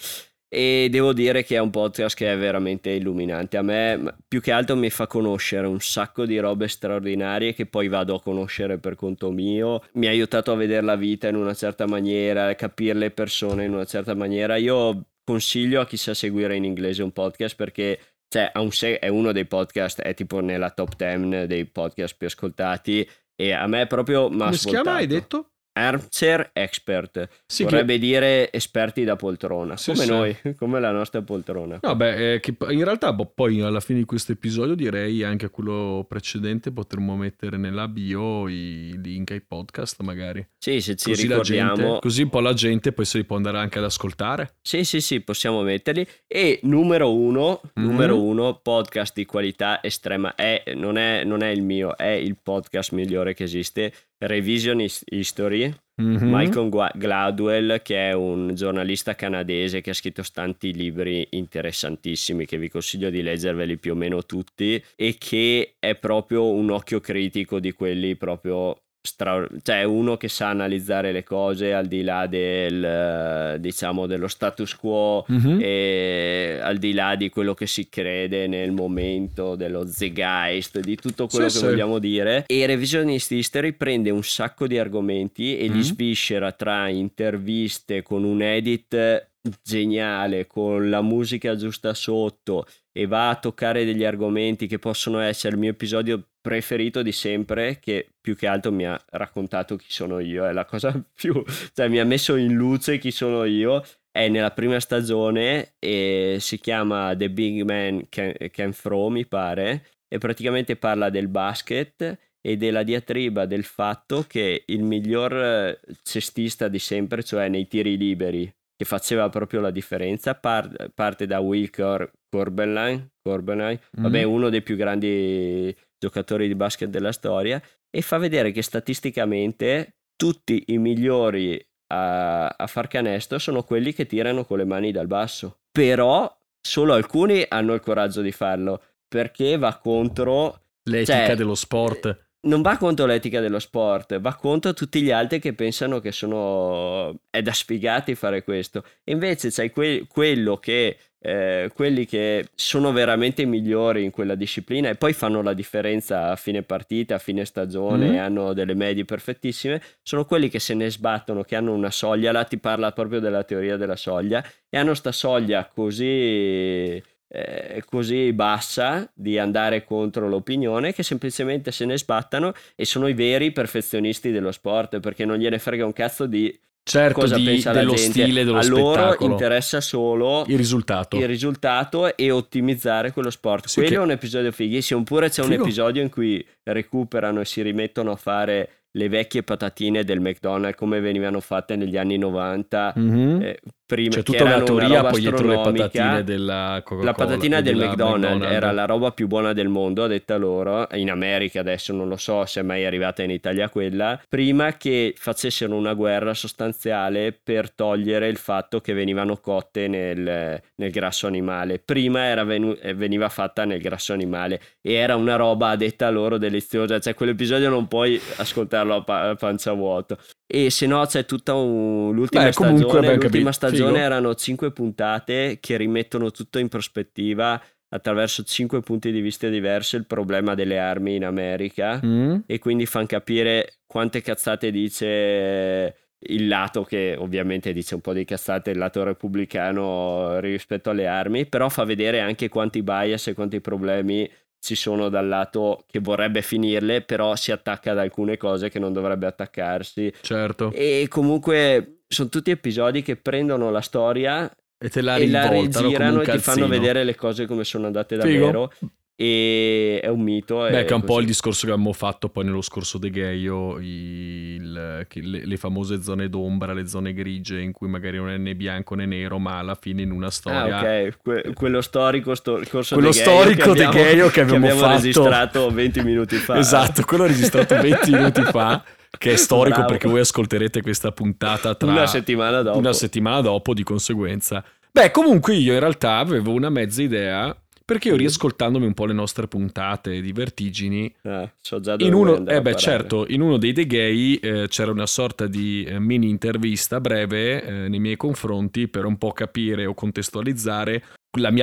[0.52, 3.56] E devo dire che è un podcast che è veramente illuminante.
[3.56, 7.86] A me, più che altro, mi fa conoscere un sacco di robe straordinarie che poi
[7.86, 9.85] vado a conoscere per conto mio.
[9.93, 13.64] Mi ha aiutato a vedere la vita in una certa maniera, a capire le persone
[13.64, 14.56] in una certa maniera.
[14.56, 18.98] Io consiglio a chi sa seguire in inglese un podcast perché cioè, ha un se-
[18.98, 23.68] è uno dei podcast, è tipo nella top 10 dei podcast più ascoltati e a
[23.68, 25.51] me proprio mi ha Come si chiama, hai detto?
[25.86, 30.11] Armchair Expert, Sì, che- vorrebbe dire esperti da poltrona, Sì, come sì.
[30.11, 31.78] noi, come la nostra poltrona.
[31.82, 35.47] No, beh, eh, che in realtà boh, poi alla fine di questo episodio direi anche
[35.47, 40.47] a quello precedente potremmo mettere nella bio i link ai podcast magari.
[40.59, 43.36] Sì, se ci Così ricordiamo, gente, così un po' la gente poi se li può
[43.36, 44.57] andare anche ad ascoltare.
[44.62, 46.07] Sì, sì, sì, possiamo metterli.
[46.27, 47.85] E numero uno, Mhm.
[47.85, 50.35] numero uno, podcast di qualità estrema.
[50.35, 53.93] È, non, è, non è il mio, è il podcast migliore che esiste.
[54.21, 55.75] Revision His- History.
[56.01, 56.29] Mhm.
[56.29, 62.71] Malcolm Gladwell, che è un giornalista canadese che ha scritto tanti libri interessantissimi che vi
[62.71, 67.73] consiglio di leggerveli più o meno tutti e che è proprio un occhio critico di
[67.73, 74.06] quelli proprio stra- cioè uno che sa analizzare le cose al di là del diciamo
[74.06, 75.59] dello status quo Mhm.
[75.60, 81.27] e al di là di quello che si crede nel momento dello zeitgeist di tutto
[81.28, 81.70] quello Sì, che sì.
[81.70, 85.81] vogliamo dire e Revisionist History prende un sacco di argomenti e li Mhm.
[85.81, 89.28] sviscera tra interviste con un edit
[89.62, 95.55] geniale con la musica giusta sotto e va a toccare degli argomenti che possono essere
[95.55, 100.19] il mio episodio preferito di sempre che più che altro mi ha raccontato chi sono
[100.21, 101.43] io è la cosa più
[101.75, 106.59] cioè mi ha messo in luce chi sono io è nella prima stagione e si
[106.59, 112.57] chiama The Big Man Can, Can Throw mi pare e praticamente parla del basket e
[112.57, 118.51] della diatriba del fatto che il miglior eh, cestista di sempre cioè nei tiri liberi
[118.75, 124.03] che faceva proprio la differenza par- parte da Will Cor- Corbelline, Corbelline Mhm.
[124.03, 129.98] vabbè uno dei più grandi giocatori di basket della storia e fa vedere che statisticamente
[130.16, 135.06] tutti i migliori a, a far canestro sono quelli che tirano con le mani dal
[135.06, 141.55] basso però solo alcuni hanno il coraggio di farlo perché va contro L'etica cioè, dello
[141.55, 142.30] sport.
[142.43, 147.21] Non va contro l'etica dello sport, va contro tutti gli altri che pensano che sono
[147.31, 148.85] è da sfigati fare questo.
[149.05, 154.35] E invece c'hai que- quello che eh, quelli che sono veramente i migliori in quella
[154.35, 158.15] disciplina e poi fanno la differenza a fine partita, a fine stagione, Mhm.
[158.15, 162.33] e hanno delle medie perfettissime, sono quelli che se ne sbattono, che hanno una soglia,
[162.33, 168.32] là ti parla proprio della teoria della soglia, e hanno sta soglia così eh, così
[168.32, 174.32] bassa di andare contro l'opinione che semplicemente se ne sbattano e sono i veri perfezionisti
[174.32, 177.97] dello sport perché non gliene frega un cazzo di Certo, cosa di- pensa dello la
[177.97, 178.20] gente.
[178.23, 181.19] stile dello A loro interessa solo Il risultato.
[181.19, 183.66] il risultato e ottimizzare quello sport.
[183.66, 185.01] Sì, Quello che- è un episodio fighissimo.
[185.01, 185.62] Oppure c'è un Figo.
[185.62, 190.98] episodio in cui recuperano e si rimettono a fare le vecchie patatine del McDonald's come
[191.01, 192.93] venivano fatte negli anni 90.
[192.97, 193.40] Mhm.
[193.43, 193.61] Eh,
[193.91, 197.05] prima C'è che tutta una teoria roba poi dietro le patatine della Coca-Cola.
[197.05, 200.87] La patatina del della McDonald's, era la roba più buona del mondo, a detta loro,
[200.93, 205.15] in America adesso non lo so se è mai arrivata in Italia quella, prima che
[205.17, 211.81] facessero una guerra sostanziale per togliere il fatto che venivano cotte nel, nel grasso animale.
[211.85, 216.09] Prima era venu- eh, veniva fatta nel grasso animale e era una roba a detta
[216.11, 220.17] loro deliziosa, cioè quell'episodio non puoi ascoltarlo a, pa- a pancia vuota.
[220.53, 223.51] E se no c'è tutta un- l'ultima Beh, stagione, l'ultima capito.
[223.81, 224.05] Stagione Figo.
[224.05, 227.61] erano cinque puntate che rimettono tutto in prospettiva
[227.93, 232.36] attraverso cinque punti di vista diversi il problema delle armi in America Mm?
[232.47, 238.24] e quindi fanno capire quante cazzate dice il lato che ovviamente dice un po' di
[238.24, 243.61] cazzate il lato repubblicano rispetto alle armi, però fa vedere anche quanti bias e quanti
[243.61, 244.31] problemi
[244.61, 248.93] ci sono dal lato che vorrebbe finirle, però si attacca ad alcune cose che non
[248.93, 250.12] dovrebbe attaccarsi.
[250.20, 250.70] Certo.
[250.73, 256.23] E comunque sono tutti episodi che prendono la storia E te la e la rigirano
[256.23, 258.27] e ti fanno vedere le cose come sono andate Figo.
[258.47, 258.73] davvero.
[259.15, 260.61] E è un mito.
[260.61, 261.20] Beh, che è un po' così.
[261.20, 266.31] il discorso che avevamo fatto poi nello scorso The il- che le, le famose zone
[266.31, 269.74] d'ombra, le zone grigie in cui magari non è né bianco né nero, ma alla
[269.78, 270.78] fine in una Ah, storia...
[270.81, 274.41] ok, Que- quello storico, sto- corso Quello De Gheio storico che De abbiamo- Gheio che
[274.41, 276.59] abbiamo fatto- registrato 20 minuti fa.
[276.59, 278.82] Esatto, quello registrato 20 minuti fa,
[279.19, 279.89] che è storico Bravo.
[279.93, 282.78] perché voi ascolterete questa puntata tra Una settimana dopo.
[282.78, 284.65] una settimana dopo, di conseguenza.
[284.93, 287.55] Beh, comunque io in realtà avevo una mezza idea,
[287.85, 288.20] perché io Sì.
[288.20, 292.62] riascoltandomi un po' le nostre puntate di Vertigini, Ah, so già dove in uno, eh
[292.62, 297.01] beh, certo, in uno dei The Gay eh, c'era una sorta di eh, mini intervista
[297.01, 301.03] breve eh, nei miei confronti per un po' capire o contestualizzare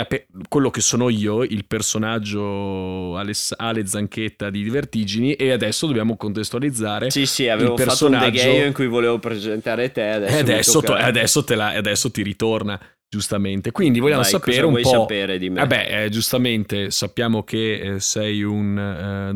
[0.07, 6.15] pe- quello che sono io, il personaggio Aless- Ale Zanchetta di Vertigini e adesso dobbiamo
[6.17, 10.09] contestualizzare Sì, sì, avevo il fatto un personaggio- in cui volevo presentare te.
[10.09, 12.79] Adesso, e adesso, to- adesso te la- adesso ti ritorna,
[13.09, 13.71] giustamente.
[13.71, 14.89] Quindi vogliamo Vai, sapere cosa un vuoi po'.
[14.89, 15.59] sapere di me?
[15.61, 18.77] Vabbè, eh, giustamente sappiamo che eh, sei un,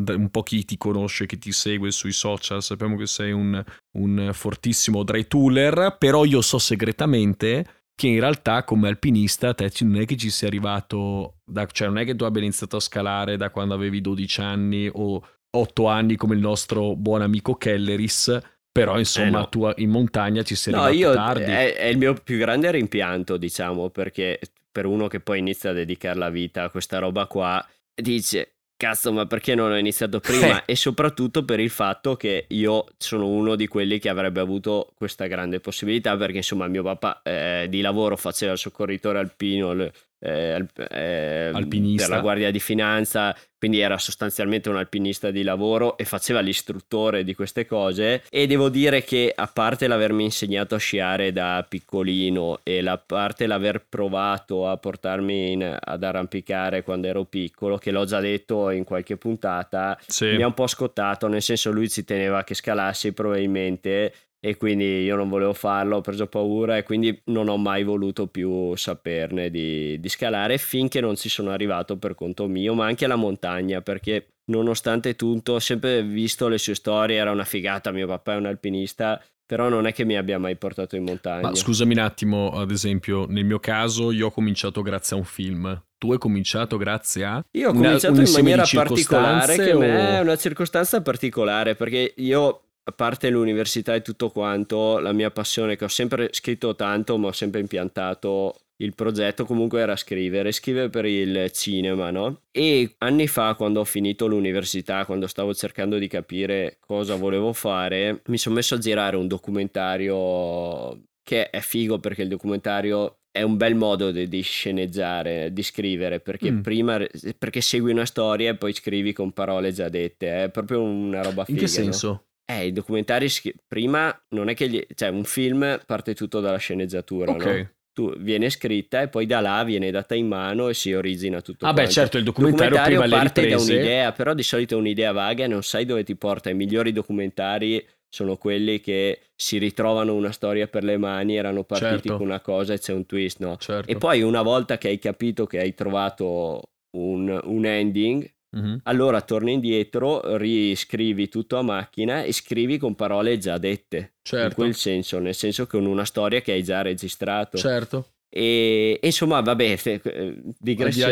[0.08, 3.62] eh, un po' chi ti conosce, chi ti segue sui social, sappiamo che sei un,
[3.94, 7.66] un fortissimo dry tooler, però io so segretamente
[8.02, 12.00] che in realtà come alpinista te non è che ci sia arrivato, da- cioè non
[12.00, 16.16] è che tu abbia iniziato a scalare da quando avevi 12 anni o 8 anni
[16.16, 18.40] come il nostro buon amico Kelleris,
[18.72, 19.50] però insomma Eh, no.
[19.50, 21.44] tu in montagna ci sei No, arrivato io tardi.
[21.52, 24.40] è, è il mio più grande rimpianto, diciamo, perché
[24.72, 27.64] per uno che poi inizia a dedicare la vita a questa roba qua,
[27.94, 30.66] dice, cazzo, ma perché non ho iniziato prima?
[30.66, 35.28] e soprattutto per il fatto che io sono uno di quelli che avrebbe avuto questa
[35.28, 39.92] grande possibilità, perché insomma mio papà eh, di lavoro faceva il soccorritore alpino,
[40.24, 42.06] eh, eh, Alpinista.
[42.08, 47.24] per la Guardia di Finanza, quindi era sostanzialmente un alpinista di lavoro e faceva l'istruttore
[47.24, 52.60] di queste cose e devo dire che a parte l'avermi insegnato a sciare da piccolino
[52.64, 58.06] e la parte l'aver provato a portarmi in- ad arrampicare quando ero piccolo, che l'ho
[58.06, 60.26] già detto in qualche puntata, Sì.
[60.36, 65.04] mi ha un po' scottato, nel senso lui ci teneva che scalassi probabilmente e quindi
[65.04, 69.52] io non volevo farlo, ho preso paura e quindi non ho mai voluto più saperne
[69.52, 73.82] di, di scalare finché non ci sono arrivato per conto mio, ma anche alla montagna
[73.82, 78.38] perché nonostante tutto ho sempre visto le sue storie, era una figata, mio papà è
[78.38, 81.50] un alpinista, però non è che mi abbia mai portato in montagna.
[81.50, 85.26] Ma scusami un attimo, ad esempio, nel mio caso io ho cominciato grazie a un
[85.26, 85.84] film.
[85.98, 87.46] Tu hai cominciato grazie a...
[87.52, 91.76] Io ho cominciato in maniera particolare, circostanze che a me o- è una circostanza particolare,
[91.76, 96.76] perché io, a parte l'università e tutto quanto, la mia passione, che ho sempre scritto
[96.76, 102.42] tanto, ma ho sempre impiantato il progetto, comunque era scrivere, scrivere per il cinema, no?
[102.52, 108.22] E anni fa, quando ho finito l'università, quando stavo cercando di capire cosa volevo fare,
[108.26, 113.56] mi sono messo a girare un documentario che è figo perché il documentario è un
[113.56, 116.60] bel modo di, di sceneggiare, di scrivere, perché Mm.
[116.62, 117.00] prima
[117.38, 121.46] perché segui una storia e poi scrivi con parole già dette, è proprio una roba
[121.48, 121.68] In figa.
[121.68, 122.24] che no?
[122.60, 123.28] Eh, i documentari
[123.68, 127.46] prima non è che gli, cioè un film parte tutto dalla sceneggiatura, Ok.
[127.46, 127.70] no?
[127.94, 131.66] Tu viene scritta e poi da là viene data in mano e si origina tutto
[131.66, 133.74] Ah beh, certo, il documentario, documentario prima le parte da riprese...
[133.74, 136.50] un'idea, però di solito è un'idea vaga e non sai dove ti porta.
[136.50, 141.90] I migliori documentari sono quelli che si ritrovano una storia per le mani, erano partiti
[141.90, 142.18] Certo.
[142.18, 143.58] con una cosa e c'è un twist, no?
[143.58, 143.90] Certo.
[143.92, 146.62] E poi una volta che hai capito che hai trovato
[146.98, 148.82] un, un ending, Mhm.
[148.84, 153.98] allora torni indietro, riscrivi tutto a macchina e scrivi con parole già dette.
[153.98, 154.56] In Certo.
[154.56, 157.58] quel senso, nel senso che con una storia che hai già registrato.
[157.58, 158.08] Certo.
[158.34, 161.12] E e insomma, vabbè, eh, digressione.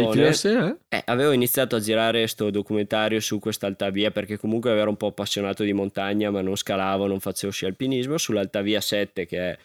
[0.89, 0.97] eh?
[0.97, 5.63] Eh, avevo iniziato a girare questo documentario su quest'altavia perché comunque ero un po' appassionato
[5.63, 8.17] di montagna, ma non scalavo, non facevo sci alpinismo.
[8.17, 9.57] Sull'altavia 7, che è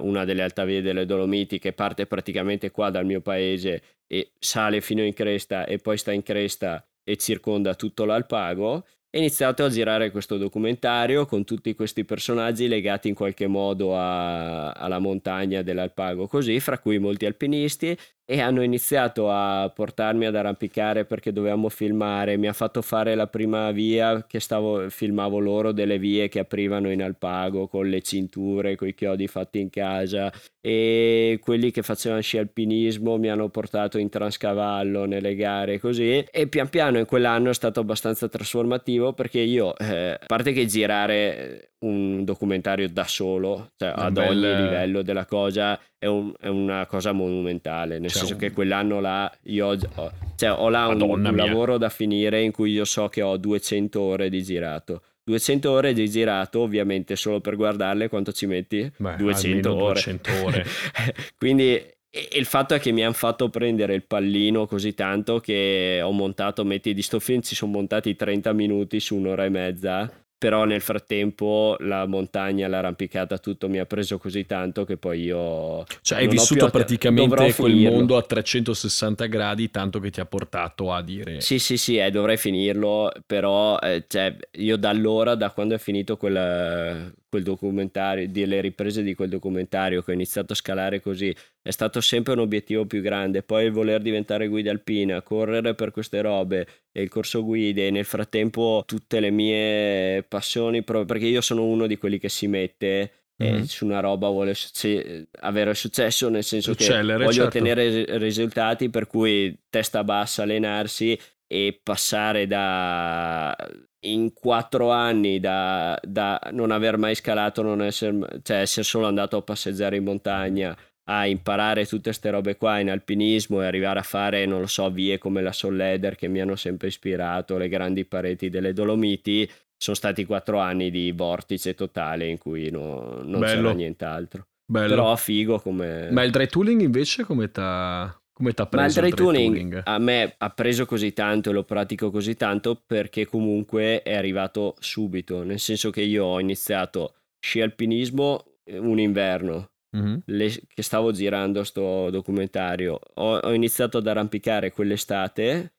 [0.00, 5.02] una delle altavie delle Dolomiti che parte praticamente qua dal mio paese e sale fino
[5.04, 8.66] in cresta e poi sta in cresta e circonda tutto l'Alpago.
[9.10, 14.72] Ho iniziato a girare questo documentario con tutti questi personaggi legati in qualche modo a-
[14.72, 17.96] alla montagna dell'Alpago, così, fra cui molti alpinisti,
[18.30, 22.36] e hanno iniziato a portarmi ad arrampicare perché dovevamo filmare.
[22.36, 26.90] Mi ha fatto fare la prima via che stavo, filmavo loro delle vie che aprivano
[26.90, 30.30] in Alpago con le cinture, con i chiodi fatti in casa
[30.60, 36.46] e quelli che facevano sci alpinismo mi hanno portato in transcavallo nelle gare così e
[36.48, 41.70] pian piano in quell'anno è stato abbastanza trasformativo perché io eh, a parte che girare
[41.80, 46.86] un documentario da solo cioè ad bella- ogni livello della cosa è, un- è una
[46.86, 51.00] cosa monumentale nel Cioè, senso un- che quell'anno là io ho, cioè, ho là un,
[51.02, 55.70] un lavoro da finire in cui io so che ho 200 ore di girato 200
[55.70, 58.90] ore di girato ovviamente solo per guardarle quanto ci metti?
[58.96, 60.64] Beh, 200 almeno ore 200 ore.
[61.36, 61.74] quindi
[62.10, 66.10] e il fatto è che mi hanno fatto prendere il pallino così tanto che ho
[66.12, 70.64] montato, metti di sto film, ci sono montati 30 minuti su un'ora e mezza, però
[70.64, 75.84] nel frattempo la montagna, l'arrampicata, tutto mi ha preso così tanto che poi io...
[76.00, 81.02] Cioè, hai vissuto praticamente quel mondo a 360 gradi, tanto che ti ha portato a
[81.02, 81.40] dire...
[81.40, 85.78] Sì, sì, sì, eh, dovrei finirlo, però eh, cioè, io da allora, da quando è
[85.78, 91.34] finito quel, quel documentario, delle riprese di quel documentario che ho iniziato a scalare così,
[91.62, 95.90] è stato sempre un obiettivo più grande, poi il voler diventare guida alpina, correre per
[95.90, 101.26] queste robe e il corso guide e nel frattempo tutte le mie passioni, proprio perché
[101.26, 103.62] io sono uno di quelli che si mette e Mhm.
[103.64, 107.58] su una roba vuole succe- avere successo nel senso che Eccellere, voglio certo.
[107.58, 113.54] ottenere ri- risultati per cui testa bassa allenarsi e passare da
[114.00, 119.36] in quattro anni da, da non aver mai scalato, non essere, cioè essere solo andato
[119.36, 120.76] a passeggiare in montagna
[121.10, 124.90] a imparare tutte queste robe qua in alpinismo e arrivare a fare, non lo so,
[124.90, 129.96] vie come la Solleder che mi hanno sempre ispirato, le grandi pareti delle Dolomiti, sono
[129.96, 133.62] stati quattro anni di vortice totale in cui no- non Bello.
[133.62, 134.48] c'era nient'altro.
[134.70, 134.88] Bello.
[134.88, 136.10] Però figo come...
[136.10, 139.54] Ma il dry tooling invece come t'ha, come Ma il preso dry il dry tuning
[139.54, 139.82] tooling?
[139.84, 144.76] a me ha preso così tanto e lo pratico così tanto perché comunque è arrivato
[144.78, 150.22] subito, nel senso che io ho iniziato sci alpinismo eh, un inverno, Mhm.
[150.26, 155.72] le- che stavo girando sto documentario, ho, ho iniziato ad arrampicare quell'estate,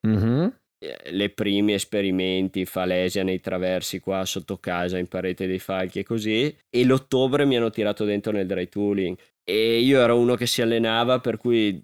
[0.82, 6.04] eh, le primi esperimenti, falesia nei traversi qua sotto casa in Parete dei Falchi e
[6.04, 10.46] così, e l'ottobre mi hanno tirato dentro nel dry tooling e io ero uno che
[10.48, 11.82] si allenava per cui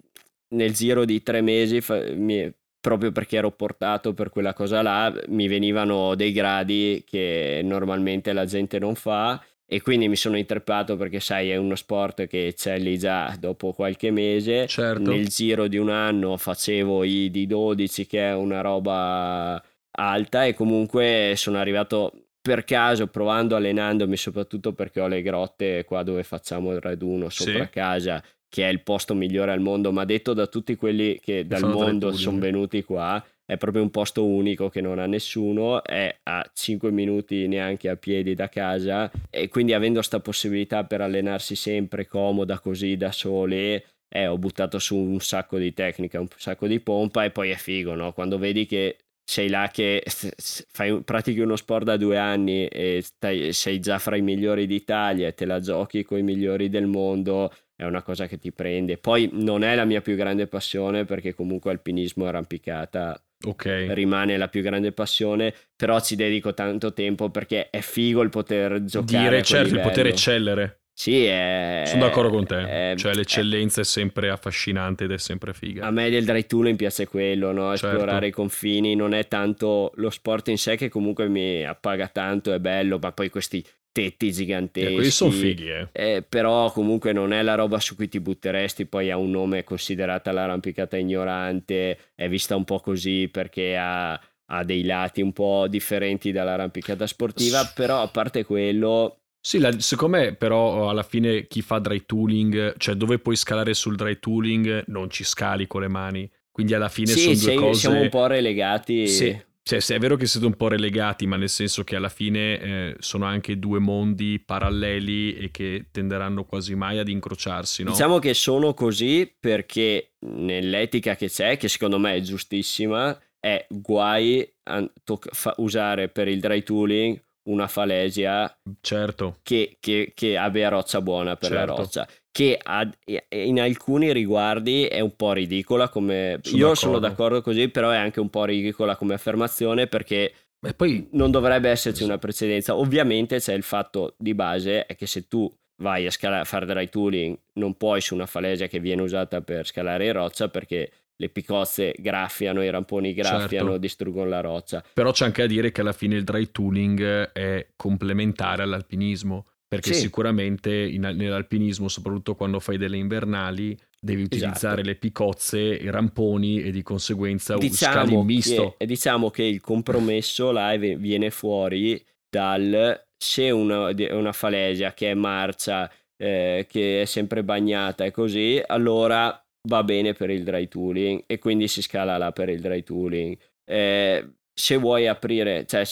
[0.48, 5.12] nel giro di tre mesi fa- mi- proprio perché ero portato per quella cosa là
[5.28, 10.96] mi venivano dei gradi che normalmente la gente non fa e quindi mi sono intreppato
[10.96, 15.10] perché sai è uno sport che eccelli già dopo qualche mese Certo.
[15.10, 19.60] nel giro di un anno facevo i D12 che è una roba
[19.98, 26.04] alta e comunque sono arrivato per caso provando allenandomi soprattutto perché ho le grotte qua
[26.04, 27.70] dove facciamo il raduno sopra Sì.
[27.70, 31.60] casa che è il posto migliore al mondo ma detto da tutti quelli che dal
[31.60, 36.14] fanno mondo sono venuti qua è proprio un posto unico che non ha nessuno, è
[36.24, 41.54] a 5 minuti neanche a piedi da casa e quindi avendo sta possibilità per allenarsi
[41.54, 46.66] sempre comoda così da sole, eh, ho buttato su un sacco di tecnica, un sacco
[46.66, 48.12] di pompa e poi è figo, no?
[48.12, 50.02] Quando vedi che sei là che
[50.72, 55.28] fai, pratichi uno sport da due anni e stai- sei già fra i migliori d'Italia
[55.28, 58.96] e te la giochi con i migliori del mondo, è una cosa che ti prende.
[58.96, 63.88] Poi non è la mia più grande passione perché comunque alpinismo e arrampicata Ok.
[63.90, 68.82] rimane la più grande passione, però ci dedico tanto tempo perché è figo il poter
[68.84, 69.18] giocare.
[69.26, 70.80] a Dire certo, il potere eccellere.
[70.98, 71.82] Sì, è...
[71.84, 72.56] Sono d'accordo con te.
[72.92, 75.90] è- cioè, è- l'eccellenza è sempre affascinante ed è sempre a figa.
[75.90, 77.76] me del dry tooling piace quello, no?
[77.76, 77.88] Certo.
[77.94, 82.54] esplorare i confini, non è tanto lo sport in sé che comunque mi appaga tanto,
[82.54, 83.62] è bello, ma poi questi
[83.96, 84.88] tetti giganteschi.
[84.90, 85.88] Eh, quelli sono fighi, eh.
[85.92, 89.64] Eh, però comunque non è la roba su cui ti butteresti, poi ha un nome
[89.64, 95.66] considerata l'arrampicata ignorante, è vista un po' così perché ha, ha dei lati un po'
[95.68, 101.46] differenti dall'arrampicata sportiva, S- però a parte quello, Sì, la- secondo me però alla fine
[101.46, 105.82] chi fa dry tooling, cioè dove puoi scalare sul dry tooling, non ci scali con
[105.82, 106.30] le mani.
[106.50, 107.80] Quindi alla fine sì, sono due sei- cose...
[107.80, 109.06] siamo un po' relegati.
[109.06, 112.08] Sì, cioè, sì, è vero che siete un po' relegati, ma nel senso che alla
[112.08, 117.90] fine eh, sono anche due mondi paralleli e che tenderanno quasi mai ad incrociarsi, no?
[117.90, 124.48] Diciamo che sono così perché nell'etica che c'è, che secondo me è giustissima, è guai
[124.68, 129.38] a toc- fa- usare per il dry tooling una falesia Certo.
[129.42, 131.76] che, che- che abbia roccia buona per la Certo.
[131.76, 132.88] roccia, che ha-
[133.30, 136.38] in alcuni riguardi è un po' ridicola come...
[136.42, 137.08] Sono Io sono d'accordo.
[137.08, 140.32] d'accordo così, però è anche un po' ridicola come affermazione perché
[140.74, 142.76] poi non dovrebbe esserci una precedenza.
[142.76, 145.50] Ovviamente c'è il fatto di base è che se tu
[145.82, 149.40] vai a, scala- a fare dry tooling non puoi su una falesia che viene usata
[149.42, 153.78] per scalare in roccia perché le picozze graffiano, i ramponi graffiano, Certo.
[153.78, 154.84] distruggono la roccia.
[154.92, 159.94] Però c'è anche da dire che alla fine il dry tooling è complementare all'alpinismo, perché
[159.94, 160.00] Sì.
[160.02, 164.88] sicuramente in- nell'alpinismo, soprattutto quando fai delle invernali, devi utilizzare Esatto.
[164.88, 168.74] le picozze, i ramponi e di conseguenza scali Diciamo in misto.
[168.78, 175.14] che, diciamo che il compromesso là viene fuori dal se una, una falesia che è
[175.14, 175.90] marcia,
[176.22, 181.38] eh, che è sempre bagnata e così, allora va bene per il dry tooling e
[181.38, 183.36] quindi si scala là per il dry tooling.
[183.64, 185.84] Eh, se vuoi aprire, cioè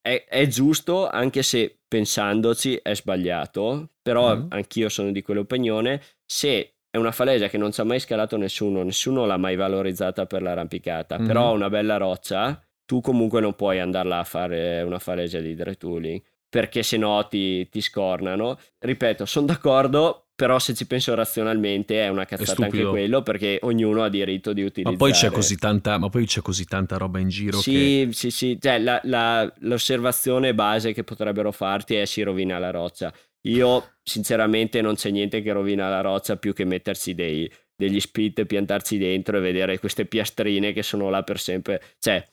[0.00, 4.46] è, è giusto anche se pensandoci è sbagliato, però Mhm.
[4.50, 8.82] anch'io sono di quell'opinione, se è una falesia che non ci ha mai scalato nessuno,
[8.82, 11.26] nessuno l'ha mai valorizzata per l'arrampicata, Mhm.
[11.26, 15.54] però ha una bella roccia, tu comunque non puoi andarla a fare una falesia di
[15.54, 18.58] dry tooling perché se no ti, ti scornano.
[18.78, 22.90] Ripeto, sono d'accordo, però se ci penso razionalmente è una cazzata anche stupido.
[22.90, 24.96] quello perché ognuno ha diritto di utilizzare.
[24.96, 28.08] Ma poi c'è così tanta, ma poi c'è così tanta roba in giro che Sì,
[28.12, 33.12] sì, sì, cioè, la- la- l'osservazione base che potrebbero farti è si rovina la roccia.
[33.46, 38.44] Io sinceramente non c'è niente che rovina la roccia più che mettersi dei- degli split,
[38.44, 41.80] piantarci dentro e vedere queste piastrine che sono là per sempre.
[41.98, 42.24] Cioè,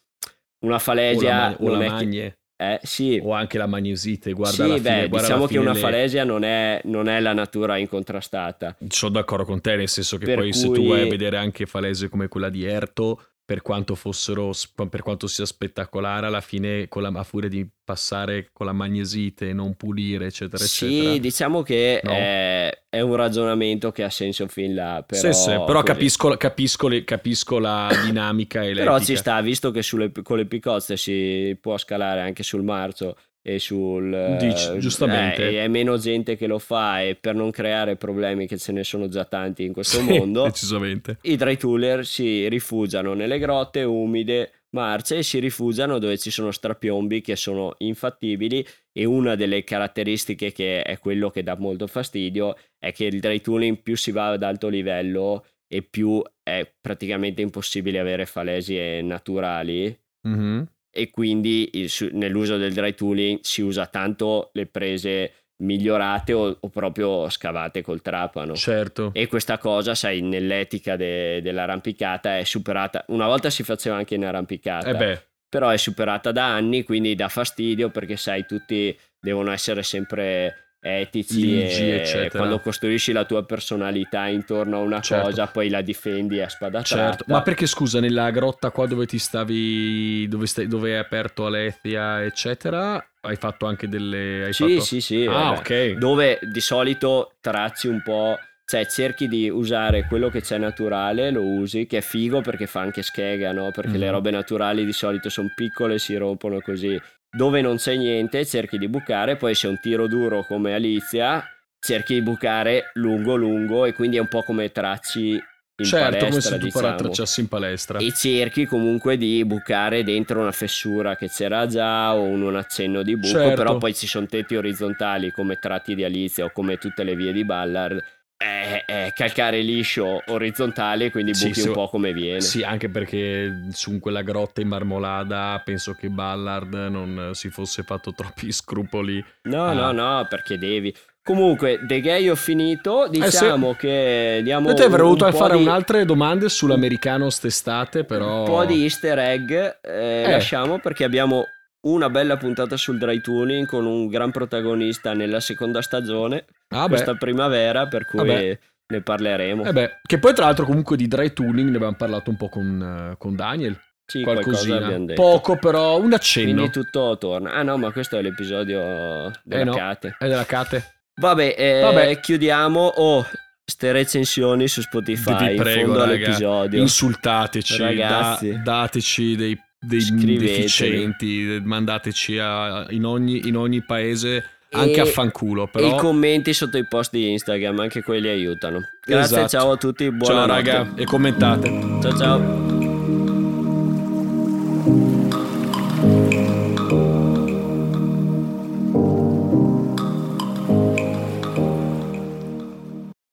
[0.64, 4.34] una o la, falesia ma- o la è magne eh, sì, o anche la magnesite,
[4.34, 7.08] guarda sì, alla beh, fine, guarda diciamo che fine una le- falesia non è, non
[7.10, 8.76] è la natura incontrastata.
[8.88, 11.38] Sono d'accordo con te, nel senso che Per poi se tu cui- vai a vedere
[11.38, 14.52] anche falese come quella di Erto, per quanto fossero,
[14.90, 19.50] per quanto sia spettacolare, alla fine con la, a furia di passare con la magnesite
[19.50, 21.18] e non pulire, eccetera, Sì, eccetera.
[21.18, 22.14] diciamo che No.
[22.14, 25.04] è, è un ragionamento che ha senso fin là.
[25.06, 29.70] Però, Sì, sì, però capisco, capisco, le- capisco la dinamica e Però ci sta, visto
[29.72, 34.14] che sulle, con le picozze si può scalare anche sul marzo e sul...
[34.14, 35.50] eh, Dici, giustamente.
[35.50, 38.84] eh, è meno gente che lo fa e per non creare problemi che ce ne
[38.84, 41.18] sono già tanti in questo Sì, mondo, decisamente.
[41.24, 46.52] i dry tooler si rifugiano nelle grotte umide, marce e si rifugiano dove ci sono
[46.52, 52.56] strapiombi che sono infattibili e una delle caratteristiche che è quello che dà molto fastidio
[52.78, 57.42] è che il dry tooling più si va ad alto livello e più è praticamente
[57.42, 59.98] impossibile avere falesie naturali
[60.28, 60.68] Mhm.
[60.92, 66.70] E quindi il- nell'uso del dry tooling si usa tanto le prese migliorate o, o
[66.70, 68.56] proprio scavate col trapano.
[68.56, 69.12] Certo.
[69.14, 73.06] E questa cosa, sai, nell'etica de- dell'arrampicata è superata.
[73.10, 77.14] Una volta si faceva anche in arrampicata, Eh beh, però è superata da anni, quindi
[77.16, 82.40] dà fastidio perché, sai, tutti devono essere sempre etici Ligi, e eccetera.
[82.40, 85.26] quando costruisci la tua personalità intorno a una Certo.
[85.28, 87.24] cosa, poi la difendi a spada certo.
[87.28, 92.24] Ma perché scusa, nella grotta qua dove ti stavi, dove, stai, dove hai aperto Alethia,
[92.24, 94.46] eccetera, hai fatto anche delle...
[94.46, 94.82] Hai Sì, fatto...
[94.82, 95.26] sì, sì.
[95.26, 95.58] Ah, vabbè.
[95.60, 95.98] ok.
[95.98, 101.44] Dove di solito tracci un po', cioè cerchi di usare quello che c'è naturale, lo
[101.44, 103.70] usi, che è figo perché fa anche schega, no?
[103.72, 104.12] Perché le Mhm.
[104.12, 107.00] robe naturali di solito sono piccole, si rompono così.
[107.34, 111.42] Dove non c'è niente, cerchi di bucare, poi se è un tiro duro come Alizia,
[111.80, 115.42] cerchi di bucare lungo lungo e quindi è un po' come tracci
[115.82, 116.96] in Certo, come palestra, se tu diciamo.
[116.96, 118.00] tracciassi in palestra.
[118.00, 123.02] E cerchi comunque di bucare dentro una fessura che c'era già o un, un accenno
[123.02, 123.56] di buco, Certo.
[123.56, 127.32] però poi ci sono tetti orizzontali come tratti di Alizia o come tutte le vie
[127.32, 128.04] di Ballard.
[128.42, 132.42] È, è calcare liscio orizzontale, quindi buchi sì, un po' come viene.
[132.42, 138.14] Sì, anche perché su quella grotta in marmolada penso che Ballard non si fosse fatto
[138.14, 139.24] troppi scrupoli.
[139.44, 139.74] No, Ah.
[139.74, 140.92] no, no, perché devi.
[141.24, 143.08] Comunque, The Gay ho finito.
[143.08, 144.70] Diciamo che diamo.
[144.70, 148.40] Io te avrei voluto fare di- un'altre domande sull'americano st'estate, però...
[148.40, 150.32] Un po' di easter egg eh, Eh.
[150.32, 151.46] lasciamo perché abbiamo
[151.82, 156.88] una bella puntata sul dry tooling con un gran protagonista nella seconda stagione, Ah, beh.
[156.90, 158.60] questa primavera, per cui Vabbè.
[158.94, 159.64] ne parleremo.
[159.66, 162.50] Eh beh, che poi tra l'altro comunque di dry tooling ne abbiamo parlato un po'
[162.50, 163.80] con, eh, con Daniel.
[164.06, 165.14] sì, Qualcosina.
[165.16, 166.52] Poco però, un accenno.
[166.54, 167.54] Quindi tutto torna.
[167.54, 169.72] Ah no, ma questo è l'episodio della Eh no.
[169.74, 170.16] Cate.
[170.20, 170.84] È della Cate.
[171.16, 172.20] Vabbè, eh, Vabbè.
[172.20, 172.88] chiudiamo.
[172.98, 173.26] Oh,
[173.64, 176.80] ste recensioni su Spotify Vi in prego, fondo raga, all'episodio.
[176.82, 178.52] Insultateci, Ragazzi.
[178.52, 185.06] da- dateci dei, dei deficienti, mandateci a- in, ogni, in ogni paese, anche E- a
[185.06, 185.64] fanculo.
[185.66, 185.96] E Però...
[185.96, 188.88] i commenti sotto i post di Instagram, anche quelli aiutano.
[189.04, 189.48] Grazie, Esatto.
[189.50, 191.70] ciao a tutti, buona Ciao raga, e commentate.
[192.02, 192.81] Ciao ciao.